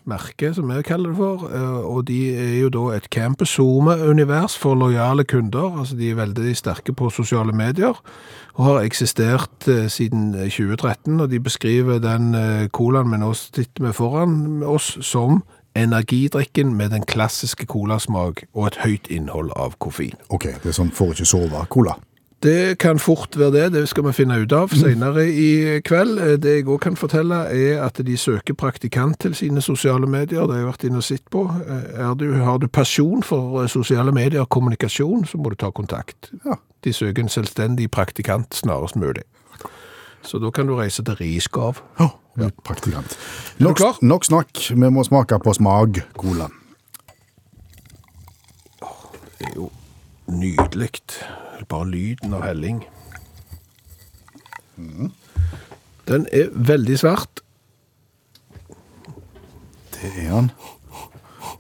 Merke, 0.07 0.53
som 0.55 0.69
vi 0.69 0.83
kaller 0.83 1.11
det 1.11 1.17
for. 1.17 1.49
eh, 1.51 1.85
Og 1.85 2.07
de 2.09 2.35
er 2.35 2.61
jo 2.61 2.69
da 2.69 2.97
et 2.97 3.09
campus-zoome-univers 3.11 4.59
for 4.59 4.75
lojale 4.75 5.25
kunder. 5.25 5.79
Altså, 5.79 5.97
de 5.97 6.11
er 6.11 6.15
veldig 6.15 6.57
sterke 6.57 6.93
på 6.93 7.11
sosiale 7.11 7.53
medier 7.53 7.95
og 8.55 8.65
har 8.65 8.81
eksistert 8.85 9.69
eh, 9.69 9.89
siden 9.89 10.33
2013. 10.35 11.21
Og 11.21 11.31
de 11.31 11.41
beskriver 11.41 11.99
den 11.99 12.35
eh, 12.35 12.69
colaen 12.69 13.11
vi 13.11 13.19
nå 13.19 13.33
sitter 13.35 13.83
med 13.83 13.93
foran 13.93 14.63
oss 14.63 14.99
som 15.01 15.43
energidrikken 15.77 16.75
med 16.75 16.91
den 16.91 17.03
klassiske 17.03 17.67
colasmak 17.67 18.45
og 18.55 18.67
et 18.67 18.77
høyt 18.85 19.09
innhold 19.11 19.51
av 19.57 19.75
koffein. 19.79 20.15
Ok, 20.31 20.45
det 20.63 20.71
er 20.71 20.77
sånn 20.77 20.93
får 20.95 21.17
ikke 21.17 21.27
sove-cola. 21.27 21.97
Det 22.43 22.79
kan 22.79 22.99
fort 22.99 23.39
være 23.39 23.51
det, 23.53 23.73
det 23.73 23.89
skal 23.89 24.05
vi 24.05 24.13
finne 24.13 24.37
ut 24.43 24.53
av 24.53 24.69
senere 24.77 25.23
i 25.33 25.81
kveld. 25.81 26.19
Eh, 26.21 26.37
Det 26.37 26.51
jeg 26.59 26.67
også 26.69 26.79
kan 26.83 26.97
fortelle 26.97 27.35
er 27.49 27.81
at 27.87 27.97
de 28.05 28.17
søker 28.17 28.55
praktikant 28.55 29.19
til 29.21 29.35
sine 29.35 29.63
sosiale 29.63 30.07
medier, 30.07 30.43
det 30.47 30.51
har 30.51 30.59
jeg 30.61 30.67
vært 30.69 30.85
inne 30.85 30.97
og 31.01 31.05
sett 31.05 31.25
på. 31.31 31.47
Eh, 31.67 32.01
Er 32.05 32.15
du, 32.15 32.33
har 32.45 32.59
du 32.59 32.67
passion 32.69 33.23
for 33.23 33.63
eh, 33.63 33.69
sosiale 33.69 34.13
medier 34.13 34.41
og 34.41 34.49
kommunikasjon, 34.49 35.25
så 35.25 35.39
må 35.39 35.49
du 35.51 35.55
ta 35.57 35.71
kontakt. 35.71 36.31
Ja. 36.45 36.59
De 36.85 36.93
søker 36.93 37.23
en 37.23 37.29
selvstendig 37.33 37.91
praktikant 37.91 38.55
snarest 38.55 38.97
mulig. 38.97 39.23
Så 40.23 40.39
da 40.39 40.51
kan 40.51 40.67
du 40.67 40.75
reise 40.77 41.03
til 41.05 41.15
Riskav. 41.17 41.81
Ja, 42.01 42.49
praktikant. 42.65 43.17
Er 43.61 43.65
Nok, 43.65 43.81
nok 44.03 44.25
snakk, 44.25 44.51
vi 44.71 44.91
må 44.91 45.05
smake 45.05 45.39
på 45.39 45.53
Smag 45.55 46.03
cola. 46.19 46.49
Det 49.39 49.49
er 49.49 49.55
jo 49.57 49.71
nydelig. 50.29 50.91
Bare 51.69 51.91
lyden 51.91 52.35
av 52.35 52.43
helling. 52.43 52.85
Den 56.09 56.27
er 56.33 56.51
veldig 56.53 56.99
svart. 56.99 57.41
Det 59.95 60.11
er 60.19 60.31
han. 60.31 60.51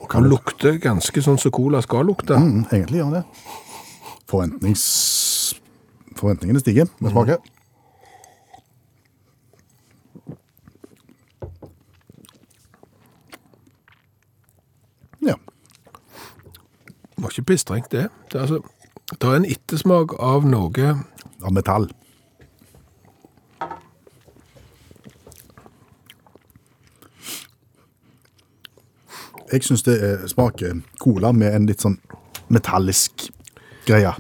Og 0.01 0.13
Han 0.13 0.29
lukter 0.29 0.77
ganske 0.79 1.23
sånn 1.23 1.39
som 1.41 1.53
cola 1.55 1.81
skal 1.83 2.07
lukte. 2.07 2.37
Mm, 2.37 2.67
egentlig 2.73 3.01
gjør 3.01 3.11
han 3.11 3.19
det. 3.21 3.25
Forventnings... 4.31 4.85
Forventningene 6.15 6.61
stiger. 6.61 6.87
med 6.99 7.11
smaken. 7.11 7.39
Mm. 7.39 7.53
Ja. 15.25 15.35
Det 17.17 17.23
var 17.25 17.31
ikke 17.31 17.43
pissstrengt, 17.43 17.91
det. 17.93 18.09
Det 18.33 18.39
er, 18.39 18.41
altså, 18.41 18.61
det 19.21 19.29
er 19.31 19.37
en 19.41 19.45
ettersmak 19.49 20.15
av 20.19 20.45
noe 20.49 20.95
Av 21.45 21.53
metall. 21.53 21.89
Jeg 29.53 29.63
syns 29.65 29.83
det 29.85 30.03
er- 30.03 30.27
smaker 30.29 30.81
cola 30.99 31.33
med 31.33 31.55
en 31.55 31.67
litt 31.67 31.81
sånn 31.81 31.99
metallisk 32.51 33.29
greie. 33.87 34.15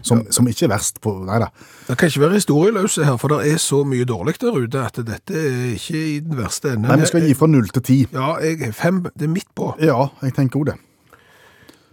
Som, 0.00 0.22
som 0.30 0.46
ikke 0.46 0.64
er 0.66 0.68
verst 0.76 1.00
på 1.02 1.10
Nei 1.26 1.40
da. 1.42 1.48
Det 1.88 1.96
kan 1.98 2.08
ikke 2.08 2.20
være 2.22 2.38
historieløse 2.38 3.04
her, 3.04 3.16
for 3.18 3.28
det 3.28 3.52
er 3.52 3.58
så 3.58 3.84
mye 3.84 4.04
dårlig 4.06 4.38
der 4.38 4.54
ute 4.54 4.84
at 4.86 4.94
dette 5.04 5.34
er 5.34 5.74
ikke 5.74 5.96
i 5.98 6.20
den 6.20 6.36
verste 6.38 6.70
enden. 6.70 6.86
Nei, 6.88 7.00
Vi 7.02 7.06
skal 7.10 7.26
gi 7.26 7.34
fra 7.34 7.46
null 7.50 7.66
til 7.68 7.82
ti. 7.82 8.06
Ja, 8.12 8.36
jeg 8.38 8.74
fem. 8.74 9.02
Det 9.02 9.26
er 9.26 9.32
midt 9.34 9.50
på. 9.56 9.74
Ja, 9.82 10.06
jeg 10.22 10.34
tenker 10.34 10.60
òg 10.60 10.66
det. 10.70 10.76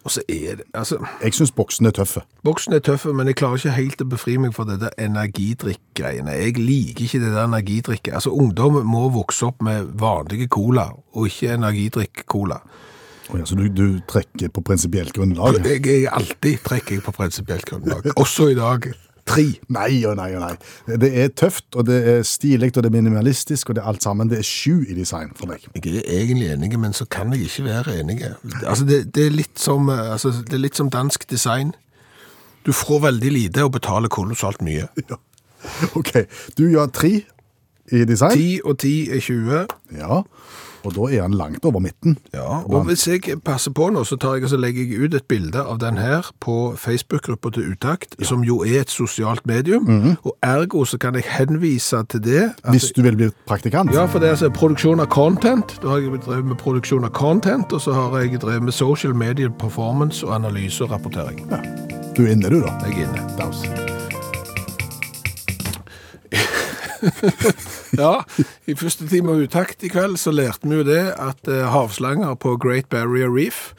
Og 0.06 0.12
så 0.14 0.22
er 0.30 0.60
det 0.60 0.66
Altså, 0.78 1.00
Jeg 1.24 1.34
syns 1.34 1.52
boksen 1.52 1.86
er 1.90 1.92
tøffe. 1.92 2.22
boksen 2.46 2.74
er 2.74 2.80
tøffe, 2.80 3.14
men 3.14 3.28
jeg 3.28 3.36
klarer 3.36 3.58
ikke 3.58 3.72
helt 3.76 4.02
å 4.02 4.06
befri 4.10 4.38
meg 4.38 4.54
for 4.54 4.64
det 4.70 4.80
der 4.84 4.94
energidrikk-greiene. 5.02 6.32
Jeg 6.38 6.58
liker 6.60 7.04
ikke 7.08 7.20
det 7.24 7.32
der 7.34 7.46
energidrikket. 7.48 8.14
Altså, 8.14 8.30
ungdom 8.30 8.78
må 8.86 9.10
vokse 9.10 9.46
opp 9.50 9.62
med 9.66 9.90
vanlige 10.00 10.48
cola, 10.48 10.92
og 11.14 11.26
ikke 11.30 11.54
energidrikk-cola. 11.58 12.60
Oh, 13.34 13.40
ja, 13.40 13.46
så 13.50 13.56
du, 13.58 13.66
du 13.74 14.00
trekker 14.06 14.52
på 14.54 14.62
prinsipielt 14.62 15.14
grunnlag? 15.14 15.58
Jeg, 15.66 15.82
jeg 15.88 16.06
alltid 16.14 16.60
trekker 16.68 17.00
jeg 17.00 17.04
på 17.08 17.12
prinsipielt 17.12 17.66
grunnlag. 17.66 18.12
Også 18.22 18.52
i 18.54 18.56
dag. 18.60 18.86
Tre. 19.26 19.46
Nei 19.74 20.04
og 20.06 20.20
nei 20.20 20.28
og 20.38 20.44
nei. 20.44 20.98
Det 21.02 21.10
er 21.18 21.32
tøft, 21.34 21.66
og 21.74 21.88
det 21.88 21.96
er 22.12 22.20
stilig, 22.28 22.70
og 22.76 22.84
det 22.84 22.92
er 22.92 22.94
minimalistisk, 22.94 23.70
og 23.70 23.78
det 23.78 23.82
er 23.82 23.90
alt 23.90 24.06
sammen. 24.06 24.30
Det 24.30 24.38
er 24.40 24.46
sju 24.46 24.84
i 24.86 24.94
design 24.98 25.32
for 25.38 25.50
meg. 25.50 25.66
Jeg 25.74 26.04
er 26.04 26.12
egentlig 26.20 26.52
enig, 26.54 26.70
men 26.80 26.94
så 26.94 27.08
kan 27.10 27.34
jeg 27.34 27.48
ikke 27.48 27.66
være 27.66 28.00
enig. 28.00 28.20
Altså, 28.66 28.86
det, 28.86 29.16
det, 29.16 29.26
er 29.32 29.50
som, 29.58 29.90
altså, 29.90 30.30
det 30.46 30.54
er 30.54 30.62
litt 30.68 30.78
som 30.78 30.94
dansk 30.94 31.26
design. 31.30 31.74
Du 32.66 32.74
får 32.74 33.02
veldig 33.02 33.32
lite 33.32 33.66
og 33.66 33.74
betaler 33.78 34.14
kolossalt 34.14 34.62
mye. 34.66 34.90
Ja. 35.10 35.18
OK. 35.98 36.12
Du 36.58 36.68
gjør 36.70 36.92
tre 36.94 37.10
i 37.90 38.04
design. 38.06 38.38
Ti 38.38 38.60
og 38.62 38.76
ti 38.78 39.10
er 39.10 39.20
20. 39.20 39.64
Ja. 39.98 40.20
Og 40.86 40.94
da 40.96 41.08
er 41.10 41.22
han 41.26 41.34
langt 41.34 41.66
over 41.66 41.80
midten. 41.80 42.18
Ja, 42.34 42.62
og 42.66 42.86
hvis 42.86 43.08
jeg 43.08 43.42
passer 43.46 43.72
på 43.76 43.90
nå, 43.94 44.04
så 44.06 44.18
tar 44.22 44.38
jeg 44.38 44.50
så 44.50 44.58
legger 44.62 44.86
jeg 44.86 45.02
ut 45.06 45.14
et 45.18 45.26
bilde 45.28 45.62
av 45.62 45.80
den 45.82 45.98
her 45.98 46.28
på 46.44 46.76
Facebook-gruppa 46.78 47.50
til 47.56 47.72
Utakt, 47.74 48.16
som 48.22 48.44
jo 48.46 48.62
er 48.64 48.84
et 48.84 48.94
sosialt 48.94 49.46
medium, 49.50 49.90
og 50.24 50.36
ergo 50.44 50.86
så 50.86 50.98
kan 51.02 51.16
jeg 51.16 51.26
henvise 51.30 52.04
til 52.10 52.24
det. 52.24 52.44
Hvis 52.70 52.92
du 52.96 53.02
vil 53.02 53.18
bli 53.18 53.30
praktikant. 53.48 53.94
Ja, 53.94 54.06
for 54.06 54.20
det 54.20 54.28
er 54.28 54.38
altså 54.38 54.50
produksjon 54.50 55.00
av 55.00 55.10
content. 55.14 55.78
Da 55.82 55.88
har 55.96 56.04
jeg 56.04 56.22
drevet 56.26 56.46
med 56.46 56.58
produksjon 56.62 57.04
av 57.04 57.14
content, 57.18 57.74
og 57.74 57.82
så 57.82 57.94
har 57.94 58.20
jeg 58.20 58.42
drevet 58.42 58.64
med 58.64 58.74
social 58.74 59.16
media 59.16 59.50
performance 59.50 60.26
og 60.26 60.36
analyse 60.36 60.84
og 60.84 60.92
rapportering. 60.92 61.42
Du 62.18 62.24
er 62.26 62.32
inne, 62.32 62.50
du, 62.50 62.62
da. 62.62 62.72
Jeg 62.86 62.94
er 63.00 63.10
inne. 63.10 63.22
Daus. 63.40 63.66
Ja, 68.06 68.24
i 68.68 68.76
første 68.78 69.08
time 69.10 69.36
av 69.36 69.44
Utakt 69.46 69.84
i 69.86 69.90
kveld 69.92 70.20
så 70.22 70.34
lærte 70.36 70.68
vi 70.68 70.80
jo 70.80 70.86
det 70.88 71.04
at 71.22 71.48
eh, 71.52 71.66
havslanger 71.72 72.36
på 72.42 72.56
Great 72.62 72.90
Barrier 72.92 73.32
Reef, 73.32 73.74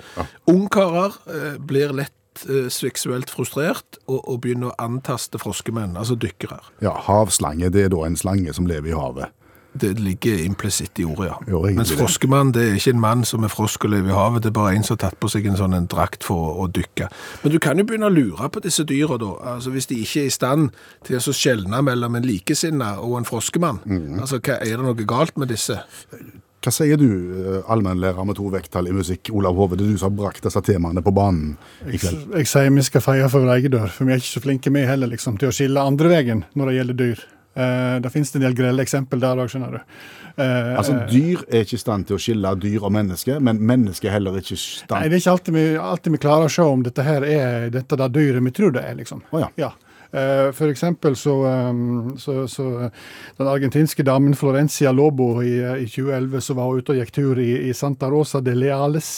ungkarer 0.48 1.16
eh, 1.30 1.56
blir 1.60 1.94
lett 1.96 2.46
eh, 2.48 2.68
seksuelt 2.72 3.32
frustrert 3.32 4.00
og, 4.06 4.20
og 4.22 4.40
begynner 4.44 4.72
å 4.72 4.76
antaste 4.88 5.40
froskemenn, 5.42 5.96
altså 5.98 6.16
dykkere. 6.18 6.60
Ja, 6.84 6.94
havslange, 7.08 7.70
det 7.72 7.86
er 7.86 7.92
da 7.94 8.04
en 8.06 8.18
slange 8.18 8.54
som 8.56 8.68
lever 8.70 8.94
i 8.94 8.96
havet. 8.96 9.34
Det 9.80 9.92
ligger 10.00 10.44
implisitt 10.44 11.00
i 11.02 11.04
ordet, 11.04 11.30
ja. 11.30 11.38
Jo, 11.50 11.62
Mens 11.76 11.92
froskemann, 11.96 12.52
det 12.56 12.64
er 12.64 12.78
ikke 12.78 12.94
en 12.94 13.02
mann 13.02 13.24
som 13.28 13.44
er 13.44 13.52
frosk 13.52 13.84
og 13.84 13.92
lever 13.92 14.12
i 14.12 14.16
havet, 14.16 14.44
det 14.44 14.52
er 14.52 14.56
bare 14.58 14.74
en 14.76 14.86
som 14.86 14.96
har 14.96 15.02
tatt 15.06 15.18
på 15.20 15.30
seg 15.32 15.48
en 15.50 15.58
sånn 15.58 15.76
en 15.76 15.88
drakt 15.90 16.26
for 16.26 16.52
å, 16.52 16.54
å 16.64 16.70
dykke. 16.72 17.10
Men 17.42 17.54
du 17.54 17.58
kan 17.62 17.78
jo 17.80 17.86
begynne 17.88 18.10
å 18.10 18.14
lure 18.14 18.50
på 18.52 18.62
disse 18.64 18.86
dyra 18.88 19.18
da, 19.20 19.32
altså 19.56 19.74
hvis 19.74 19.90
de 19.92 20.00
ikke 20.02 20.24
er 20.24 20.30
i 20.30 20.34
stand 20.34 20.72
til 21.06 21.20
å 21.20 21.36
skjelne 21.36 21.82
mellom 21.86 22.18
en 22.18 22.26
likesinna 22.26 22.96
og 23.04 23.20
en 23.20 23.28
froskemann. 23.28 23.82
Mm. 23.84 24.18
Altså, 24.20 24.40
hva, 24.40 24.58
er 24.60 24.76
det 24.76 24.84
noe 24.86 25.08
galt 25.08 25.38
med 25.40 25.52
disse? 25.52 25.80
Hva 26.66 26.72
sier 26.74 26.98
du, 26.98 27.06
eh, 27.06 27.58
allmennlærer 27.70 28.26
med 28.26 28.34
to 28.40 28.48
vekttall 28.50 28.88
i 28.90 28.94
musikk, 28.96 29.30
Olav 29.30 29.54
Hove? 29.54 29.76
Det 29.78 29.86
er 29.86 29.92
du 29.94 30.00
som 30.00 30.10
har 30.10 30.16
brakt 30.18 30.42
disse 30.42 30.62
temaene 30.66 31.02
på 31.04 31.12
banen 31.14 31.54
i 31.86 32.00
kveld. 32.00 32.24
Jeg 32.40 32.50
sier 32.50 32.72
vi 32.74 32.82
skal 32.82 33.04
feie 33.04 33.28
for 33.30 33.44
vår 33.44 33.54
egen 33.60 33.76
dør, 33.76 33.86
for 33.86 34.08
vi 34.08 34.16
er 34.16 34.18
ikke 34.18 34.32
så 34.32 34.42
flinke 34.42 34.72
vi 34.74 34.82
heller 34.88 35.12
liksom, 35.12 35.38
til 35.38 35.52
å 35.52 35.54
skille 35.54 35.84
andre 35.92 36.10
veien 36.10 36.42
når 36.58 36.72
det 36.72 36.76
gjelder 36.80 36.98
dyr. 37.04 37.22
Eh, 37.56 38.00
det 38.00 38.10
finnes 38.12 38.34
en 38.36 38.42
del 38.44 38.54
grelle 38.56 38.84
eksempel 38.84 39.20
der 39.22 39.40
òg, 39.40 39.48
skjønner 39.48 39.78
du. 39.78 39.98
Uh, 40.36 40.74
Altså, 40.76 40.98
Dyr 41.08 41.46
er 41.48 41.62
ikke 41.64 41.78
i 41.78 41.80
stand 41.80 42.04
til 42.10 42.18
å 42.18 42.20
skille 42.20 42.50
dyr 42.60 42.82
og 42.84 42.92
menneske, 42.92 43.38
men 43.40 43.62
mennesker 43.64 44.10
er 44.10 44.18
heller 44.18 44.36
ikke 44.36 44.52
i 44.52 44.60
stand 44.60 45.00
Nei, 45.00 45.08
det 45.08 45.16
er 45.16 45.22
ikke 45.22 45.32
alltid 45.32 45.56
vi, 45.56 45.64
alltid 45.80 46.12
vi 46.12 46.20
klarer 46.20 46.50
å 46.50 46.52
se 46.52 46.66
om 46.68 46.84
dette 46.84 47.06
her 47.06 47.24
er 47.24 47.70
dette 47.72 47.96
det 47.96 48.10
dyret 48.12 48.44
vi 48.44 48.52
tror 48.58 48.76
det 48.76 48.84
er, 48.84 48.98
liksom. 49.00 49.24
Oh, 49.32 49.40
ja. 49.40 49.48
Ja. 49.56 49.72
Uh, 50.12 50.52
For 50.52 50.68
eksempel 50.68 51.16
så, 51.16 51.38
um, 51.72 52.12
så, 52.20 52.44
så 52.52 52.68
den 53.40 53.48
argentinske 53.48 54.04
damen 54.04 54.36
Florencia 54.36 54.92
Lobo 54.92 55.32
i, 55.40 55.56
i 55.56 55.88
2011 55.88 56.44
så 56.44 56.60
var 56.60 56.68
hun 56.68 56.84
ute 56.84 56.92
og 56.92 57.00
gikk 57.00 57.16
tur 57.16 57.40
i, 57.40 57.50
i 57.70 57.74
Santa 57.74 58.12
Rosa 58.12 58.44
de 58.44 58.52
Leales 58.60 59.12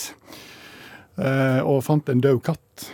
uh, 1.19 1.59
og 1.67 1.83
fant 1.83 2.15
en 2.15 2.23
død 2.23 2.45
katt. 2.47 2.91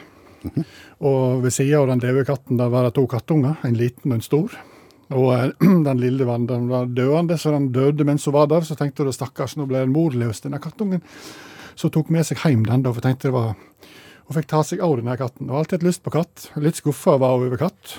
Og 1.06 1.46
ved 1.46 1.54
sida 1.54 1.84
av 1.84 1.92
den 1.94 2.02
døde 2.02 2.26
katten 2.26 2.58
der 2.58 2.74
var 2.74 2.90
det 2.90 2.98
to 2.98 3.06
kattunger, 3.10 3.62
en 3.62 3.78
liten 3.78 4.10
og 4.10 4.18
en 4.18 4.26
stor. 4.26 4.64
Og 5.14 5.28
eh, 5.36 5.52
den 5.88 6.02
lille 6.02 6.28
var, 6.28 6.42
den 6.50 6.70
var 6.72 6.90
døende, 6.90 7.38
så 7.38 7.54
den 7.54 7.70
døde 7.76 8.08
mens 8.08 8.26
hun 8.26 8.36
var 8.38 8.50
der. 8.52 8.66
Så 8.66 8.78
tenkte 8.80 9.06
hun 9.06 9.16
stakkars, 9.16 9.58
nå 9.60 9.68
ble 9.70 9.84
den 9.84 9.94
morløs, 9.94 10.42
denne 10.46 10.62
kattungen. 10.64 11.04
Så 11.76 11.92
tok 11.92 12.10
med 12.14 12.26
seg 12.26 12.40
hjem 12.42 12.64
den, 12.66 12.86
da, 12.86 12.94
for 12.96 13.04
tenkte 13.04 13.30
det 13.30 13.36
var 13.36 13.56
Hun 14.26 14.34
fikk 14.40 14.48
ta 14.50 14.64
seg 14.66 14.80
av 14.82 14.96
denne 14.98 15.14
katten. 15.20 15.46
Hun 15.46 15.54
har 15.54 15.62
alltid 15.62 15.78
hatt 15.78 15.86
lyst 15.86 16.02
på 16.02 16.16
katt. 16.16 16.48
Litt 16.58 16.80
skuffa 16.80 17.14
var 17.22 17.36
hun 17.36 17.46
over 17.46 17.60
katt. 17.62 17.92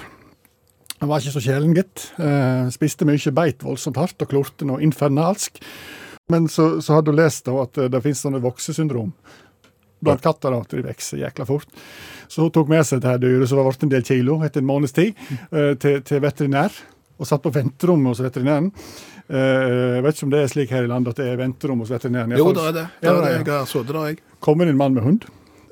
Han 0.98 1.10
var 1.10 1.20
ikke 1.22 1.36
så 1.36 1.42
kjælen, 1.44 1.76
gitt. 1.76 2.08
Eh, 2.18 2.66
spiste 2.74 3.06
mye, 3.06 3.32
beit 3.36 3.62
voldsomt 3.62 4.00
hardt 4.00 4.24
og 4.24 4.32
klorte 4.32 4.66
noe 4.66 4.82
infernalsk. 4.82 5.60
Men 6.32 6.48
så, 6.50 6.80
så 6.82 6.96
hadde 6.96 7.12
hun 7.12 7.20
lest 7.20 7.46
da 7.46 7.54
at 7.62 7.78
eh, 7.78 7.90
det 7.92 8.00
finnes 8.02 8.24
sånne 8.26 8.42
voksesyndrom 8.42 9.12
blant 10.02 10.24
katter, 10.24 10.52
da, 10.52 10.64
at 10.64 10.74
de 10.74 10.82
vokser 10.84 11.22
jækla 11.22 11.46
fort. 11.48 11.70
Så 12.28 12.42
hun 12.42 12.52
tok 12.54 12.68
med 12.72 12.82
seg 12.88 13.04
det 13.04 13.12
her 13.12 13.22
dyret, 13.22 13.48
som 13.48 13.60
var 13.60 13.70
blitt 13.70 13.86
en 13.86 13.94
del 13.94 14.04
kilo 14.06 14.40
etter 14.44 14.64
en 14.64 14.68
måneds 14.68 14.96
tid, 14.96 15.16
eh, 15.52 15.72
til, 15.80 16.02
til 16.06 16.22
veterinær. 16.24 16.74
Og 17.16 17.28
satt 17.28 17.44
på 17.44 17.52
venterommet 17.54 18.12
hos 18.12 18.20
veterinæren. 18.24 18.70
Eh, 19.26 19.96
jeg 19.96 20.04
vet 20.04 20.18
ikke 20.18 20.28
om 20.28 20.34
det 20.34 20.42
er 20.42 20.52
slik 20.52 20.74
her 20.74 20.86
i 20.86 20.90
landet 20.90 21.14
at 21.14 21.22
det 21.22 21.30
er 21.32 21.40
venterom 21.40 21.82
hos 21.82 21.90
veterinæren. 21.94 22.36
Jo, 22.38 22.52
det 22.52 22.68
er 22.68 22.76
det. 22.76 22.86
Det 23.00 23.10
er 23.10 23.18
det. 23.18 23.24
det 23.24 23.34
Jeg 23.40 23.52
har 23.54 23.66
sittet 23.70 23.94
der, 23.94 24.06
jeg. 24.12 24.22
kommer 24.40 24.70
en 24.70 24.78
mann 24.78 24.94
med 24.94 25.06
hund. 25.06 25.26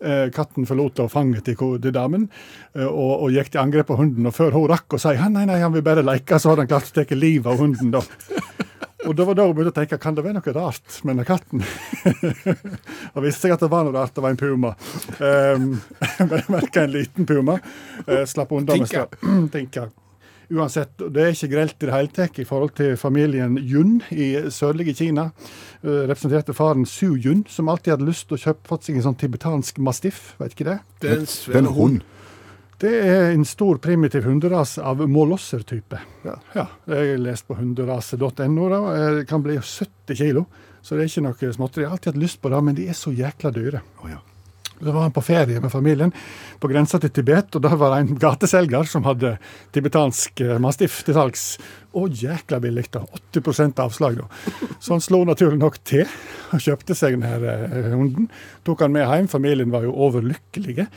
Eh, 0.05 0.27
katten 0.35 0.67
forlot 0.69 1.01
og 1.01 1.11
fanget 1.13 1.47
til, 1.47 1.93
damen 1.95 2.27
eh, 2.75 2.85
og, 2.85 3.23
og 3.25 3.31
gikk 3.33 3.55
til 3.55 3.63
angrep 3.63 3.89
på 3.89 3.97
hunden. 3.97 4.27
Og 4.29 4.35
før 4.37 4.53
hun 4.53 4.69
rakk 4.69 4.97
å 4.97 5.01
si 5.01 5.15
nei, 5.33 5.47
nei, 5.49 5.63
han 5.63 5.73
vil 5.73 5.85
bare 5.87 6.05
leke, 6.05 6.39
så 6.39 6.53
hadde 6.53 6.67
han 6.67 6.73
klart 6.75 6.91
å 6.93 6.99
ta 6.99 7.17
livet 7.17 7.49
av 7.49 7.63
hunden. 7.63 7.95
da. 7.95 8.05
Og 9.05 9.17
det 9.17 9.25
var 9.29 9.37
da 9.37 9.45
hun 9.45 9.57
begynte 9.57 9.73
å 9.75 9.77
tenke 9.77 9.99
kan 10.01 10.17
det 10.17 10.25
være 10.25 10.39
noe 10.39 10.55
rart 10.57 11.01
med 11.05 11.13
denne 11.13 11.27
katten. 11.29 11.65
Da 13.15 13.23
visste 13.23 13.49
jeg 13.49 13.57
at 13.57 13.65
det 13.65 13.71
var 13.73 13.85
noe 13.87 13.95
rart, 13.95 14.15
det 14.17 14.25
var 14.25 14.33
en 14.33 14.41
puma. 14.41 14.73
Um, 15.21 15.67
men 16.25 16.39
jeg 16.39 16.55
merka 16.57 16.87
en 16.87 16.95
liten 16.95 17.29
puma. 17.29 17.59
Uh, 18.09 18.25
slapp 18.29 18.57
unna 18.57 18.81
med 18.81 19.53
Tinka. 19.53 19.91
Uansett, 20.53 20.93
det 20.99 21.23
er 21.23 21.33
ikke 21.33 21.53
grelt 21.55 21.77
i 21.79 21.89
det 21.89 21.95
hele 21.95 22.13
tatt 22.13 22.39
i 22.43 22.47
forhold 22.49 22.75
til 22.77 22.99
familien 23.01 23.57
Yun 23.59 24.01
i 24.13 24.33
sørlige 24.53 24.97
Kina. 24.99 25.31
Uh, 25.85 26.05
representerte 26.09 26.57
faren 26.57 26.85
Su 26.89 27.15
Yun, 27.15 27.45
som 27.49 27.71
alltid 27.73 27.97
hadde 27.97 28.09
lyst 28.09 28.29
til 28.29 28.39
å 28.39 28.43
kjøpe 28.49 28.69
fått 28.69 28.89
seg 28.89 28.99
en 28.99 29.07
sånn 29.09 29.21
tibetansk 29.21 29.81
mastiff. 29.85 30.35
Vet 30.41 30.57
ikke 30.57 30.69
det? 30.73 30.81
Det 31.01 31.11
er 31.11 31.23
en 31.23 31.29
Det 31.29 31.35
svær 31.37 31.71
hund. 31.79 32.03
Det 32.85 32.91
er 32.91 33.31
en 33.33 33.45
stor 33.47 33.79
primitiv 33.79 34.27
hunderase 34.27 34.83
av 34.83 35.01
molosser-type. 35.09 36.01
Ja. 36.27 36.35
ja, 36.57 36.67
jeg 36.91 37.15
har 37.15 37.23
lest 37.23 37.47
på 37.49 37.57
hunderase.no. 37.57 38.69
da, 38.69 38.81
eh, 38.93 39.11
Det 39.21 39.27
kan 39.31 39.45
bli 39.45 39.57
70 39.57 40.19
kilo, 40.19 40.45
så 40.83 40.99
det 40.99 41.07
er 41.07 41.13
ikke 41.13 41.25
noe 41.29 41.53
småtteri. 41.55 41.85
Jeg 41.85 41.93
har 41.93 41.97
alltid 41.97 42.13
hatt 42.13 42.23
lyst 42.27 42.43
på 42.43 42.51
det, 42.53 42.63
men 42.67 42.77
de 42.77 42.89
er 42.91 42.99
så 42.99 43.15
jækla 43.15 43.55
dyre. 43.55 43.85
Oh, 44.03 44.11
ja. 44.11 44.21
Så 44.81 44.93
var 44.93 45.07
han 45.07 45.15
på 45.15 45.23
ferie 45.23 45.61
med 45.63 45.73
familien 45.73 46.13
på 46.61 46.69
grensa 46.69 46.99
til 47.01 47.13
Tibet, 47.15 47.55
og 47.55 47.63
der 47.63 47.77
var 47.79 47.95
det 47.95 48.03
en 48.03 48.19
gateselger 48.21 48.89
som 48.89 49.07
hadde 49.07 49.37
tibetansk 49.75 50.43
eh, 50.45 50.59
mastiff 50.63 51.03
til 51.07 51.17
salgs. 51.17 51.45
Å, 51.95 52.09
jækla 52.11 52.59
billig, 52.59 52.89
da. 52.91 53.05
80% 53.37 53.79
avslag, 53.85 54.19
da. 54.19 54.55
Så 54.83 54.97
han 54.97 55.05
slo 55.05 55.21
naturlig 55.29 55.61
nok 55.61 55.77
til 55.87 56.09
og 56.55 56.63
kjøpte 56.63 56.97
seg 56.99 57.21
denne 57.21 57.53
eh, 57.69 57.93
hunden. 57.93 58.27
Tok 58.67 58.83
han 58.83 58.95
med 58.97 59.07
hjem, 59.07 59.29
familien 59.31 59.71
var 59.75 59.87
jo 59.87 59.95
overlykkelige. 60.09 60.89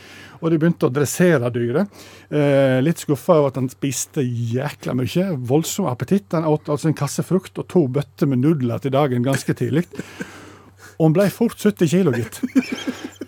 Og 0.42 0.54
de 0.54 0.60
begynte 0.62 0.90
å 0.90 0.94
dressere 0.94 1.52
dyret. 1.54 1.94
Eh, 2.30 2.80
litt 2.82 3.02
skuffa 3.02 3.38
over 3.40 3.52
at 3.52 3.62
han 3.62 3.70
spiste 3.72 4.26
jækla 4.26 4.98
mye. 4.98 5.28
Voldsom 5.50 5.90
appetitt. 5.90 6.32
Han 6.34 6.50
åt 6.50 6.70
altså 6.74 6.90
en 6.90 6.98
kasse 6.98 7.26
frukt 7.26 7.62
og 7.62 7.70
to 7.74 7.86
bøtter 7.92 8.30
med 8.30 8.42
nudler 8.42 8.82
til 8.82 8.94
dagen 8.98 9.26
ganske 9.26 9.54
tidlig. 9.58 9.86
Og 10.98 11.10
han 11.10 11.18
ble 11.18 11.30
fort 11.34 11.62
70 11.62 11.94
kilo, 11.94 12.16
gitt. 12.18 12.42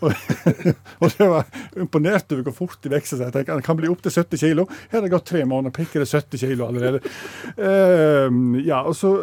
Og, 0.05 0.13
og 1.01 1.15
det 1.17 1.27
var 1.29 1.47
imponert 1.79 2.31
over 2.33 2.47
hvor 2.47 2.55
fort 2.61 2.79
de 2.83 2.91
vokser 2.93 3.17
seg. 3.19 3.27
Jeg 3.29 3.35
tenker, 3.35 3.57
Han 3.57 3.65
kan 3.65 3.79
bli 3.79 3.89
opptil 3.91 4.13
70 4.15 4.43
kilo. 4.43 4.65
Her 4.89 4.99
har 4.99 5.05
det 5.05 5.13
gått 5.13 5.27
tre 5.31 5.43
måneder, 5.45 5.75
pikker 5.75 6.03
det 6.03 6.09
70 6.09 6.43
kilo 6.43 6.69
allerede. 6.69 7.01
Uh, 7.59 8.59
ja, 8.65 8.81
og 8.83 8.95
så 8.97 9.13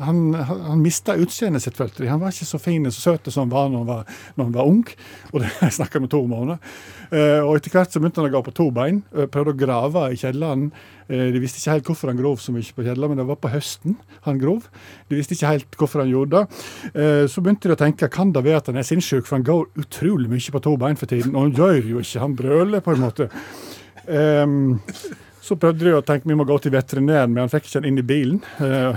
Han, 0.00 0.34
han, 0.34 0.80
mista 0.82 1.16
utseendet 1.20 1.64
sitt, 1.64 1.76
følte 1.78 2.02
de. 2.02 2.10
Han 2.12 2.22
var 2.22 2.34
ikke 2.34 2.48
så 2.48 2.60
fin 2.62 2.88
og 2.88 2.96
søt 2.96 3.30
som 3.30 3.46
han 3.46 3.54
var 3.54 3.70
når 3.72 3.84
han 3.84 3.90
var, 3.90 4.18
når 4.34 4.50
han 4.50 4.56
var 4.58 4.72
ung. 4.74 4.84
Og 5.32 5.40
det 5.42 5.52
jeg 5.62 5.78
snakka 5.78 6.02
om 6.02 6.10
to 6.10 6.24
måneder. 6.30 6.74
Uh, 7.12 7.40
og 7.44 7.56
etter 7.58 7.74
hvert 7.74 7.92
så 7.92 8.02
begynte 8.02 8.22
han 8.22 8.30
å 8.30 8.36
gå 8.36 8.44
på 8.48 8.56
to 8.56 8.70
bein. 8.74 9.04
eh, 9.14 9.28
Prøvde 9.30 9.54
å 9.54 9.60
grave 9.64 10.08
i 10.12 10.18
kjelleren. 10.20 10.70
Eh, 11.08 11.30
De 11.34 11.40
visste 11.42 11.60
ikke 11.60 11.74
helt 11.76 11.90
hvorfor 11.90 12.12
han 12.12 12.20
grov 12.20 12.38
så 12.40 12.54
mye 12.54 12.74
på 12.76 12.84
Kjedla, 12.86 13.08
men 13.10 13.20
det 13.20 13.26
var 13.28 13.36
på 13.42 13.52
høsten 13.52 13.96
han 14.24 14.38
grov. 14.40 14.68
De 15.10 15.18
visste 15.18 15.36
ikke 15.36 15.50
helt 15.52 15.78
hvorfor 15.80 16.04
han 16.04 16.12
gjorde 16.12 16.44
det. 16.44 16.62
Eh, 16.94 17.26
Så 17.28 17.42
begynte 17.44 17.68
de 17.68 17.76
å 17.76 17.80
tenke 17.80 18.10
kan 18.10 18.32
det 18.32 18.44
være 18.44 18.62
at 18.62 18.66
han 18.72 18.76
er 18.80 18.88
sinnssyk, 18.88 19.26
for 19.26 19.36
han 19.36 19.44
går 19.46 19.66
utrolig 19.84 20.30
mye 20.30 20.54
på 20.54 20.62
to 20.62 20.76
bein 20.76 20.96
for 20.96 21.06
tiden. 21.06 21.34
Og 21.34 21.48
han 21.48 21.56
gjør 21.58 21.90
jo 21.94 21.98
ikke, 22.04 22.20
han 22.20 22.36
brøler 22.36 22.80
på 22.84 22.94
en 22.94 23.04
måte. 23.04 23.28
Så 25.44 25.56
prøvde 25.60 25.84
de 25.84 25.92
å 25.92 26.04
tenke 26.04 26.28
vi 26.28 26.36
må 26.36 26.46
gå 26.48 26.56
til 26.64 26.72
veterinæren, 26.72 27.32
men 27.32 27.44
han 27.44 27.52
fikk 27.52 27.68
ikke 27.68 27.80
den 27.82 27.90
inn 27.92 28.00
i 28.00 28.06
bilen. 28.08 28.40
Eh, 28.64 28.96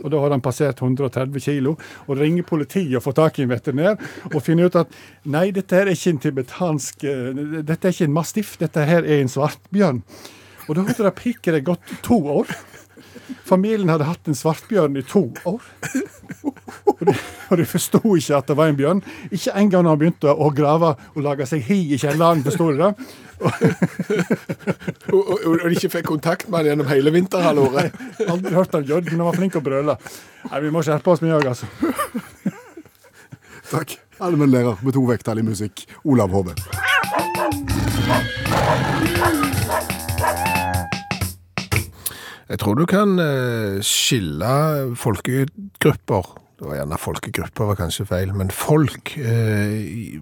og 0.00 0.10
da 0.10 0.20
har 0.22 0.32
han 0.32 0.40
passert 0.42 0.80
130 0.80 1.42
kilo, 1.44 1.76
og 2.08 2.18
ringer 2.18 2.46
politiet 2.48 2.96
og 2.96 3.04
får 3.04 3.16
tak 3.18 3.38
i 3.38 3.44
en 3.44 3.52
veterinær 3.52 3.98
og 4.32 4.40
finner 4.42 4.70
ut 4.70 4.78
at 4.80 4.94
nei, 5.28 5.50
dette 5.52 5.76
her 5.76 5.90
er 5.90 5.96
ikke 5.98 6.14
en 6.14 6.22
tibetansk 6.24 7.04
Dette 7.04 7.84
er 7.84 7.92
ikke 7.92 8.08
en 8.08 8.16
mastiff, 8.16 8.54
dette 8.62 8.86
her 8.88 9.04
er 9.04 9.20
en 9.20 9.28
svartbjørn. 9.28 10.00
Og 10.70 10.76
da 10.78 10.84
hadde 10.86 11.02
det 11.02 11.16
pikket 11.18 11.56
det 11.56 11.64
gått 11.66 11.96
to 12.06 12.20
år. 12.30 12.46
Familien 13.46 13.90
hadde 13.90 14.06
hatt 14.06 14.28
en 14.30 14.38
svartbjørn 14.38 14.98
i 15.00 15.02
to 15.06 15.24
år. 15.50 15.64
Og 17.00 17.00
de, 17.08 17.14
og 17.50 17.58
de 17.58 17.64
forsto 17.66 17.98
ikke 18.04 18.36
at 18.38 18.50
det 18.50 18.56
var 18.58 18.70
en 18.70 18.78
bjørn. 18.78 19.00
Ikke 19.34 19.54
engang 19.58 19.82
når 19.82 19.94
han 19.94 20.00
begynte 20.02 20.30
å 20.30 20.50
grave 20.54 20.92
og 21.14 21.20
lage 21.24 21.46
seg 21.50 21.64
hi 21.66 21.80
i 21.96 21.98
kjelleren, 21.98 22.44
forsto 22.46 22.70
de 22.70 22.76
det. 22.84 22.92
Og, 23.40 25.16
og, 25.16 25.44
og 25.48 25.64
de 25.64 25.74
ikke 25.74 25.90
fikk 25.96 26.06
kontakt 26.10 26.46
med 26.46 26.60
han 26.60 26.70
gjennom 26.70 26.90
hele 26.92 27.10
vinterhalvåret. 27.14 27.96
Aldri 28.28 28.54
hørt 28.54 28.76
han 28.76 28.86
gjødde, 28.86 29.10
men 29.10 29.24
han 29.24 29.30
var 29.32 29.38
flink 29.40 29.56
til 29.56 29.62
å 29.62 29.66
brøle. 29.66 29.98
Nei, 30.46 30.62
vi 30.66 30.72
må 30.74 30.84
skjerpe 30.86 31.14
oss, 31.14 31.24
med 31.24 31.34
òg, 31.40 31.50
altså. 31.50 31.66
Takk. 33.72 33.98
Allmennlærer 34.20 34.84
med 34.84 34.92
to 34.92 35.02
vekttall 35.08 35.40
i 35.40 35.46
musikk, 35.46 35.86
Olav 36.04 36.30
Hove. 36.36 36.52
Jeg 42.50 42.58
tror 42.58 42.74
du 42.74 42.86
kan 42.90 43.14
eh, 43.22 43.78
skille 43.86 44.54
folkegrupper 44.98 46.30
Det 46.58 46.66
var 46.66 46.80
gjerne 46.80 46.98
folkegrupper, 46.98 47.68
var 47.70 47.78
kanskje 47.78 48.08
feil, 48.10 48.32
men 48.34 48.50
folk 48.50 49.14
eh, 49.22 50.18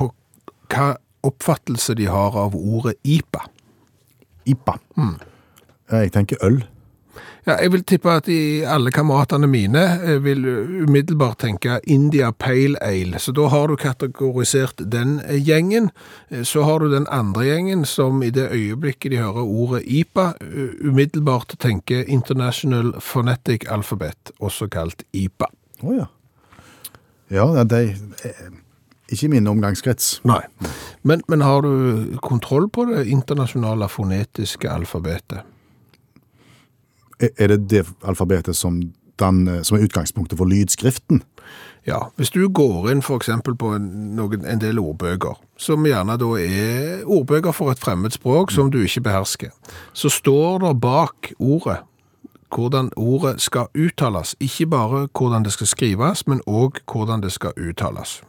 På 0.00 0.10
hva 0.72 0.94
oppfattelse 1.28 1.96
de 1.98 2.06
har 2.08 2.36
av 2.38 2.54
ordet 2.56 2.94
IPA. 3.04 3.40
IPA. 4.48 4.76
Jeg 5.90 6.12
tenker 6.14 6.40
øl. 6.46 6.60
Ja, 7.46 7.54
jeg 7.62 7.72
vil 7.72 7.84
tippe 7.88 8.12
at 8.12 8.26
de, 8.28 8.66
alle 8.68 8.90
kameratene 8.92 9.48
mine 9.48 9.82
eh, 10.04 10.18
vil 10.24 10.44
umiddelbart 10.84 11.38
tenke 11.40 11.78
India 11.88 12.30
Pale 12.30 12.76
Ale, 12.84 13.18
så 13.18 13.32
da 13.32 13.46
har 13.48 13.70
du 13.70 13.76
kategorisert 13.80 14.82
den 14.92 15.18
eh, 15.24 15.38
gjengen. 15.40 15.90
Eh, 16.30 16.44
Så 16.44 16.62
har 16.62 16.78
du 16.78 16.90
den 16.92 17.06
andre 17.10 17.46
gjengen 17.48 17.84
som 17.84 18.22
i 18.22 18.30
det 18.30 18.50
øyeblikket 18.52 19.10
de 19.10 19.22
hører 19.22 19.44
ordet 19.44 19.82
IPA, 19.86 20.32
umiddelbart 20.84 21.56
tenker 21.58 22.04
International 22.08 22.92
Phonetic 23.00 23.64
Alphabet, 23.70 24.32
også 24.40 24.68
kalt 24.68 25.02
IPA. 25.12 25.48
Å 25.82 25.94
ja. 25.94 26.06
Ja, 27.30 27.64
det 27.64 27.78
er 28.24 28.48
ikke 29.12 29.28
min 29.32 29.46
omgangskrets. 29.48 30.18
Nei. 30.28 30.40
Men, 31.02 31.22
men 31.28 31.40
har 31.40 31.62
du 31.64 32.16
kontroll 32.24 32.68
på 32.68 32.84
det 32.88 33.06
internasjonale 33.08 33.88
fonetiske 33.88 34.68
alfabetet? 34.70 35.44
Er 37.20 37.48
det 37.48 37.70
det 37.70 37.86
alfabetet 38.06 38.56
som, 38.56 38.80
den, 39.18 39.48
eh, 39.48 39.62
som 39.62 39.78
er 39.78 39.86
utgangspunktet 39.88 40.38
for 40.38 40.46
lydskriften? 40.46 41.22
Ja, 41.86 41.98
hvis 42.16 42.30
du 42.30 42.48
går 42.48 42.90
inn 42.90 43.00
eksempel 43.00 43.54
på 43.56 43.72
en, 43.74 44.14
noen, 44.16 44.44
en 44.44 44.60
del 44.60 44.78
ordbøker, 44.78 45.38
som 45.56 45.86
gjerne 45.86 46.18
da 46.20 46.28
er 46.38 47.04
ordbøker 47.06 47.52
for 47.52 47.72
et 47.72 47.80
fremmed 47.80 48.12
språk 48.12 48.52
som 48.52 48.70
du 48.70 48.82
ikke 48.82 49.06
behersker, 49.08 49.50
så 49.92 50.08
står 50.08 50.66
det 50.66 50.80
bak 50.80 51.32
ordet 51.38 51.78
hvordan 52.54 52.90
ordet 52.96 53.40
skal 53.40 53.66
uttales. 53.76 54.36
Ikke 54.40 54.66
bare 54.66 55.08
hvordan 55.18 55.44
det 55.44 55.52
skal 55.52 55.66
skrives, 55.66 56.26
men 56.26 56.40
også 56.46 56.80
hvordan 56.92 57.22
det 57.22 57.32
skal 57.32 57.52
uttales. 57.56 58.22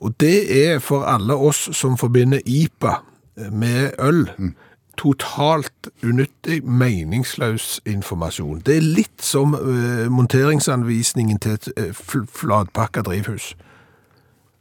Og 0.00 0.14
det 0.20 0.68
er 0.68 0.78
for 0.78 1.04
alle 1.04 1.34
oss 1.34 1.68
som 1.76 1.96
forbinder 1.96 2.40
IPA 2.46 2.94
med 3.50 3.90
øl, 3.98 4.28
totalt 4.98 5.88
unyttig, 6.02 6.64
meningsløs 6.64 7.80
informasjon. 7.86 8.60
Det 8.66 8.76
er 8.76 8.84
litt 8.84 9.24
som 9.24 9.54
uh, 9.54 10.08
monteringsanvisningen 10.12 11.38
til 11.44 11.52
et 11.56 11.68
uh, 11.78 12.22
flatpakka 12.26 13.00
drivhus. 13.06 13.54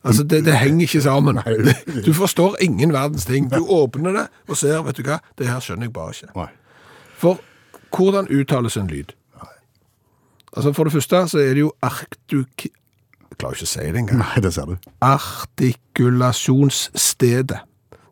Altså, 0.08 0.24
det, 0.24 0.46
det 0.46 0.58
henger 0.58 0.82
ikke 0.82 1.02
sammen. 1.02 1.40
Du 2.06 2.14
forstår 2.14 2.56
ingen 2.62 2.94
verdens 2.94 3.26
ting. 3.26 3.52
Du 3.52 3.66
åpner 3.66 4.12
det 4.12 4.28
og 4.48 4.58
ser, 4.58 4.82
vet 4.86 4.98
du 4.98 5.04
hva, 5.04 5.18
det 5.38 5.48
her 5.50 5.60
skjønner 5.60 5.84
jeg 5.90 5.94
bare 5.94 6.14
ikke. 6.14 6.48
For 7.18 7.40
hvordan 7.96 8.28
uttales 8.32 8.78
en 8.78 8.88
lyd? 8.88 9.06
Altså, 10.58 10.74
for 10.74 10.84
det 10.84 10.94
første 10.94 11.28
så 11.28 11.40
er 11.40 11.54
det 11.54 11.60
jo 11.60 11.72
arktuk... 11.82 12.66
Jeg 12.66 12.72
klarer 13.38 13.54
ikke 13.54 13.64
å 13.68 13.70
si 13.70 13.80
det 13.80 13.96
engang. 14.00 14.18
Nei, 14.24 14.40
det 14.42 14.54
ser 14.56 14.66
du. 14.66 14.76
Artikulasjonsstedet. 15.06 17.60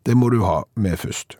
Det 0.06 0.14
må 0.14 0.28
du 0.30 0.44
ha 0.44 0.62
med 0.78 0.96
først. 1.02 1.38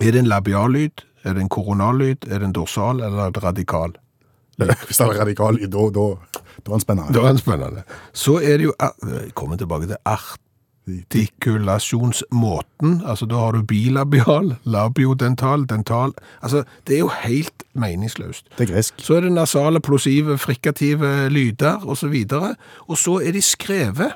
Er 0.00 0.12
det 0.12 0.18
en 0.18 0.30
labiallyd? 0.30 1.06
Er 1.24 1.36
det 1.36 1.42
en 1.42 1.48
koronallyd? 1.48 2.28
Er 2.30 2.38
det 2.38 2.50
en 2.50 2.56
dorsal? 2.56 3.00
Eller 3.00 3.26
er 3.26 3.30
det 3.30 3.44
radikal? 3.44 3.92
Hvis 4.86 4.98
det 4.98 5.06
er 5.06 5.20
radikal, 5.20 5.56
da, 5.56 5.66
da, 5.96 6.06
da 6.66 6.68
er 6.68 6.72
den 6.76 6.80
spennende. 6.80 7.14
Da 7.16 7.20
er 7.24 7.28
den 7.34 7.38
spennende. 7.38 7.82
Så 8.12 8.40
er 8.40 8.56
det 8.60 8.64
jo 8.64 8.74
Jeg 8.80 8.90
kommer 9.34 9.56
tilbake 9.56 9.86
til 9.86 9.96
artikulasjonsmåten. 10.06 13.02
Altså, 13.06 13.26
da 13.26 13.34
har 13.34 13.52
du 13.52 13.62
bilabial, 13.62 14.56
labiodental, 14.64 15.68
dental 15.68 16.12
Altså, 16.42 16.62
det 16.86 16.94
er 16.94 16.98
jo 16.98 17.10
helt 17.22 17.62
meningsløst. 17.74 18.46
Det 18.58 18.68
er 18.68 18.72
gresk. 18.74 18.94
Så 18.98 19.14
er 19.14 19.20
det 19.20 19.32
nasale, 19.32 19.80
plosive, 19.80 20.38
frikative 20.38 21.28
lyder, 21.28 21.76
og 21.84 21.96
så 21.96 22.08
videre. 22.08 22.54
Og 22.88 22.98
så 22.98 23.20
er 23.24 23.32
de 23.32 23.42
skrevet 23.42 24.12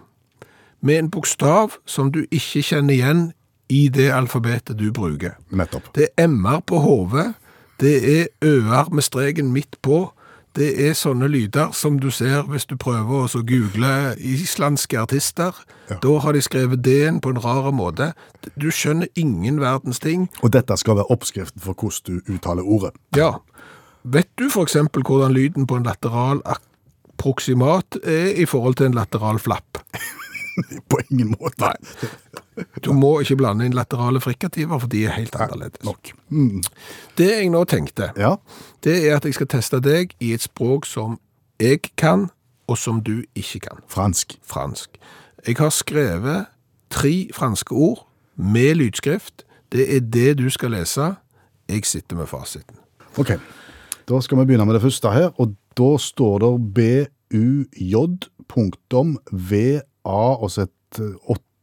med 0.80 0.98
en 0.98 1.10
bokstav 1.10 1.70
som 1.86 2.12
du 2.12 2.24
ikke 2.30 2.62
kjenner 2.62 2.94
igjen 2.94 3.32
i 3.68 3.88
det 3.88 4.10
alfabetet 4.12 4.78
du 4.78 4.90
bruker. 4.92 5.38
Nettopp. 5.50 5.88
Det 5.94 6.10
er 6.16 6.28
M-er 6.28 6.60
på 6.66 6.82
hodet, 6.84 7.32
det 7.80 7.96
er 8.20 8.28
ø-er 8.44 8.90
med 8.92 9.02
streken 9.02 9.52
midt 9.52 9.80
på, 9.82 10.12
det 10.54 10.68
er 10.78 10.92
sånne 10.94 11.26
lyder 11.26 11.72
som 11.74 11.96
du 11.98 12.12
ser 12.14 12.44
hvis 12.46 12.68
du 12.70 12.76
prøver 12.78 13.26
å 13.26 13.40
google 13.42 13.88
islandske 14.22 15.00
artister. 15.00 15.56
Da 15.88 16.12
har 16.22 16.36
de 16.36 16.42
skrevet 16.46 16.84
D-en 16.84 17.18
på 17.18 17.32
en 17.34 17.40
rar 17.42 17.72
måte. 17.74 18.12
Du 18.54 18.68
skjønner 18.70 19.10
ingen 19.18 19.58
verdens 19.62 19.98
ting. 19.98 20.28
Og 20.46 20.52
dette 20.54 20.76
skal 20.78 21.00
være 21.00 21.10
oppskriften 21.10 21.64
for 21.64 21.74
hvordan 21.74 22.06
du 22.06 22.36
uttaler 22.36 22.62
ordet. 22.62 22.94
Ja. 23.18 23.32
Vet 24.04 24.30
du 24.38 24.46
eksempel 24.62 25.02
hvordan 25.02 25.34
lyden 25.34 25.66
på 25.66 25.80
en 25.80 25.88
lateral 25.88 26.44
proksimat 27.18 27.98
er 28.04 28.38
i 28.38 28.46
forhold 28.46 28.78
til 28.78 28.92
en 28.92 28.98
lateral 29.00 29.42
flapp? 29.42 29.82
På 30.90 31.00
ingen 31.10 31.34
måte. 31.34 31.72
Du 32.84 32.92
må 32.92 33.20
ikke 33.20 33.36
blande 33.36 33.66
inn 33.66 33.74
laterale 33.74 34.20
frikativer, 34.22 34.78
for 34.78 34.86
de 34.90 35.04
er 35.06 35.16
helt 35.16 35.34
annerledes. 35.34 35.80
Nok. 35.84 36.12
Det 37.18 37.30
jeg 37.30 37.50
nå 37.50 37.64
tenkte, 37.64 38.12
Ja. 38.16 38.36
det 38.84 39.08
er 39.08 39.16
at 39.16 39.24
jeg 39.24 39.34
skal 39.34 39.46
teste 39.46 39.80
deg 39.80 40.14
i 40.20 40.32
et 40.32 40.42
språk 40.42 40.86
som 40.86 41.18
jeg 41.60 41.80
kan, 41.96 42.28
og 42.68 42.78
som 42.78 43.00
du 43.02 43.22
ikke 43.36 43.60
kan. 43.60 43.78
Fransk. 43.88 44.38
Fransk. 44.42 44.98
Jeg 45.46 45.56
har 45.58 45.70
skrevet 45.70 46.46
tre 46.90 47.28
franske 47.34 47.72
ord 47.72 48.06
med 48.36 48.74
lydskrift. 48.74 49.44
Det 49.72 49.96
er 49.96 50.00
det 50.00 50.38
du 50.38 50.48
skal 50.50 50.70
lese. 50.70 51.14
Jeg 51.68 51.84
sitter 51.84 52.16
med 52.16 52.26
fasiten. 52.26 52.76
Ok, 53.18 53.30
da 54.08 54.20
skal 54.20 54.38
vi 54.38 54.44
begynne 54.44 54.66
med 54.66 54.74
det 54.74 54.82
første 54.82 55.10
her, 55.10 55.30
og 55.40 55.54
da 55.78 55.96
står 55.98 56.38
det 56.38 56.52
BUJ 56.74 57.94
punktum 58.48 59.18
VA 59.32 59.80
et 60.62 61.00
eh, 61.00 61.14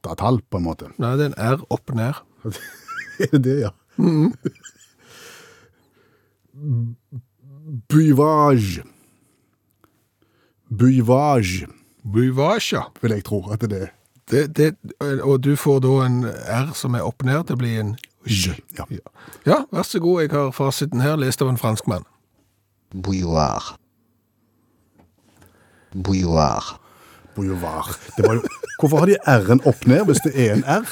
åttetall 0.01 0.41
på 0.49 0.57
en 0.57 0.63
måte. 0.63 0.89
Nei, 0.97 1.15
det 1.17 1.25
er 1.25 1.33
en 1.33 1.57
R 1.57 1.65
opp 1.69 1.93
ned. 1.95 2.13
Er 3.21 3.27
det 3.37 3.43
det, 3.45 3.57
ja? 3.61 3.69
Buvage. 7.91 8.83
Buvage, 10.69 11.67
Buvage, 12.03 12.75
ja. 12.75 12.83
vil 13.01 13.11
jeg 13.11 13.25
tro 13.27 13.43
at 13.51 13.61
det 13.61 13.81
er. 13.81 13.91
Det, 14.31 14.57
det, 14.57 14.75
og 15.21 15.43
du 15.43 15.55
får 15.59 15.81
da 15.83 15.91
en 16.05 16.23
R 16.25 16.71
som 16.73 16.95
er 16.95 17.03
opp 17.05 17.25
ned 17.27 17.43
til 17.45 17.57
å 17.57 17.61
bli 17.61 17.75
en 17.81 17.93
J. 18.25 18.55
Ja. 18.77 18.85
Ja, 19.45 19.57
vær 19.73 19.85
så 19.85 19.99
god, 19.99 20.21
jeg 20.21 20.31
har 20.31 20.51
fasiten 20.55 21.01
her, 21.01 21.17
lest 21.19 21.41
av 21.41 21.49
en 21.51 21.57
franskmann. 21.59 22.05
Bouilloire. 22.93 23.75
Bouilloire. 25.93 26.80
Boulevard. 27.41 27.95
Det 28.17 28.25
var 28.27 28.37
jo, 28.37 28.41
hvorfor 28.79 29.01
har 29.01 29.09
de 29.09 29.17
R-en 29.33 29.61
opp 29.65 29.85
ned 29.89 30.05
hvis 30.09 30.21
det 30.27 30.33
er 30.37 30.53
en 30.59 30.65
R? 30.69 30.85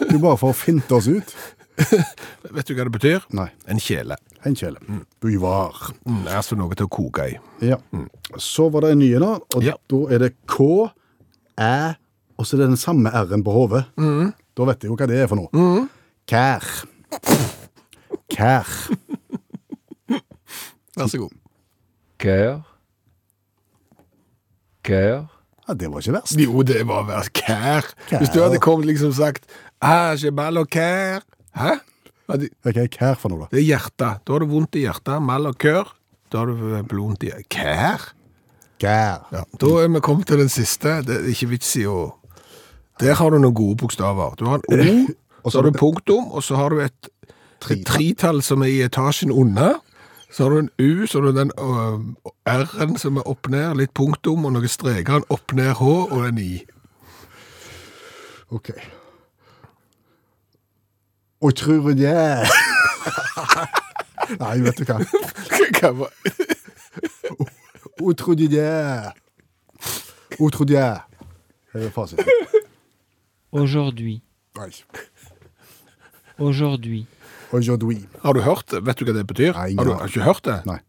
Det 0.00 0.14
er 0.16 0.22
bare 0.22 0.38
for 0.40 0.50
å 0.52 0.56
finte 0.56 0.96
oss 0.96 1.06
ut. 1.08 1.34
Vet 1.76 2.66
du 2.70 2.72
hva 2.74 2.86
det 2.88 2.92
betyr? 2.94 3.24
Nei, 3.36 3.48
En 3.68 3.78
kjele. 3.82 4.16
en 4.46 4.54
kjele. 4.56 4.78
Boulevard. 5.22 5.92
Mm, 6.06 6.24
altså 6.32 6.56
noe 6.58 6.74
til 6.78 6.86
å 6.88 6.92
koke 6.92 7.26
i. 7.32 7.38
Ja. 7.68 7.76
Så 8.40 8.68
var 8.72 8.86
det 8.86 8.94
en 8.96 9.00
ny 9.02 9.10
en 9.18 9.24
da, 9.26 9.32
og 9.56 9.62
Ja. 9.66 9.74
da 9.90 10.02
er 10.14 10.18
det 10.24 10.32
K, 10.46 10.90
Æ, 11.58 11.94
og 12.38 12.44
så 12.44 12.56
er 12.56 12.64
det 12.64 12.68
den 12.74 12.76
samme 12.80 13.08
R-en 13.12 13.44
på 13.44 13.52
hodet. 13.54 13.84
Da 13.96 14.64
vet 14.68 14.82
jeg 14.82 14.90
jo 14.90 14.96
hva 14.96 15.06
det 15.08 15.22
er 15.22 15.28
for 15.30 15.36
noe. 15.40 15.88
Kær. 16.28 16.64
Kær. 18.32 18.66
Vær 20.96 21.08
så 21.12 21.18
god. 21.20 21.32
Cœur. 22.20 22.62
Cœur. 24.86 25.26
Ja, 25.66 25.74
det 25.74 25.90
var 25.90 26.04
ikke 26.04 26.14
verst. 26.14 26.38
Jo, 26.38 26.62
det 26.62 26.84
var 26.86 27.06
verst. 27.08 27.32
kær. 27.34 27.88
Kær. 28.06 28.20
Hvis 28.22 28.30
du 28.30 28.40
hadde 28.44 28.62
kommet 28.62 28.86
liksom 28.86 29.12
sagt 29.16 29.48
ah, 29.82 30.14
je 30.14 30.30
mal 30.30 30.58
au 30.60 30.64
kær. 30.64 31.26
Hæ? 31.58 31.78
Hva 32.26 32.38
er 32.72 32.90
kær 32.90 33.18
for 33.18 33.30
noe 33.30 33.44
da? 33.44 33.52
Det 33.54 33.62
er 33.62 33.68
hjertet. 33.68 34.22
Da 34.26 34.34
har 34.34 34.42
du 34.42 34.50
vondt 34.50 34.78
i 34.78 34.86
hjertet. 34.86 35.22
Mal 35.22 35.46
og 35.46 35.58
kør. 35.62 35.90
Da 36.32 36.42
har 36.42 36.50
du 36.50 36.96
vondt 36.98 37.26
i 37.26 37.30
Kær? 37.52 38.10
Kær. 38.82 39.26
Ja, 39.32 39.44
da 39.60 39.68
er 39.80 39.88
vi 39.94 40.02
kommet 40.04 40.26
til 40.28 40.42
den 40.42 40.50
siste. 40.52 40.98
Det 41.06 41.20
er 41.20 41.28
ikke 41.30 41.52
vits 41.54 41.70
i 41.78 41.86
å 41.88 42.16
Der 43.00 43.14
har 43.14 43.30
du 43.30 43.38
noen 43.38 43.54
gode 43.54 43.76
bokstaver. 43.82 44.34
Du 44.40 44.46
har 44.48 44.60
en 44.60 45.06
O, 45.06 45.14
Og 45.46 45.52
så 45.52 45.60
har 45.60 45.70
du 45.70 45.78
punktum, 45.78 46.32
og 46.34 46.42
så 46.42 46.56
har 46.58 46.74
du 46.74 46.80
et, 46.82 47.08
tretall 47.86 48.40
som 48.42 48.64
er 48.66 48.72
i 48.72 48.80
etasjen 48.82 49.30
unna. 49.30 49.76
Så 50.36 50.42
har 50.42 50.50
du 50.50 50.58
en 50.58 50.70
U, 50.78 51.06
så 51.06 51.20
har 51.20 51.26
du 51.26 51.38
den 51.38 51.50
øh, 51.58 52.00
R-en 52.46 52.98
som 52.98 53.16
er 53.16 53.28
opp 53.28 53.48
ned, 53.48 53.78
litt 53.78 53.94
punktum, 53.96 54.44
og 54.44 54.52
noen 54.52 54.68
streker, 54.68 55.16
en 55.16 55.24
opp 55.32 55.54
ned 55.56 55.70
H 55.78 55.86
og 55.86 56.26
en 56.26 56.40
I. 56.42 56.58
Ok. 58.52 58.68
Og? 61.40 62.44
Nei, 64.42 64.60
vet 64.60 64.76
du 64.76 64.84
hva? 64.84 65.00
Hva 65.80 65.94
var 66.02 66.12
du 68.36 68.44
du 70.52 70.64
det? 70.68 70.84
Her 71.72 71.80
er 71.80 71.90
fasiten. 71.96 72.28
Aujourd'hui. 73.52 74.20
Aujourd'hui. 76.38 77.06
Aujourd'hui. 77.54 78.00
Har 78.22 78.34
du 78.34 78.42
hørt 78.42 78.70
det? 78.72 78.82
Vet 78.86 78.98
du 78.98 79.06
hva 79.06 79.14
det 79.16 79.26
betyr? 79.28 79.54
Nei, 79.54 79.74
har 79.78 79.86
du 79.86 79.94
har 79.94 80.10
ikke 80.10 80.26
hørt 80.26 80.44
det? 80.48 80.60
Nei. 80.66 80.80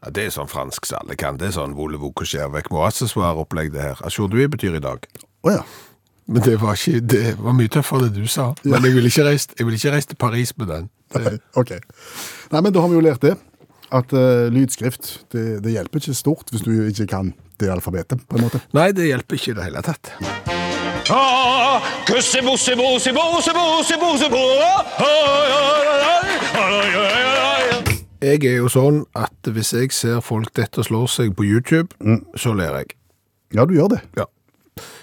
Ja, 0.00 0.12
det 0.16 0.24
er 0.24 0.32
sånn 0.32 0.48
fransk 0.48 0.88
som 0.88 1.02
alle 1.02 1.16
kan. 1.20 1.36
Det 1.40 1.50
er 1.50 1.56
sånn 1.58 1.76
voulez-vous 1.76 2.14
coucher 2.16 2.46
avec 2.46 2.70
moi 2.72 2.88
opplegg 2.88 3.72
det 3.74 3.82
her. 3.84 4.00
Ajourdui 4.06 4.46
betyr 4.48 4.78
i 4.78 4.80
dag. 4.80 5.04
Å 5.44 5.58
ja. 5.58 5.62
Men 6.30 6.44
det 6.46 6.56
var, 6.62 6.78
ikke, 6.78 7.02
det 7.10 7.34
var 7.42 7.56
mye 7.58 7.68
tøffere 7.68 8.08
det 8.08 8.22
du 8.22 8.30
sa. 8.30 8.52
Men 8.62 8.86
jeg 8.86 8.94
ville 8.94 9.10
ikke 9.10 9.66
vil 9.66 9.76
ikke 9.76 9.94
reist 9.96 10.12
til 10.12 10.20
Paris 10.20 10.54
med 10.56 10.70
den. 10.70 10.88
Nei, 11.18 11.36
ok. 11.58 11.74
Nei, 12.52 12.60
men 12.60 12.72
da 12.72 12.84
har 12.84 12.92
vi 12.92 13.00
jo 13.00 13.04
lært 13.04 13.26
det. 13.26 13.34
At 13.90 14.14
uh, 14.14 14.46
lydskrift, 14.54 15.26
det, 15.34 15.58
det 15.64 15.74
hjelper 15.74 15.98
ikke 15.98 16.14
stort 16.14 16.54
hvis 16.54 16.62
du 16.62 16.70
ikke 16.86 17.08
kan 17.10 17.34
det 17.60 17.68
alfabetet, 17.74 18.22
på 18.30 18.38
en 18.38 18.46
måte. 18.46 18.62
Nei, 18.76 18.92
det 18.96 19.10
hjelper 19.10 19.36
ikke 19.36 19.52
i 19.52 19.58
det 19.58 19.68
hele 19.68 19.84
tatt. 19.84 20.14
Jeg 28.20 28.44
er 28.44 28.58
jo 28.60 28.68
sånn 28.70 29.00
at 29.16 29.48
hvis 29.48 29.72
jeg 29.74 29.90
ser 29.96 30.20
folk 30.22 30.52
dette 30.54 30.84
slår 30.86 31.08
seg 31.10 31.32
på 31.34 31.46
YouTube, 31.48 31.88
så 32.38 32.52
ler 32.54 32.82
jeg. 32.82 32.94
Ja, 33.56 33.64
du 33.66 33.74
gjør 33.74 33.94
det. 33.96 34.02
Ja. 34.20 34.28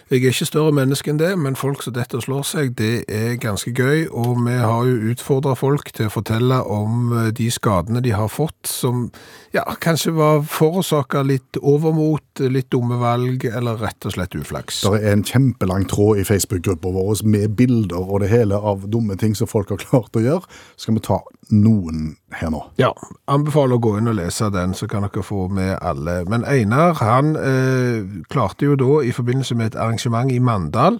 Jeg 0.07 0.23
er 0.23 0.31
ikke 0.31 0.45
større 0.47 0.71
menneske 0.71 1.11
enn 1.11 1.17
det, 1.19 1.33
men 1.35 1.57
folk 1.59 1.81
som 1.83 1.91
dette 1.91 2.21
slår 2.23 2.45
seg, 2.47 2.69
det 2.79 3.01
er 3.11 3.33
ganske 3.43 3.73
gøy, 3.75 4.05
og 4.07 4.37
vi 4.45 4.53
har 4.55 4.85
jo 4.87 5.11
utfordret 5.11 5.59
folk 5.59 5.89
til 5.97 6.07
å 6.07 6.13
fortelle 6.13 6.61
om 6.63 7.11
eh, 7.11 7.25
de 7.35 7.49
skadene 7.51 7.99
de 8.05 8.13
har 8.15 8.31
fått, 8.31 8.69
som 8.71 9.09
ja, 9.51 9.65
kanskje 9.83 10.13
var 10.15 10.45
forårsaket 10.47 11.27
litt 11.27 11.59
overmot, 11.59 12.39
litt 12.39 12.69
dumme 12.71 13.01
valg, 13.01 13.43
eller 13.51 13.83
rett 13.83 14.07
og 14.07 14.15
slett 14.15 14.37
uflaks. 14.39 14.85
Det 14.87 15.01
er 15.01 15.17
en 15.17 15.27
kjempelang 15.27 15.83
tråd 15.91 16.23
i 16.23 16.27
Facebook-gruppa 16.29 16.95
vår 16.95 17.25
med 17.27 17.57
bilder 17.59 17.99
og 17.99 18.23
det 18.23 18.31
hele 18.31 18.55
av 18.55 18.87
dumme 18.87 19.19
ting 19.19 19.35
som 19.35 19.51
folk 19.51 19.75
har 19.75 19.83
klart 19.83 20.15
å 20.15 20.23
gjøre. 20.23 20.47
Skal 20.79 20.95
vi 20.95 21.03
ta 21.03 21.19
noen 21.53 22.15
her 22.35 22.51
nå? 22.53 22.61
Ja, 22.81 22.91
anbefaler 23.31 23.77
å 23.77 23.83
gå 23.83 23.95
inn 23.99 24.11
og 24.11 24.17
lese 24.19 24.49
den, 24.53 24.75
så 24.77 24.89
kan 24.91 25.05
dere 25.05 25.23
få 25.25 25.47
med 25.53 25.77
alle. 25.81 26.21
Men 26.29 26.45
Einar, 26.47 26.97
han 27.01 27.35
eh, 27.39 28.23
klarte 28.31 28.67
jo 28.67 28.77
da, 28.79 29.01
i 29.03 29.13
forbindelse 29.15 29.57
med 29.57 29.71
et 29.71 29.79
arrangement 29.79 30.31
i 30.33 30.39
Mandal, 30.43 30.99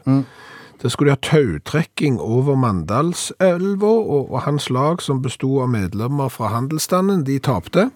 det 0.81 0.91
skulle 0.93 1.09
de 1.09 1.17
ha 1.17 1.23
tautrekking 1.25 2.19
over 2.21 2.55
Mandalselva, 2.55 3.89
og, 3.89 4.31
og 4.31 4.43
hans 4.45 4.69
lag, 4.69 5.01
som 5.01 5.23
bestod 5.23 5.63
av 5.65 5.71
medlemmer 5.73 6.29
fra 6.29 6.51
handelsstanden, 6.53 7.25
de 7.25 7.39
tapte. 7.41 7.89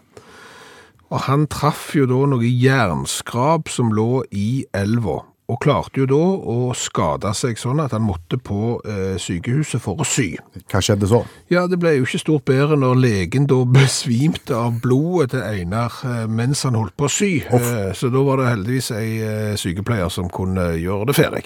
Og 1.11 1.19
han 1.27 1.45
traff 1.51 1.91
jo 1.95 2.07
da 2.09 2.23
noe 2.31 2.47
jernskrap 2.47 3.69
som 3.69 3.91
lå 3.93 4.23
i 4.31 4.63
elva, 4.73 5.19
og 5.51 5.57
klarte 5.59 5.99
jo 5.99 6.05
da 6.07 6.17
å 6.53 6.55
skade 6.77 7.33
seg 7.35 7.59
sånn 7.59 7.81
at 7.83 7.91
han 7.95 8.05
måtte 8.07 8.37
på 8.39 8.77
eh, 8.87 9.17
sykehuset 9.19 9.83
for 9.83 9.99
å 9.99 10.05
sy. 10.07 10.29
Hva 10.71 10.79
skjedde 10.83 11.09
så? 11.11 11.19
Ja, 11.51 11.65
det 11.67 11.79
ble 11.81 11.97
jo 11.97 12.05
ikke 12.07 12.21
stort 12.21 12.45
bedre 12.47 12.77
når 12.79 13.01
legen 13.03 13.49
da 13.51 13.57
besvimte 13.81 14.55
av 14.55 14.79
blodet 14.83 15.33
til 15.35 15.43
Einar 15.43 15.97
eh, 16.07 16.23
mens 16.31 16.63
han 16.67 16.77
holdt 16.79 16.95
på 16.95 17.09
å 17.09 17.11
sy. 17.11 17.31
Eh, 17.51 17.91
Så 17.97 18.09
da 18.13 18.23
var 18.23 18.39
det 18.39 18.47
heldigvis 18.53 18.91
ei 18.95 19.09
eh, 19.19 19.53
sykepleier 19.59 20.11
som 20.13 20.31
kunne 20.31 20.71
gjøre 20.79 21.09
det 21.11 21.17
ferdig. 21.19 21.43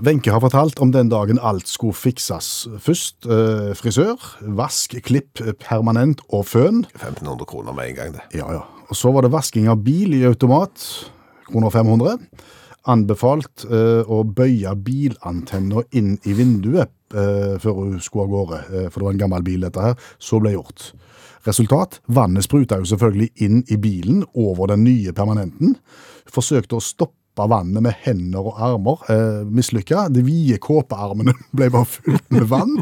Wenche 0.00 0.32
har 0.32 0.40
fortalt 0.40 0.78
om 0.80 0.92
den 0.94 1.10
dagen 1.12 1.36
alt 1.44 1.68
skulle 1.68 1.92
fikses. 1.98 2.46
Først 2.80 3.26
eh, 3.28 3.72
frisør, 3.76 4.16
vask, 4.56 4.94
klipp, 5.04 5.42
permanent 5.60 6.22
og 6.30 6.46
føn. 6.48 6.84
1500 6.94 7.44
kroner 7.50 7.76
med 7.76 7.90
en 7.90 7.98
gang, 7.98 8.14
det. 8.16 8.22
Ja, 8.38 8.46
ja. 8.54 8.62
Og 8.88 8.96
så 8.96 9.12
var 9.12 9.26
det 9.26 9.34
vasking 9.34 9.68
av 9.70 9.82
bil 9.84 10.14
i 10.16 10.22
automat, 10.30 10.86
kroner 11.50 11.74
500. 11.74 12.16
Anbefalt 12.88 13.66
eh, 13.68 14.08
å 14.08 14.22
bøye 14.24 14.72
bilantenna 14.80 15.82
inn 15.96 16.14
i 16.24 16.32
vinduet 16.36 16.92
eh, 17.12 17.58
før 17.60 17.82
hun 17.82 17.98
skulle 18.00 18.24
av 18.24 18.32
gårde, 18.32 18.60
eh, 18.70 18.86
for 18.88 19.00
det 19.00 19.06
var 19.06 19.16
en 19.16 19.22
gammel 19.24 19.44
bil 19.44 19.66
dette 19.66 19.84
her. 19.84 19.98
Så 20.16 20.40
ble 20.40 20.54
gjort. 20.54 20.90
Resultat? 21.44 22.00
Vannet 22.12 22.44
spruta 22.44 22.80
jo 22.80 22.88
selvfølgelig 22.88 23.30
inn 23.44 23.62
i 23.68 23.76
bilen 23.80 24.24
over 24.32 24.72
den 24.72 24.84
nye 24.84 25.12
permanenten. 25.16 25.76
Forsøkte 26.30 26.78
å 26.78 26.84
stoppe 26.84 27.19
vannet 27.38 27.82
med 27.82 27.94
hender 28.02 28.48
og 28.50 28.58
armer. 28.60 29.04
Eh, 29.12 29.46
Mislykka. 29.46 30.08
De 30.12 30.22
vide 30.26 30.58
kåpearmene 30.62 31.34
ble 31.56 31.70
bare 31.72 31.88
fylt 31.88 32.26
med 32.34 32.48
vann. 32.50 32.74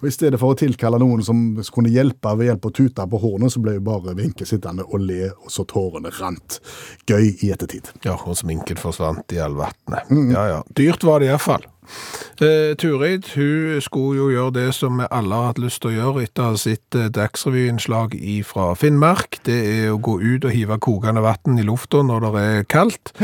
Og 0.00 0.06
I 0.08 0.14
stedet 0.14 0.40
for 0.40 0.54
å 0.54 0.58
tilkalle 0.58 1.00
noen 1.02 1.24
som 1.26 1.42
kunne 1.74 1.92
hjelpe 1.92 2.34
ved 2.38 2.50
hjelp 2.50 2.64
av 2.64 2.72
å 2.72 2.76
tute 2.78 3.08
på 3.10 3.20
hornet, 3.22 3.52
så 3.52 3.62
ble 3.64 3.76
jo 3.78 3.84
bare 3.84 4.16
Wenche 4.16 4.46
sittende 4.48 4.86
og 4.86 5.04
le, 5.04 5.32
så 5.50 5.66
tårene 5.68 6.12
rant. 6.20 6.60
Gøy 7.10 7.34
i 7.34 7.52
ettertid. 7.54 7.90
Ja, 8.06 8.16
og 8.16 8.38
sminken 8.38 8.80
forsvant 8.80 9.34
i 9.34 9.42
all 9.42 9.58
vannet. 9.58 10.10
Ja, 10.32 10.46
ja. 10.50 10.60
Dyrt 10.76 11.04
var 11.04 11.20
det 11.20 11.32
iallfall. 11.32 11.66
Eh, 12.42 12.74
Turid 12.80 13.30
hun 13.34 13.80
skulle 13.84 14.18
jo 14.18 14.28
gjøre 14.32 14.54
det 14.56 14.68
som 14.76 14.98
vi 14.98 15.08
alle 15.10 15.38
har 15.38 15.52
hatt 15.52 15.62
lyst 15.62 15.82
til 15.84 15.92
å 15.92 15.96
gjøre 15.96 16.24
etter 16.26 16.44
å 16.44 16.52
ha 16.52 16.60
sett 16.60 16.98
eh, 16.98 17.10
Dagsrevy-innslag 17.14 18.16
fra 18.48 18.70
Finnmark. 18.78 19.40
Det 19.46 19.58
er 19.74 19.90
å 19.92 20.00
gå 20.02 20.18
ut 20.22 20.46
og 20.48 20.54
hive 20.54 20.78
kokende 20.82 21.24
vann 21.24 21.60
i 21.60 21.66
lufta 21.66 22.02
når 22.06 22.28
det 22.28 22.46
er 22.52 22.70
kaldt. 22.70 23.14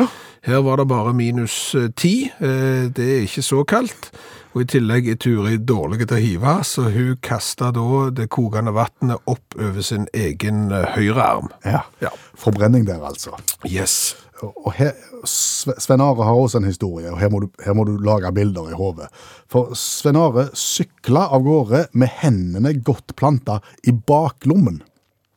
Her 0.46 0.62
var 0.64 0.80
det 0.80 0.88
bare 0.88 1.14
minus 1.16 1.74
eh, 1.74 1.90
ti. 1.96 2.30
Eh, 2.38 2.86
det 2.92 3.08
er 3.16 3.26
ikke 3.26 3.44
så 3.44 3.64
kaldt. 3.68 4.12
Og 4.50 4.64
i 4.64 4.66
tillegg 4.72 5.06
er 5.12 5.18
Turid 5.20 5.62
dårlig 5.68 6.08
til 6.08 6.16
å 6.16 6.22
hive, 6.24 6.54
så 6.66 6.88
hun 6.90 7.18
kasta 7.22 7.68
da 7.74 8.08
det 8.10 8.26
kokende 8.34 8.72
vannet 8.74 9.30
opp 9.30 9.54
over 9.54 9.84
sin 9.86 10.08
egen 10.16 10.72
eh, 10.74 10.88
høyre 10.96 11.22
arm. 11.22 11.52
Ja. 11.64 11.84
Ja. 12.02 12.10
Forbrenning 12.34 12.88
der, 12.88 13.04
altså. 13.06 13.36
Yes. 13.68 14.16
Og 14.48 14.72
her, 14.76 14.94
Sven 15.28 16.00
Are 16.00 16.24
har 16.24 16.36
også 16.38 16.60
en 16.60 16.68
historie, 16.68 17.10
og 17.12 17.18
her 17.20 17.30
må 17.32 17.42
du, 17.44 17.48
her 17.64 17.74
må 17.76 17.84
du 17.84 17.96
lage 18.00 18.32
bilder 18.36 18.70
i 18.70 18.78
hodet. 18.78 19.10
For 19.50 19.74
Sven 19.78 20.18
Are 20.20 20.48
sykla 20.56 21.26
av 21.34 21.44
gårde 21.44 21.86
med 21.92 22.12
hendene 22.22 22.72
godt 22.80 23.16
planta 23.20 23.60
i 23.84 23.92
baklommen. 23.92 24.80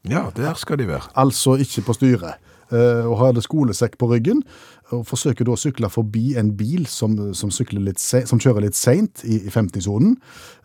Ja, 0.10 0.28
der 0.36 0.54
skal 0.60 0.80
de 0.80 0.88
være. 0.88 1.12
altså 1.16 1.56
ikke 1.56 1.82
på 1.88 1.94
styret, 1.96 2.40
eh, 2.72 3.06
og 3.08 3.20
hadde 3.22 3.44
skolesekk 3.44 3.98
på 3.98 4.10
ryggen, 4.12 4.44
og 4.92 5.06
forsøker 5.08 5.48
da 5.48 5.56
å 5.56 5.60
sykle 5.60 5.90
forbi 5.90 6.36
en 6.38 6.52
bil 6.58 6.86
som, 6.92 7.16
som, 7.34 7.50
litt 7.80 8.00
se, 8.00 8.26
som 8.28 8.40
kjører 8.40 8.68
litt 8.68 8.76
seint 8.76 9.24
i, 9.24 9.40
i 9.48 9.50
50-sonen. 9.50 10.18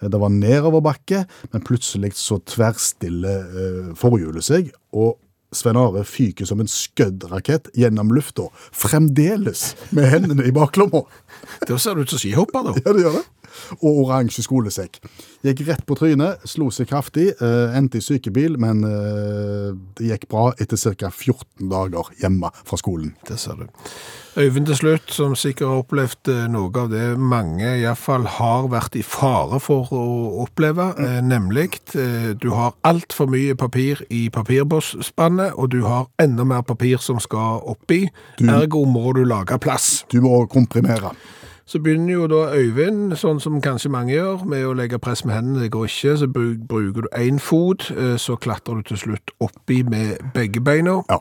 Eh, 0.03 0.09
Det 0.09 0.21
var 0.21 0.35
nedoverbakke, 0.35 1.25
men 1.53 1.65
plutselig 1.65 2.15
så 2.19 2.41
tverrstiller 2.45 3.39
eh, 3.63 3.95
forhjulet 3.97 4.45
seg, 4.45 4.73
og 4.93 5.17
Sven 5.53 5.79
Are 5.81 6.05
fyker 6.05 6.45
som 6.49 6.61
en 6.61 6.69
skuddrakett 6.69 7.71
gjennom 7.79 8.13
lufta, 8.13 8.51
fremdeles 8.73 9.73
med 9.97 10.11
hendene 10.13 10.45
i 10.45 10.53
baklomma. 10.53 11.07
Da 11.69 11.79
ser 11.81 11.97
du 11.97 12.05
ut 12.05 12.13
som 12.13 12.21
skihopper, 12.21 12.69
da. 12.69 12.75
Ja, 12.85 12.93
det 12.93 13.07
gjør 13.07 13.21
det. 13.21 13.25
Og 13.81 14.05
oransje 14.05 14.45
skolesekk. 14.47 15.01
Gikk 15.47 15.63
rett 15.69 15.85
på 15.87 15.95
trynet, 15.99 16.43
slo 16.49 16.67
seg 16.75 16.89
kraftig, 16.91 17.29
eh, 17.39 17.77
endte 17.79 18.01
i 18.01 18.05
sykebil, 18.05 18.57
men 18.59 18.83
eh, 18.87 19.69
det 19.99 20.09
gikk 20.11 20.29
bra 20.33 20.49
etter 20.59 20.81
ca. 20.99 21.11
14 21.11 21.69
dager 21.71 22.11
hjemme 22.19 22.51
fra 22.65 22.79
skolen. 22.81 23.15
Det 23.29 23.39
ser 23.39 23.61
du. 23.61 23.69
Øyvind 24.39 24.67
til 24.67 24.77
slutt, 24.77 25.13
som 25.15 25.35
sikkert 25.39 25.69
har 25.69 25.85
opplevd 25.85 26.33
eh, 26.35 26.43
noe 26.51 26.71
av 26.83 26.91
det 26.91 27.07
mange 27.19 27.71
iallfall 27.81 28.27
har 28.39 28.69
vært 28.71 28.99
i 28.99 29.05
fare 29.07 29.59
for 29.63 29.91
å 29.95 30.05
oppleve, 30.45 30.91
eh, 30.99 31.19
nemlig 31.23 31.71
du 32.43 32.51
har 32.55 32.75
altfor 32.87 33.31
mye 33.31 33.55
papir 33.59 34.03
i 34.11 34.29
papirbåsspannet, 34.35 35.55
og 35.55 35.71
du 35.75 35.83
har 35.87 36.09
enda 36.23 36.45
mer 36.47 36.63
papir 36.67 36.99
som 37.03 37.23
skal 37.23 37.63
oppi. 37.63 38.07
Ergo 38.43 38.85
må 38.87 39.13
du 39.15 39.25
lage 39.27 39.59
plass. 39.63 40.05
Du 40.11 40.21
må 40.25 40.47
komprimere. 40.51 41.15
Så 41.69 41.79
begynner 41.85 42.15
jo 42.15 42.27
da 42.33 42.47
Øyvind, 42.57 43.13
sånn 43.21 43.43
som 43.45 43.59
kanskje 43.61 43.91
mange 43.93 44.15
gjør, 44.15 44.47
med 44.49 44.65
å 44.65 44.73
legge 44.73 44.97
press 45.05 45.21
med 45.29 45.35
hendene. 45.37 45.67
Det 45.67 45.75
går 45.75 45.85
ikke, 45.91 46.15
så 46.17 46.29
bruker 46.33 47.05
du 47.05 47.09
én 47.13 47.37
fot, 47.39 47.91
eh, 47.93 48.17
så 48.17 48.39
klatrer 48.41 48.81
du 48.81 48.89
til 48.89 48.97
slutt 49.03 49.35
oppi 49.45 49.83
med 49.85 50.17
begge 50.33 50.63
beina. 50.65 51.03
Ja. 51.11 51.21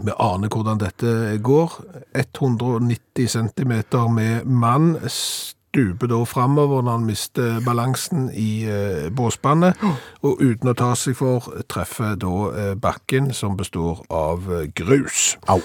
Vi 0.00 0.12
aner 0.20 0.52
hvordan 0.52 0.80
dette 0.80 1.38
går. 1.42 1.72
190 2.12 3.26
cm 3.28 3.72
med 4.12 4.44
mann 4.44 4.98
stuper 5.70 6.10
da 6.10 6.18
framover 6.26 6.82
når 6.82 6.98
han 6.98 7.06
mister 7.06 7.60
balansen 7.64 8.30
i 8.34 8.64
eh, 8.66 9.10
båsbandet, 9.14 9.78
og 10.22 10.42
uten 10.42 10.72
å 10.72 10.74
ta 10.74 10.90
seg 10.98 11.16
for, 11.18 11.46
treffer 11.70 12.16
da 12.20 12.34
eh, 12.50 12.72
bakken 12.80 13.30
som 13.36 13.56
består 13.58 14.02
av 14.10 14.50
eh, 14.50 14.66
grus. 14.74 15.36
Au. 15.48 15.60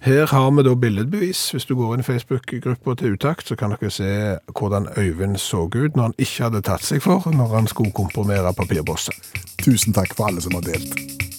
Her 0.00 0.26
har 0.32 0.50
vi 0.56 0.64
da 0.64 0.74
billedbevis. 0.74 1.50
Hvis 1.52 1.68
du 1.68 1.76
går 1.76 1.98
inn 1.98 2.04
i 2.04 2.08
Facebook-gruppa 2.08 2.96
til 2.96 3.18
Utakt, 3.18 3.48
så 3.48 3.58
kan 3.58 3.76
dere 3.76 3.92
se 3.92 4.12
hvordan 4.54 4.88
Øyvind 4.96 5.36
så 5.40 5.66
ut 5.68 5.96
når 5.96 6.02
han 6.02 6.16
ikke 6.18 6.48
hadde 6.48 6.64
tatt 6.64 6.86
seg 6.86 7.04
for 7.04 7.28
når 7.34 7.56
han 7.58 7.68
skulle 7.70 7.92
komprimere 7.92 8.54
papirbosset. 8.56 9.16
Tusen 9.60 9.96
takk 9.96 10.16
for 10.16 10.30
alle 10.30 10.40
som 10.40 10.56
har 10.56 10.64
delt. 10.64 11.29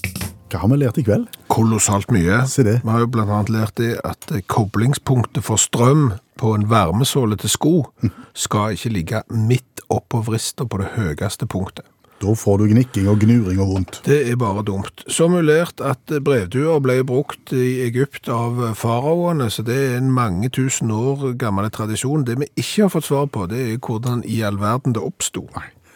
Hva 0.52 0.66
har 0.66 0.72
vi 0.74 0.82
lært 0.82 0.98
i 1.00 1.06
kveld? 1.08 1.30
Kolossalt 1.48 2.12
mye. 2.12 2.42
Se 2.52 2.66
det. 2.68 2.82
Vi 2.84 2.92
har 2.92 3.06
jo 3.06 3.10
annet 3.24 3.52
lært 3.54 3.78
det 3.80 3.94
at 4.04 4.28
eh, 4.36 4.44
koblingspunktet 4.52 5.46
for 5.48 5.62
strøm 5.62 6.10
på 6.42 6.52
en 6.58 6.68
varmesåle 6.68 7.38
til 7.40 7.54
sko 7.54 7.74
skal 8.46 8.76
ikke 8.76 8.92
ligge 8.92 9.24
midt 9.32 9.86
oppå 9.92 10.20
vrista 10.28 10.68
på 10.68 10.82
det 10.82 10.92
høyeste 10.98 11.48
punktet. 11.48 11.88
Da 12.22 12.36
får 12.38 12.60
du 12.60 12.68
gnikking 12.70 13.08
og 13.10 13.24
gnuring 13.24 13.58
og 13.64 13.72
vondt. 13.72 14.02
Det 14.06 14.20
er 14.30 14.36
bare 14.38 14.62
dumt. 14.62 15.02
Så 15.10 15.26
lært 15.42 15.82
at 15.82 16.12
brevduer 16.22 16.84
ble 16.84 17.00
brukt 17.08 17.54
i 17.56 17.82
Egypt 17.88 18.30
av 18.30 18.60
faraoene, 18.78 19.48
så 19.50 19.66
det 19.66 19.78
er 19.88 19.96
en 19.98 20.12
mange 20.14 20.52
tusen 20.54 20.92
år 20.94 21.32
gammel 21.42 21.72
tradisjon. 21.74 22.28
Det 22.28 22.38
vi 22.44 22.52
ikke 22.54 22.84
har 22.84 22.94
fått 22.94 23.10
svar 23.10 23.26
på, 23.26 23.48
det 23.50 23.64
er 23.72 23.80
hvordan 23.82 24.22
i 24.28 24.44
all 24.46 24.60
verden 24.62 24.94
det 24.94 25.02
oppsto. 25.02 25.48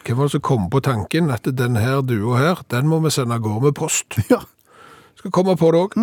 Hvem 0.06 0.20
var 0.20 0.28
det 0.28 0.36
som 0.36 0.44
kom 0.46 0.66
på 0.70 0.78
tanken 0.86 1.32
at 1.34 1.48
denne 1.58 1.80
her 1.82 2.04
dua 2.06 2.38
her, 2.38 2.60
den 2.70 2.86
må 2.86 3.00
vi 3.02 3.10
sende 3.10 3.34
av 3.34 3.42
gårde 3.42 3.70
med 3.70 3.78
post? 3.78 4.18
Ja. 4.30 4.44
Skal 5.16 5.32
komme 5.32 5.56
på 5.56 5.70
det 5.72 5.78
òg. 5.80 5.94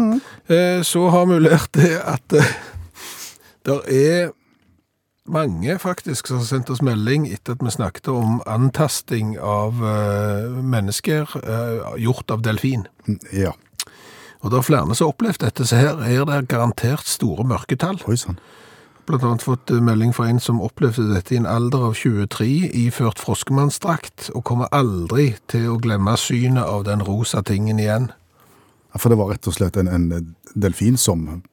Så 0.83 1.03
har 1.13 1.27
vi 1.29 1.35
lært 1.39 1.69
det 1.77 1.99
at 2.01 2.33
eh, 2.33 2.47
det 3.63 3.75
er 3.93 4.31
mange 5.29 5.77
faktisk 5.79 6.27
som 6.27 6.41
har 6.41 6.47
sendt 6.49 6.71
oss 6.73 6.81
melding 6.83 7.29
etter 7.31 7.55
at 7.55 7.63
vi 7.63 7.71
snakket 7.71 8.09
om 8.11 8.41
antasting 8.49 9.37
av 9.39 9.79
eh, 9.79 10.49
mennesker 10.73 11.37
eh, 11.43 11.93
gjort 12.03 12.33
av 12.33 12.43
delfin. 12.43 12.87
Ja. 13.31 13.53
Og 14.43 14.51
det 14.51 14.59
er 14.59 14.67
flere 14.67 14.97
som 14.97 15.07
har 15.07 15.13
opplevd 15.13 15.45
dette, 15.45 15.69
så 15.69 15.79
her 15.79 16.03
er 16.03 16.25
det 16.27 16.41
garantert 16.51 17.07
store 17.07 17.45
mørketall. 17.47 18.01
Oi 18.09 18.17
sann. 18.19 18.41
Annet 19.09 19.43
fått 19.43 19.71
eh, 19.71 19.81
melding 19.83 20.13
fra 20.15 20.29
en 20.31 20.39
som 20.39 20.61
opplevde 20.63 21.09
dette 21.11 21.35
i 21.35 21.39
en 21.41 21.47
alder 21.49 21.89
av 21.89 21.95
23, 21.97 22.47
iført 22.85 23.19
froskemannsdrakt, 23.19 24.29
og 24.33 24.45
kommer 24.47 24.71
aldri 24.71 25.33
til 25.51 25.73
å 25.73 25.79
glemme 25.81 26.15
synet 26.17 26.63
av 26.63 26.85
den 26.87 27.03
rosa 27.03 27.43
tingen 27.43 27.81
igjen. 27.83 28.11
Ja, 28.93 29.01
For 29.01 29.09
det 29.09 29.19
var 29.19 29.33
rett 29.33 29.49
og 29.49 29.57
slett 29.57 29.77
en, 29.77 29.89
en 29.91 30.35
delfin 30.55 30.97
som 30.97 31.43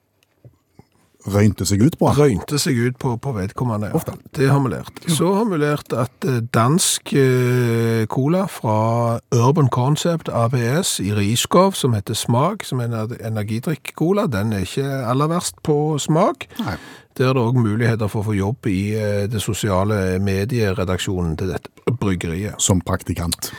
røynte 1.29 1.67
seg 1.69 1.83
ut 1.85 1.97
på 2.01 2.09
han. 2.09 2.19
Røynte 2.19 2.59
seg 2.61 2.79
ut 2.81 2.99
på, 3.01 3.15
på 3.21 3.33
vedkommende. 3.37 3.91
Ja. 3.93 4.15
Det 4.37 4.49
har 4.49 4.61
vi 4.65 4.73
lært. 4.73 5.03
Så 5.11 5.33
har 5.37 5.49
vi 5.51 5.59
lært 5.61 5.93
at 5.97 6.27
eh, 6.29 6.41
dansk 6.55 7.13
eh, 7.17 8.07
cola 8.13 8.47
fra 8.51 9.19
Urban 9.35 9.69
Concept 9.73 10.31
ABS 10.33 10.99
i 11.05 11.13
Riskov, 11.17 11.77
som 11.79 11.97
heter 11.97 12.17
Smak, 12.17 12.65
som 12.65 12.81
er 12.81 12.95
en 12.95 13.15
energidrikk-cola, 13.33 14.27
den 14.31 14.55
er 14.57 14.65
ikke 14.69 14.89
aller 15.11 15.31
verst 15.33 15.61
på 15.67 15.99
smak. 16.01 16.49
Nei. 16.61 16.79
Der 17.19 17.31
er 17.31 17.35
det 17.37 17.43
òg 17.43 17.59
muligheter 17.59 18.11
for 18.11 18.23
å 18.23 18.31
få 18.31 18.37
jobb 18.39 18.69
i 18.71 18.95
eh, 18.95 19.27
det 19.31 19.43
sosiale 19.43 20.21
medieredaksjonen 20.23 21.37
til 21.41 21.53
dette 21.55 21.97
bryggeriet. 22.01 22.61
Som 22.63 22.83
praktikant. 22.87 23.51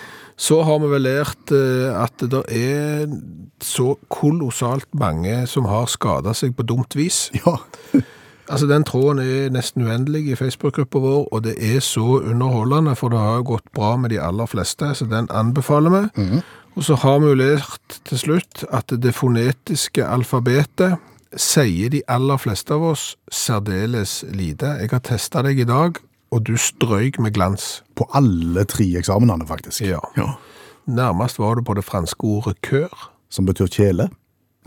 Så 0.42 0.62
har 0.66 0.80
vi 0.82 0.90
vel 0.90 1.04
lært 1.06 1.52
eh, 1.54 1.92
at 1.94 2.24
det 2.32 2.42
er 2.56 3.12
så 3.62 3.94
kolossalt 4.10 4.88
mange 4.98 5.44
som 5.52 5.68
har 5.70 5.92
skada 5.92 6.34
seg 6.38 6.56
på 6.58 6.68
dumt 6.68 6.98
vis. 6.98 7.28
Ja. 7.42 7.60
Altså, 8.52 8.68
Den 8.68 8.84
tråden 8.84 9.22
er 9.24 9.52
nesten 9.54 9.86
uendelig 9.86 10.26
i 10.34 10.36
Facebook-gruppa 10.36 11.00
vår, 11.00 11.28
og 11.32 11.44
det 11.46 11.54
er 11.56 11.80
så 11.80 12.18
underholdende, 12.20 12.98
for 13.00 13.14
det 13.14 13.22
har 13.22 13.38
jo 13.40 13.46
gått 13.54 13.70
bra 13.72 13.94
med 13.96 14.12
de 14.12 14.18
aller 14.20 14.50
fleste, 14.50 14.90
så 14.98 15.08
den 15.08 15.30
anbefaler 15.32 15.94
vi. 15.94 16.42
Og 16.76 16.84
så 16.84 16.98
har 17.00 17.22
vi 17.22 17.30
jo 17.30 17.38
lært 17.40 17.96
til 18.10 18.20
slutt 18.20 18.66
at 18.68 18.92
det 18.92 19.14
fonetiske 19.16 20.04
alfabetet 20.04 20.98
sier 21.40 21.92
de 21.94 22.02
aller 22.12 22.40
fleste 22.42 22.74
av 22.76 22.84
oss 22.92 23.04
særdeles 23.32 24.22
lite. 24.36 24.76
Jeg 24.82 24.92
har 24.92 25.04
testa 25.06 25.44
deg 25.46 25.62
i 25.64 25.68
dag, 25.68 26.00
og 26.32 26.44
du 26.48 26.56
strøyk 26.60 27.20
med 27.24 27.36
glans. 27.36 27.82
På 27.96 28.08
alle 28.18 28.66
tre 28.70 28.88
eksamenene, 29.00 29.48
faktisk. 29.48 29.84
Ja. 29.86 30.02
Nærmest 30.92 31.40
var 31.40 31.56
du 31.56 31.66
på 31.68 31.76
det 31.78 31.86
franske 31.88 32.28
ordet 32.28 32.58
kør. 32.66 32.92
Som 33.32 33.48
betyr 33.48 33.72
kjele. 33.72 34.10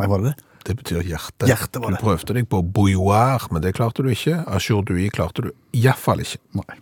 Nei, 0.00 0.08
var 0.08 0.22
det 0.22 0.32
det? 0.32 0.50
Det 0.64 0.76
betyr 0.80 1.02
hjerte. 1.04 1.48
Hjerte 1.48 1.82
var 1.82 1.92
det. 1.92 2.00
Du 2.00 2.06
prøvde 2.06 2.36
deg 2.38 2.48
på 2.48 2.62
bouilloire, 2.64 3.50
men 3.52 3.60
det 3.64 3.74
klarte 3.76 4.04
du 4.04 4.08
ikke. 4.12 4.40
Ajourdui 4.48 5.10
klarte 5.12 5.44
du 5.44 5.50
iallfall 5.76 6.24
ikke. 6.24 6.40
Nei. 6.56 6.78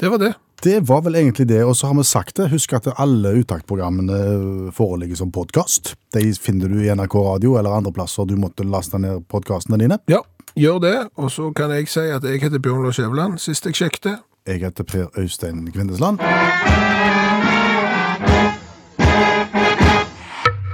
Det 0.00 0.10
var 0.10 0.22
det. 0.22 0.32
Det 0.64 0.80
var 0.80 1.02
vel 1.04 1.14
egentlig 1.14 1.44
det, 1.48 1.58
og 1.64 1.76
så 1.76 1.90
har 1.90 1.96
vi 1.98 2.02
sagt 2.08 2.38
det. 2.40 2.46
Husk 2.48 2.72
at 2.72 2.86
alle 2.96 3.34
uttaktprogrammene 3.42 4.70
foreligger 4.72 5.18
som 5.20 5.32
podkast. 5.32 5.90
De 6.16 6.22
finner 6.40 6.72
du 6.72 6.78
i 6.80 6.88
NRK 6.88 7.16
Radio 7.20 7.58
eller 7.60 7.76
andre 7.76 7.92
plasser 7.92 8.24
du 8.24 8.32
måtte 8.40 8.64
laste 8.64 8.96
ned 8.96 9.26
podkastene 9.28 9.76
dine. 9.82 10.00
Ja, 10.08 10.22
gjør 10.56 10.80
det. 10.80 10.94
Og 11.20 11.28
så 11.36 11.50
kan 11.52 11.74
jeg 11.76 11.92
si 11.92 12.06
at 12.08 12.24
jeg 12.24 12.40
heter 12.40 12.64
Bjørn 12.64 12.80
Lars 12.86 12.96
Skjæveland, 12.96 13.36
sist 13.44 13.68
jeg 13.68 13.76
sjekket. 13.76 14.24
Jeg 14.48 14.64
heter 14.64 14.88
Per 14.88 15.12
Øystein 15.20 15.68
Kvindesland. 15.68 16.24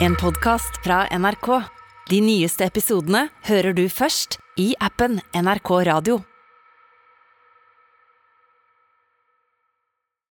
En 0.00 0.18
podkast 0.22 0.78
fra 0.86 1.02
NRK. 1.10 1.50
De 2.14 2.22
nyeste 2.22 2.70
episodene 2.70 3.26
hører 3.50 3.74
du 3.74 3.88
først 3.90 4.38
i 4.54 4.70
appen 4.78 5.18
NRK 5.34 5.78
Radio. 5.90 6.22